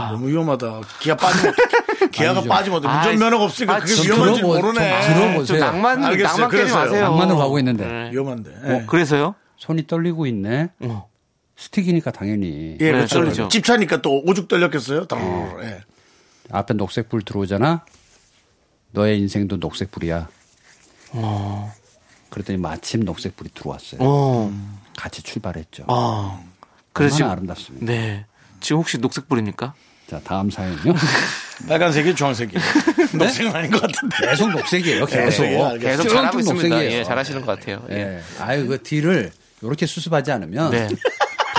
너무 0.10 0.28
위험하다. 0.28 0.82
기아 1.00 1.16
빠지면 1.16 1.54
어떡해. 1.54 1.87
기아가 2.18 2.40
아니죠. 2.40 2.50
빠지면. 2.50 2.86
아, 2.86 2.98
운전면허가 3.08 3.44
없으니까 3.46 3.76
아, 3.76 3.80
그게 3.80 3.94
좀 3.96 4.06
위험한지 4.06 4.42
들어보- 4.42 4.62
모르네. 4.62 5.02
좀 5.02 5.14
들어보세요. 5.14 5.46
좀 5.46 5.60
낭만, 5.60 6.04
알겠어요. 6.04 6.38
낭만 6.38 6.50
깨지. 6.52 6.74
마세요. 6.74 7.02
낭만으로 7.02 7.38
가고 7.38 7.60
있는데 7.60 7.86
네. 7.86 8.12
위험한데. 8.12 8.50
어, 8.52 8.80
예. 8.82 8.86
그래서요? 8.88 9.36
손이 9.58 9.88
떨리고 9.88 10.26
있네. 10.28 10.70
어. 10.82 11.10
스틱이니까 11.56 12.12
당연히 12.12 12.78
예, 12.80 12.86
네, 12.86 12.92
그렇죠. 12.92 13.16
떨리죠. 13.20 13.48
집차니까 13.50 14.02
또 14.04 14.22
오죽 14.26 14.48
떨렸겠어요. 14.48 15.06
다. 15.08 15.18
예. 15.64 15.82
앞에 16.52 16.74
녹색불 16.76 17.24
들어오잖아. 17.24 17.84
너의 18.92 19.20
인생도 19.20 19.58
녹색불이야. 19.58 20.28
그랬더니 22.30 22.60
마침 22.60 23.02
녹색불이 23.06 23.52
들어왔어요. 23.54 24.00
어. 24.02 24.52
같이 24.98 25.24
출발했죠. 25.24 25.86
어. 25.88 26.44
그래서 26.94 27.18
지금, 27.18 27.32
아름답습니다. 27.32 27.86
네. 27.86 28.26
지금 28.60 28.78
혹시 28.80 28.98
녹색불입니까? 28.98 29.74
자 30.08 30.20
다음 30.24 30.50
사연요. 30.50 30.94
빨간색이 31.68 32.16
주황색이. 32.16 32.58
녹색은 33.18 33.56
아닌 33.56 33.72
것 33.72 33.82
같은데. 33.82 34.18
계속 34.28 34.52
녹색이에요. 34.52 35.06
계속. 35.06 35.44
네. 35.44 35.78
계속 35.80 36.04
쭉 36.04 36.10
잘하고 36.10 36.40
있습니다. 36.40 36.86
예, 36.86 37.04
잘하시는 37.04 37.42
것 37.46 37.60
같아요. 37.60 37.84
예. 37.90 37.96
예. 37.96 38.22
아유 38.40 38.68
그 38.68 38.82
뒤를 38.84 39.32
이렇게 39.62 39.86
수습하지 39.86 40.32
않으면 40.32 40.72
네. 40.72 40.88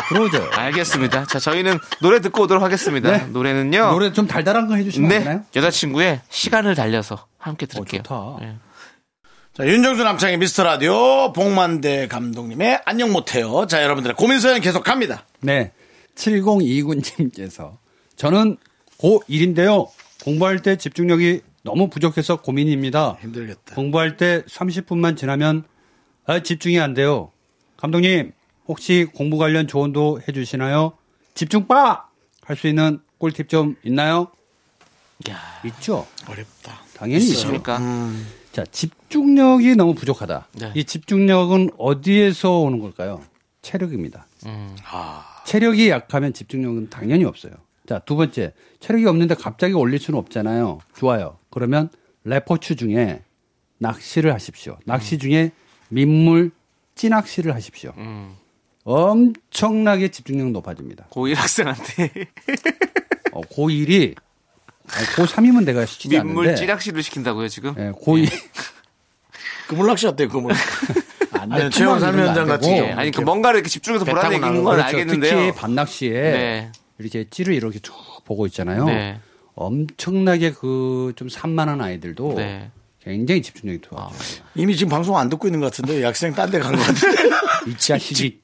부끄러워져요. 0.09 0.51
알겠습니다. 0.53 1.26
자, 1.26 1.38
저희는 1.38 1.78
노래 2.01 2.20
듣고 2.20 2.42
오도록 2.42 2.62
하겠습니다. 2.62 3.11
네. 3.11 3.26
노래는요. 3.26 3.90
노래 3.90 4.12
좀 4.12 4.26
달달한 4.26 4.68
거 4.68 4.76
해주시면 4.76 5.11
안 5.11 5.18
네. 5.18 5.24
되나요? 5.24 5.42
여자친구의 5.57 6.20
시간을 6.28 6.74
달려서 6.74 7.26
함께 7.38 7.66
들을게요. 7.66 8.03
좋다. 8.03 8.38
예. 8.42 8.55
자, 9.55 9.66
윤정수 9.66 10.05
남창의 10.05 10.38
미스터 10.38 10.62
라디오 10.62 11.32
복만대 11.32 12.07
감독님의 12.07 12.82
안녕 12.84 13.12
못해요. 13.12 13.66
자, 13.66 13.82
여러분들의 13.82 14.14
고민 14.16 14.38
사연 14.40 14.61
계속 14.61 14.84
갑니다. 14.84 15.26
네. 15.40 15.72
7029님께서 16.14 17.76
저는 18.16 18.57
고1인데요. 18.99 19.88
공부할 20.24 20.62
때 20.62 20.76
집중력이 20.76 21.40
너무 21.62 21.88
부족해서 21.88 22.36
고민입니다. 22.40 23.18
힘들겠다. 23.20 23.74
공부할 23.74 24.16
때 24.16 24.42
30분만 24.42 25.16
지나면 25.16 25.64
아, 26.26 26.42
집중이 26.42 26.78
안 26.80 26.94
돼요. 26.94 27.30
감독님, 27.76 28.32
혹시 28.66 29.07
공부 29.14 29.38
관련 29.38 29.66
조언도 29.66 30.20
해 30.28 30.32
주시나요? 30.32 30.92
집중 31.34 31.66
빠! 31.66 32.07
할 32.42 32.57
수 32.57 32.66
있는 32.66 33.01
꿀팁 33.18 33.49
좀 33.49 33.76
있나요? 33.84 34.28
야, 35.28 35.38
있죠. 35.66 36.07
어렵다. 36.28 36.80
당연히. 36.94 37.24
있습니까? 37.24 37.78
자, 38.53 38.64
집중력이 38.64 39.76
너무 39.76 39.94
부족하다. 39.94 40.49
네. 40.53 40.72
이 40.74 40.84
집중력은 40.84 41.70
어디에서 41.78 42.59
오는 42.61 42.78
걸까요? 42.80 43.22
체력입니다. 43.62 44.26
음. 44.46 44.74
체력이 45.44 45.90
약하면 45.90 46.32
집중력은 46.32 46.88
당연히 46.90 47.24
없어요. 47.24 47.53
자, 47.89 48.01
두 48.01 48.16
번째. 48.16 48.53
체력이 48.80 49.07
없는데 49.07 49.34
갑자기 49.34 49.72
올릴 49.72 49.99
수는 49.99 50.18
없잖아요. 50.20 50.80
좋아요. 50.95 51.39
그러면 51.51 51.89
레포츠 52.24 52.76
중에 52.76 53.22
낚시를 53.78 54.34
하십시오. 54.34 54.78
낚시 54.84 55.16
중에 55.16 55.53
민물 55.89 56.51
찌낚시를 56.95 57.55
하십시오. 57.55 57.95
음. 57.97 58.34
엄청나게 58.84 60.09
집중력 60.11 60.51
높아집니다. 60.51 61.07
고1 61.11 61.34
학생한테 61.34 62.11
어, 63.32 63.41
고1이 63.41 64.14
고3이면 65.16 65.64
내가 65.64 65.86
시키지 65.86 66.16
민물 66.18 66.45
않는데 66.49 66.61
찌낚시를 66.61 67.03
시킨다고요 67.03 67.49
지금? 67.49 67.74
예, 67.78 67.91
고2 67.93 68.30
그물낚시 69.68 70.07
어때요, 70.07 70.28
그물? 70.28 70.53
안 71.32 71.53
아니, 71.53 71.70
돼. 71.70 71.78
사면장 71.78 72.47
같이. 72.47 72.68
되고. 72.68 72.86
예, 72.86 72.93
아니 72.93 73.11
그 73.11 73.20
뭔가를 73.20 73.59
이렇게 73.59 73.68
집중해서 73.68 74.05
배 74.05 74.12
보라는 74.12 74.36
얘기인 74.36 74.64
건 74.64 74.76
그렇죠. 74.76 74.97
알겠는데요. 74.97 75.30
특히 75.36 75.53
밤낚시에 75.53 76.11
네. 76.11 76.72
이렇게 76.99 77.24
찌를 77.30 77.55
이렇게 77.55 77.78
쭉 77.78 77.94
보고 78.24 78.46
있잖아요. 78.46 78.84
네. 78.86 79.18
엄청나게 79.55 80.53
그 80.53 81.12
좀 81.16 81.28
산만한 81.28 81.80
아이들도 81.80 82.34
네. 82.36 82.70
굉장히 83.03 83.42
집중력이 83.42 83.80
좋아요. 83.88 84.09
이미 84.55 84.76
지금 84.76 84.90
방송 84.90 85.16
안 85.16 85.28
듣고 85.28 85.49
있는 85.49 85.61
것 85.61 85.66
같은데, 85.66 86.01
이 86.01 86.03
학생 86.03 86.32
딴 86.34 86.51
데 86.51 86.59
간 86.61 86.74
것 86.76 86.82
같은데. 86.86 87.22
이 87.70 87.76
자식이. 87.76 88.40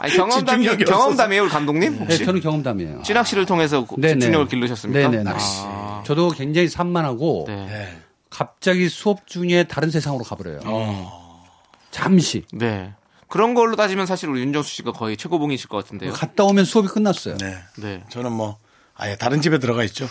아니 0.00 0.12
경험담이 0.14 0.76
경험담이에요, 0.84 1.42
우리 1.44 1.50
감독님? 1.50 1.92
네, 1.94 1.98
혹시 1.98 2.24
저는 2.24 2.40
경험담이에요. 2.40 3.02
찌낚시를 3.02 3.46
통해서 3.46 3.84
고- 3.84 3.96
네네. 4.00 4.14
집중력을 4.14 4.48
기르셨습니까? 4.48 5.08
네네. 5.08 5.30
아, 5.34 6.02
저도 6.06 6.28
굉장히 6.30 6.68
산만하고 6.68 7.44
네. 7.48 7.96
갑자기 8.30 8.88
수업 8.88 9.26
중에 9.26 9.64
다른 9.64 9.90
세상으로 9.90 10.24
가버려요. 10.24 10.60
어. 10.64 11.44
잠시. 11.90 12.44
네. 12.52 12.92
그런 13.34 13.54
걸로 13.54 13.74
따지면 13.74 14.06
사실 14.06 14.28
우리 14.28 14.42
윤정수 14.42 14.72
씨가 14.76 14.92
거의 14.92 15.16
최고봉이실 15.16 15.68
것 15.68 15.76
같은데요. 15.78 16.12
갔다 16.12 16.44
오면 16.44 16.64
수업이 16.64 16.86
끝났어요. 16.86 17.36
네. 17.38 17.56
네. 17.78 18.04
저는 18.08 18.30
뭐, 18.30 18.58
아예 18.94 19.16
다른 19.16 19.42
집에 19.42 19.58
들어가 19.58 19.82
있죠. 19.82 20.06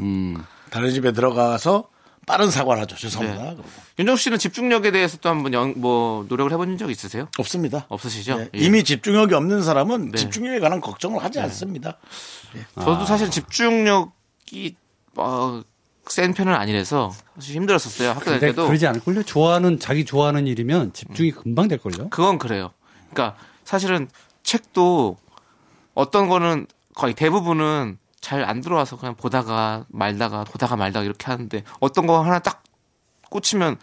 음. 0.00 0.36
다른 0.70 0.90
집에 0.90 1.12
들어가서 1.12 1.88
빠른 2.26 2.50
사과를 2.50 2.82
하죠. 2.82 2.96
죄송합니다. 2.96 3.44
그러고. 3.44 3.62
윤정수 4.00 4.24
씨는 4.24 4.38
집중력에 4.38 4.90
대해서 4.90 5.18
또 5.18 5.28
한번 5.28 5.52
영, 5.54 5.74
뭐 5.76 6.26
노력을 6.28 6.50
해본 6.50 6.78
적 6.78 6.90
있으세요? 6.90 7.28
없습니다. 7.38 7.86
없으시죠? 7.88 8.36
네. 8.36 8.48
예. 8.56 8.58
이미 8.58 8.82
집중력이 8.82 9.34
없는 9.34 9.62
사람은 9.62 10.10
네. 10.10 10.18
집중력에 10.18 10.58
관한 10.58 10.80
걱정을 10.80 11.22
하지 11.22 11.38
않습니다. 11.38 11.98
저도 12.74 13.04
사실 13.04 13.30
집중력이 13.30 14.74
어, 15.14 15.62
센 16.06 16.34
편은 16.34 16.52
아니라서 16.52 17.12
사실 17.36 17.56
힘들었었어요. 17.56 18.10
학교 18.10 18.24
다닐 18.24 18.40
때도. 18.40 18.66
그러지 18.66 18.86
않을걸요? 18.86 19.22
좋아하는, 19.22 19.78
자기 19.78 20.04
좋아하는 20.04 20.46
일이면 20.46 20.92
집중이 20.92 21.30
금방 21.32 21.68
될걸요? 21.68 22.10
그건 22.10 22.38
그래요. 22.38 22.72
그러니까 23.10 23.36
사실은 23.64 24.08
책도 24.42 25.16
어떤 25.94 26.28
거는 26.28 26.66
거의 26.94 27.14
대부분은 27.14 27.98
잘 28.20 28.44
안 28.44 28.60
들어와서 28.60 28.96
그냥 28.96 29.14
보다가 29.16 29.84
말다가 29.88 30.44
보다가 30.44 30.76
말다가 30.76 31.04
이렇게 31.04 31.26
하는데 31.26 31.64
어떤 31.80 32.06
거 32.06 32.22
하나 32.22 32.38
딱 32.38 32.62
꽂히면 33.30 33.76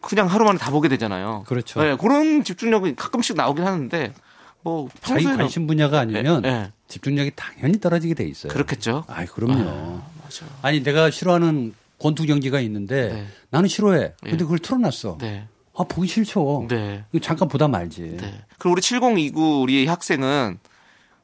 그냥 0.00 0.26
하루 0.26 0.44
만에 0.44 0.58
다 0.58 0.70
보게 0.70 0.88
되잖아요. 0.88 1.44
그렇죠. 1.46 1.80
네, 1.82 1.96
그런 1.96 2.44
집중력이 2.44 2.96
가끔씩 2.96 3.36
나오긴 3.36 3.66
하는데 3.66 4.14
뭐 4.62 4.88
자기 5.02 5.24
관심 5.24 5.66
분야가 5.66 6.00
아니면 6.00 6.42
예, 6.44 6.48
예. 6.48 6.72
집중력이 6.88 7.32
당연히 7.34 7.80
떨어지게 7.80 8.14
돼 8.14 8.24
있어요. 8.24 8.52
그렇겠죠. 8.52 9.04
아이, 9.08 9.26
그럼요. 9.26 10.00
맞아. 10.22 10.46
아니, 10.62 10.82
내가 10.82 11.10
싫어하는 11.10 11.74
권투 11.98 12.26
경기가 12.26 12.60
있는데 12.60 13.12
네. 13.12 13.26
나는 13.50 13.68
싫어해. 13.68 14.12
근데 14.20 14.34
예. 14.34 14.38
그걸 14.38 14.58
틀어놨어. 14.58 15.18
네. 15.20 15.46
아, 15.74 15.84
보기 15.84 16.06
싫죠. 16.08 16.66
네. 16.68 17.04
잠깐 17.22 17.48
보다 17.48 17.68
말지. 17.68 18.16
네. 18.20 18.44
그럼 18.58 18.72
우리 18.72 18.82
7029 18.82 19.62
우리 19.62 19.86
학생은 19.86 20.58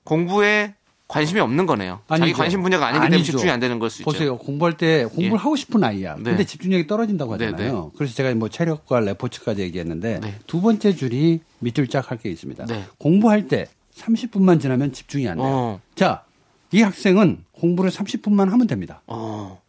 공부에 0.05 0.75
관심이 1.09 1.41
없는 1.41 1.65
거네요. 1.65 2.01
자기 2.07 2.23
아니죠. 2.23 2.37
관심 2.37 2.63
분야가 2.63 2.87
아니기 2.89 3.01
때문에 3.01 3.17
아니죠. 3.17 3.33
집중이 3.33 3.51
안 3.51 3.61
되는 3.61 3.79
걸 3.79 3.89
수 3.89 4.03
있죠. 4.03 4.11
보세요. 4.11 4.37
공부할 4.37 4.77
때 4.77 5.05
공부를 5.07 5.33
예. 5.33 5.37
하고 5.37 5.57
싶은 5.57 5.83
아이야. 5.83 6.17
네. 6.17 6.23
근데 6.23 6.45
집중력이 6.45 6.87
떨어진다고 6.87 7.39
네, 7.39 7.47
하잖아요. 7.47 7.93
그래서 7.97 8.15
제가 8.15 8.35
뭐 8.35 8.51
체력과 8.51 9.01
레포츠까지 9.01 9.63
얘기했는데 9.63 10.21
네. 10.21 10.35
두 10.47 10.61
번째 10.61 10.95
줄이 10.95 11.41
밑줄 11.61 11.89
짝 11.89 12.11
할 12.11 12.19
게 12.19 12.29
있습니다. 12.31 12.67
네. 12.67 12.85
공부할 12.99 13.49
때 13.49 13.67
30분만 13.95 14.61
지나면 14.61 14.93
집중이 14.93 15.27
안 15.29 15.39
돼요. 15.39 15.47
어. 15.47 15.81
자, 15.95 16.25
이 16.73 16.83
학생은 16.83 17.45
공부를 17.53 17.91
30분만 17.91 18.51
하면 18.51 18.67
됩니다. 18.67 19.01
어. 19.07 19.61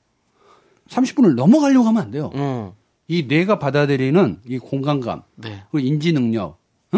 30분을 0.89 1.35
넘어가려고 1.35 1.85
하면 1.87 2.01
안 2.01 2.11
돼요. 2.11 2.31
어. 2.33 2.75
이 3.07 3.23
뇌가 3.23 3.59
받아들이는 3.59 4.41
이 4.45 4.57
공간감, 4.59 5.21
네. 5.35 5.63
그 5.71 5.79
인지 5.79 6.11
능력, 6.11 6.57
어? 6.91 6.97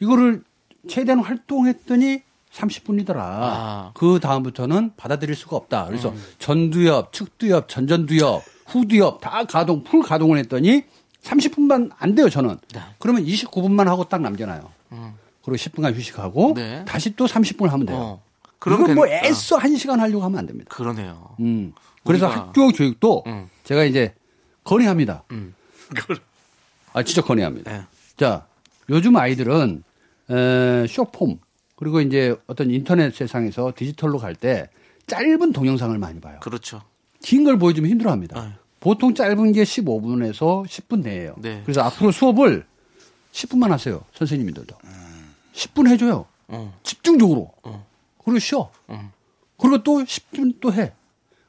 이거를 0.00 0.42
최대한 0.88 1.20
활동했더니 1.20 2.22
30분이더라. 2.54 3.16
아. 3.18 3.90
그 3.94 4.20
다음부터는 4.20 4.92
받아들일 4.96 5.34
수가 5.34 5.56
없다. 5.56 5.86
그래서 5.86 6.10
음. 6.10 6.24
전두엽, 6.38 7.12
측두엽, 7.12 7.68
전전두엽, 7.68 8.42
후두엽 8.66 9.20
다 9.20 9.44
가동, 9.44 9.82
풀 9.82 10.02
가동을 10.02 10.38
했더니 10.38 10.84
30분만 11.22 11.90
안 11.98 12.14
돼요, 12.14 12.28
저는. 12.30 12.58
네. 12.74 12.80
그러면 12.98 13.24
29분만 13.24 13.86
하고 13.86 14.04
딱 14.04 14.20
남겨놔요. 14.20 14.70
그리고 15.44 15.56
10분간 15.56 15.94
휴식하고 15.94 16.50
음. 16.50 16.54
네. 16.54 16.84
다시 16.86 17.14
또 17.16 17.26
30분을 17.26 17.68
하면 17.70 17.86
돼요. 17.86 17.98
어. 17.98 18.22
그럼 18.58 18.86
괜- 18.86 18.94
뭐 18.94 19.06
아, 19.06 19.10
애써 19.10 19.56
한 19.56 19.76
시간 19.76 20.00
하려고 20.00 20.22
하면 20.24 20.38
안 20.38 20.46
됩니다. 20.46 20.68
그러네요. 20.74 21.34
음. 21.40 21.72
그래서 22.04 22.28
우리가- 22.28 22.32
학교 22.32 22.68
교육도 22.68 23.24
음. 23.26 23.48
제가 23.64 23.84
이제 23.84 24.14
건의합니다. 24.62 25.24
음. 25.32 25.54
아, 26.92 27.02
진짜 27.02 27.20
건의합니다. 27.22 27.70
네. 27.72 27.82
자, 28.16 28.46
요즘 28.88 29.16
아이들은 29.16 29.82
에, 30.30 30.86
쇼폼 30.88 31.38
그리고 31.76 32.00
이제 32.00 32.34
어떤 32.46 32.70
인터넷 32.70 33.14
세상에서 33.14 33.72
디지털로 33.76 34.18
갈 34.18 34.34
때 34.34 34.68
짧은 35.06 35.52
동영상을 35.52 35.96
많이 35.98 36.20
봐요. 36.20 36.38
그렇죠. 36.40 36.80
긴 37.20 37.44
걸 37.44 37.58
보여주면 37.58 37.90
힘들어 37.90 38.10
합니다. 38.10 38.42
네. 38.42 38.52
보통 38.80 39.14
짧은 39.14 39.52
게 39.52 39.62
15분에서 39.64 40.66
10분 40.66 41.00
내예요. 41.02 41.34
네. 41.38 41.62
그래서 41.64 41.82
앞으로 41.82 42.10
수업을 42.12 42.66
10분만 43.32 43.68
하세요. 43.68 44.02
선생님들도. 44.14 44.74
10분 45.54 45.88
해줘요. 45.88 46.26
어. 46.48 46.78
집중적으로. 46.82 47.52
어. 47.62 47.86
그리고 48.24 48.38
쉬어. 48.38 48.70
음. 48.90 49.10
그리고 49.58 49.82
또 49.82 49.98
10분 50.04 50.56
또 50.60 50.72
해. 50.72 50.92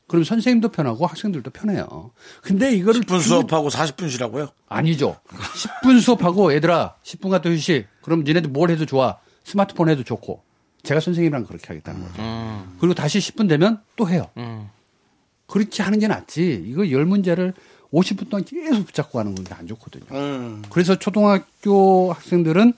그럼 0.07 0.23
선생님도 0.23 0.69
편하고 0.69 1.05
학생들도 1.07 1.49
편해요. 1.51 2.11
근데 2.41 2.73
이거를 2.75 3.01
10분 3.01 3.19
주- 3.19 3.27
수업하고 3.29 3.69
40분 3.69 4.09
쉬라고요? 4.09 4.49
아니죠. 4.69 5.17
10분 5.27 5.99
수업하고 5.99 6.53
얘들아 6.53 6.95
10분 7.03 7.29
갔다 7.29 7.49
휴식. 7.49 7.87
그럼 8.01 8.23
니네들 8.23 8.49
뭘 8.51 8.69
해도 8.69 8.85
좋아. 8.85 9.17
스마트폰 9.45 9.87
해도 9.89 10.03
좋고. 10.03 10.41
제가 10.83 10.99
선생님이랑 10.99 11.45
그렇게 11.45 11.65
하겠다는 11.67 12.01
거죠. 12.01 12.21
음. 12.21 12.75
그리고 12.79 12.93
다시 12.93 13.19
10분 13.19 13.47
되면 13.49 13.81
또 13.95 14.07
해요. 14.09 14.27
음. 14.37 14.69
그렇게 15.47 15.81
하는 15.81 15.97
게 15.99 16.07
낫지. 16.07 16.63
이거 16.67 16.89
열 16.91 17.05
문제를 17.05 17.53
50분 17.93 18.29
동안 18.29 18.43
계속 18.43 18.85
붙잡고 18.87 19.17
하는 19.19 19.33
건 19.35 19.45
안 19.57 19.65
좋거든요. 19.67 20.03
음. 20.11 20.61
그래서 20.69 20.97
초등학교 20.99 22.11
학생들은 22.13 22.73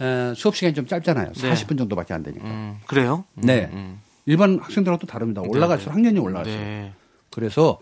에, 0.00 0.34
수업 0.34 0.56
시간이 0.56 0.74
좀 0.74 0.86
짧잖아요. 0.86 1.32
네. 1.32 1.52
40분 1.54 1.78
정도밖에 1.78 2.12
안 2.14 2.22
되니까. 2.22 2.44
음. 2.46 2.78
그래요? 2.86 3.24
네. 3.34 3.70
음. 3.72 4.00
일반 4.26 4.58
학생들하고 4.58 5.00
또 5.00 5.06
다릅니다. 5.06 5.40
올라갈수록 5.42 5.94
학년이 5.94 6.18
올라갈수록. 6.18 6.60
네. 6.60 6.92
그래서 7.30 7.78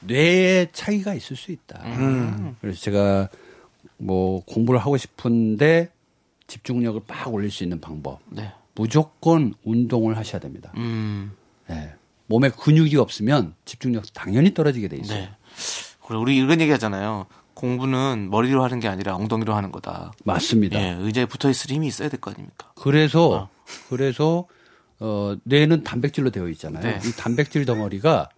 뇌의 0.00 0.68
차이가 0.72 1.14
있을 1.14 1.36
수 1.36 1.52
있다. 1.52 1.80
음. 1.84 2.56
그래서 2.60 2.80
제가 2.80 3.28
뭐 3.98 4.42
공부를 4.44 4.80
하고 4.80 4.96
싶은데 4.96 5.90
집중력을 6.46 7.00
빡 7.06 7.32
올릴 7.32 7.50
수 7.50 7.62
있는 7.62 7.80
방법. 7.80 8.20
네. 8.28 8.52
무조건 8.74 9.54
운동을 9.64 10.16
하셔야 10.16 10.40
됩니다. 10.40 10.72
음. 10.76 11.32
네. 11.68 11.94
몸에 12.26 12.48
근육이 12.50 12.96
없으면 12.96 13.54
집중력 13.64 14.04
당연히 14.14 14.54
떨어지게 14.54 14.88
돼 14.88 14.96
있어요. 14.96 15.18
네. 15.20 15.30
그래 16.06 16.18
우리 16.18 16.36
이런 16.36 16.60
얘기 16.60 16.70
하잖아요. 16.72 17.26
공부는 17.54 18.28
머리로 18.30 18.62
하는 18.64 18.80
게 18.80 18.88
아니라 18.88 19.14
엉덩이로 19.14 19.54
하는 19.54 19.70
거다. 19.70 20.12
맞습니다. 20.24 20.78
예, 20.80 20.96
의자에 20.98 21.26
붙어 21.26 21.48
있을 21.48 21.70
힘이 21.70 21.86
있어야 21.86 22.08
될 22.08 22.18
거 22.20 22.30
아닙니까? 22.32 22.72
그래서 22.74 23.48
그래서 23.88 24.46
어 24.98 25.36
뇌는 25.44 25.84
단백질로 25.84 26.30
되어 26.30 26.48
있잖아요. 26.48 26.82
네. 26.82 26.98
이 27.08 27.12
단백질 27.16 27.64
덩어리가 27.64 28.28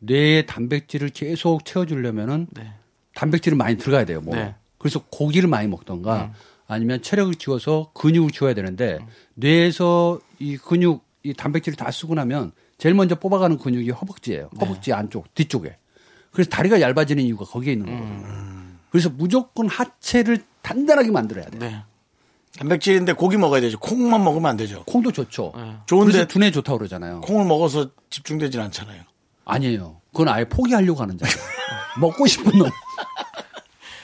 뇌의 0.00 0.46
단백질을 0.46 1.08
계속 1.08 1.64
채워주려면은 1.64 2.48
네. 2.50 2.72
단백질을 3.14 3.56
많이 3.56 3.76
들어가야 3.76 4.04
돼요. 4.04 4.20
뭐. 4.20 4.34
네. 4.36 4.54
그래서 4.78 5.02
고기를 5.10 5.48
많이 5.48 5.68
먹던가 5.68 6.32
아니면 6.68 7.02
체력을 7.02 7.32
키워서 7.34 7.90
근육을 7.94 8.30
키워야 8.30 8.54
되는데 8.54 8.98
음. 9.00 9.06
뇌에서 9.34 10.20
이 10.38 10.56
근육 10.56 11.04
이 11.22 11.34
단백질을 11.34 11.76
다 11.76 11.90
쓰고 11.90 12.14
나면 12.14 12.52
제일 12.78 12.94
먼저 12.94 13.14
뽑아가는 13.14 13.58
근육이 13.58 13.90
허벅지예요. 13.90 14.50
네. 14.52 14.60
허벅지 14.60 14.92
안쪽 14.92 15.34
뒤쪽에. 15.34 15.76
그래서 16.30 16.50
다리가 16.50 16.80
얇아지는 16.80 17.24
이유가 17.24 17.44
거기에 17.44 17.72
있는. 17.72 17.88
음. 17.88 18.78
그래서 18.90 19.10
무조건 19.10 19.68
하체를 19.68 20.44
단단하게 20.62 21.10
만들어야 21.10 21.46
돼요. 21.46 21.60
네. 21.60 21.82
단백질인데 22.58 23.12
고기 23.12 23.36
먹어야 23.36 23.60
되죠. 23.60 23.78
콩만 23.78 24.22
먹으면 24.24 24.50
안 24.50 24.56
되죠. 24.56 24.82
콩도 24.84 25.12
좋죠. 25.12 25.52
네. 25.56 25.76
좋은데 25.86 26.26
두뇌 26.26 26.50
좋다고 26.50 26.78
그러잖아요. 26.78 27.20
콩을 27.22 27.44
먹어서 27.44 27.90
집중되진 28.10 28.60
않잖아요. 28.60 29.02
아니에요. 29.44 30.00
그건 30.12 30.28
아예 30.28 30.44
포기하려고 30.44 31.00
하는 31.02 31.18
자예요. 31.18 31.34
먹고 32.00 32.26
싶은 32.26 32.58
놈. 32.58 32.68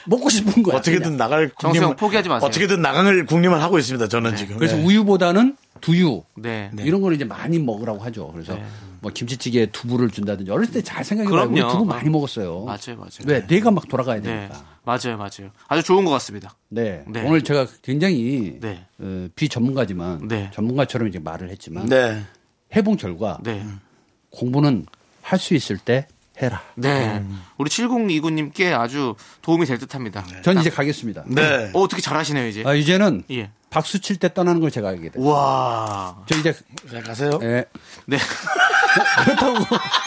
먹고 0.05 0.29
싶은 0.29 0.63
거야. 0.63 0.77
어떻게든 0.77 1.01
그냥. 1.03 1.17
나갈 1.17 1.49
국림을 1.49 1.95
포기하지 1.95 2.29
마세요. 2.29 2.47
어떻게든 2.47 2.81
나갈 2.81 3.25
국림을 3.25 3.61
하고 3.61 3.79
있습니다. 3.79 4.07
저는 4.07 4.35
지금. 4.35 4.57
그래서 4.57 4.75
네. 4.75 4.83
우유보다는 4.83 5.57
두유 5.81 6.23
네. 6.35 6.69
네. 6.73 6.83
이런 6.83 7.01
거는 7.01 7.15
이제 7.15 7.25
많이 7.25 7.59
먹으라고 7.59 7.99
하죠. 7.99 8.31
그래서 8.31 8.55
네. 8.55 8.63
뭐 9.01 9.11
김치찌개에 9.11 9.65
두부를 9.67 10.09
준다든지 10.09 10.49
어렸을 10.51 10.73
때잘 10.75 11.03
그럼요. 11.25 11.67
두부 11.71 11.85
많이 11.85 12.09
먹었어요. 12.09 12.63
맞아요, 12.63 12.95
맞아요. 12.97 13.09
왜 13.25 13.45
뇌가 13.47 13.71
막 13.71 13.87
돌아가야 13.89 14.21
네. 14.21 14.21
되니까. 14.21 14.63
맞아요, 14.85 15.17
맞아요. 15.17 15.51
아주 15.67 15.83
좋은 15.83 16.05
것 16.05 16.11
같습니다. 16.11 16.55
네. 16.69 17.03
네. 17.07 17.23
오늘 17.27 17.41
제가 17.41 17.67
굉장히 17.81 18.57
네. 18.61 18.85
어, 18.99 19.27
비전문가지만 19.35 20.27
네. 20.29 20.51
전문가처럼 20.53 21.07
이제 21.09 21.19
말을 21.19 21.49
했지만 21.49 21.87
네. 21.87 22.21
해본 22.75 22.95
결과 22.97 23.39
네. 23.43 23.65
공부는 24.29 24.85
할 25.21 25.39
수 25.39 25.53
있을 25.53 25.77
때 25.77 26.07
해라. 26.41 26.61
네. 26.75 27.23
우리 27.57 27.69
7029님께 27.69 28.73
아주 28.73 29.15
도움이 29.41 29.65
될 29.65 29.77
듯 29.77 29.93
합니다. 29.95 30.23
전 30.43 30.57
이제 30.59 30.69
가겠습니다. 30.69 31.23
네. 31.27 31.69
어, 31.73 31.81
어떻게 31.81 32.01
잘하시네요, 32.01 32.47
이제. 32.47 32.63
아, 32.65 32.73
이제는 32.73 33.23
예. 33.31 33.51
박수 33.69 33.99
칠 33.99 34.17
때 34.17 34.33
떠나는 34.33 34.61
걸 34.61 34.69
제가 34.71 34.89
알게 34.89 35.09
돼요. 35.11 35.23
와. 35.25 36.15
저 36.27 36.37
이제 36.37 36.53
자, 36.91 37.01
가세요. 37.01 37.39
예. 37.43 37.65
네. 38.05 38.17
그렇다고 39.25 39.57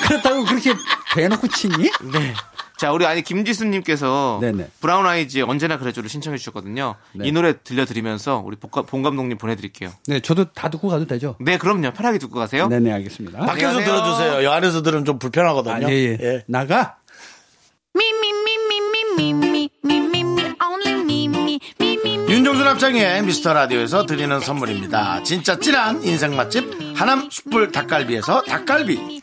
그렇다고 0.07 0.45
그렇게 0.45 0.73
대놓고 1.15 1.49
치니? 1.49 1.91
네. 2.13 2.35
자, 2.77 2.93
우리 2.93 3.07
아니 3.07 3.23
김지수님께서 3.23 4.41
브라운 4.81 5.07
아이즈 5.07 5.41
언제나 5.41 5.79
그래줘를 5.79 6.11
신청해 6.11 6.37
주셨거든요. 6.37 6.97
네. 7.15 7.29
이 7.29 7.33
노래 7.33 7.55
들려드리면서 7.63 8.43
우리 8.45 8.57
본 8.57 9.03
감독님 9.03 9.39
보내드릴게요. 9.39 9.93
네, 10.07 10.21
저도 10.21 10.53
다 10.53 10.69
듣고 10.69 10.89
가도 10.89 11.07
되죠? 11.07 11.37
네, 11.41 11.57
그럼요. 11.57 11.93
편하게 11.93 12.19
듣고 12.19 12.39
가세요. 12.39 12.69
네네, 12.69 12.93
알겠습니다. 12.93 13.39
밖에서 13.41 13.69
안녕하세요. 13.69 13.85
들어주세요. 13.87 14.45
여 14.45 14.53
안에서 14.53 14.83
들으면 14.83 15.05
좀 15.05 15.19
불편하거든요. 15.19 15.87
아, 15.87 15.91
예, 15.91 15.95
예. 15.95 16.19
예. 16.21 16.45
나가. 16.47 16.97
윤정수 22.29 22.65
남창희의 22.65 23.23
미스터 23.23 23.55
라디오에서 23.55 24.05
드리는 24.05 24.39
선물입니다. 24.41 25.23
진짜 25.23 25.59
찐한 25.59 26.03
인생 26.03 26.37
맛집 26.37 26.65
하남 26.95 27.31
숯불 27.31 27.73
닭갈비에서 27.73 28.43
닭갈비. 28.43 29.23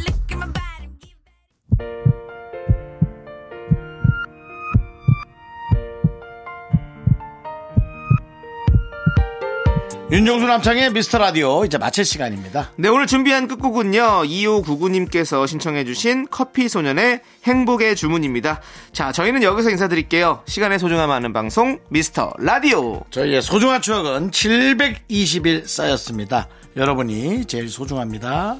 윤정수 10.11 10.45
남창희의 10.45 10.91
미스터 10.91 11.19
라디오 11.19 11.63
이제 11.63 11.77
마칠 11.77 12.03
시간입니다. 12.03 12.71
네, 12.75 12.89
오늘 12.89 13.07
준비한 13.07 13.47
끝곡은요, 13.47 14.23
2599님께서 14.23 15.47
신청해 15.47 15.85
주신 15.85 16.27
커피 16.29 16.67
소년의 16.67 17.21
행복의 17.45 17.95
주문입니다. 17.95 18.59
자, 18.91 19.13
저희는 19.13 19.41
여기서 19.41 19.69
인사드릴게요. 19.69 20.43
시간의 20.47 20.79
소중함 20.79 21.11
아는 21.11 21.31
방송, 21.31 21.79
미스터 21.87 22.33
라디오. 22.39 23.05
저희의 23.09 23.41
소중한 23.41 23.81
추억은 23.81 24.31
720일 24.31 25.65
쌓였습니다. 25.65 26.49
여러분이 26.75 27.45
제일 27.45 27.69
소중합니다. 27.69 28.57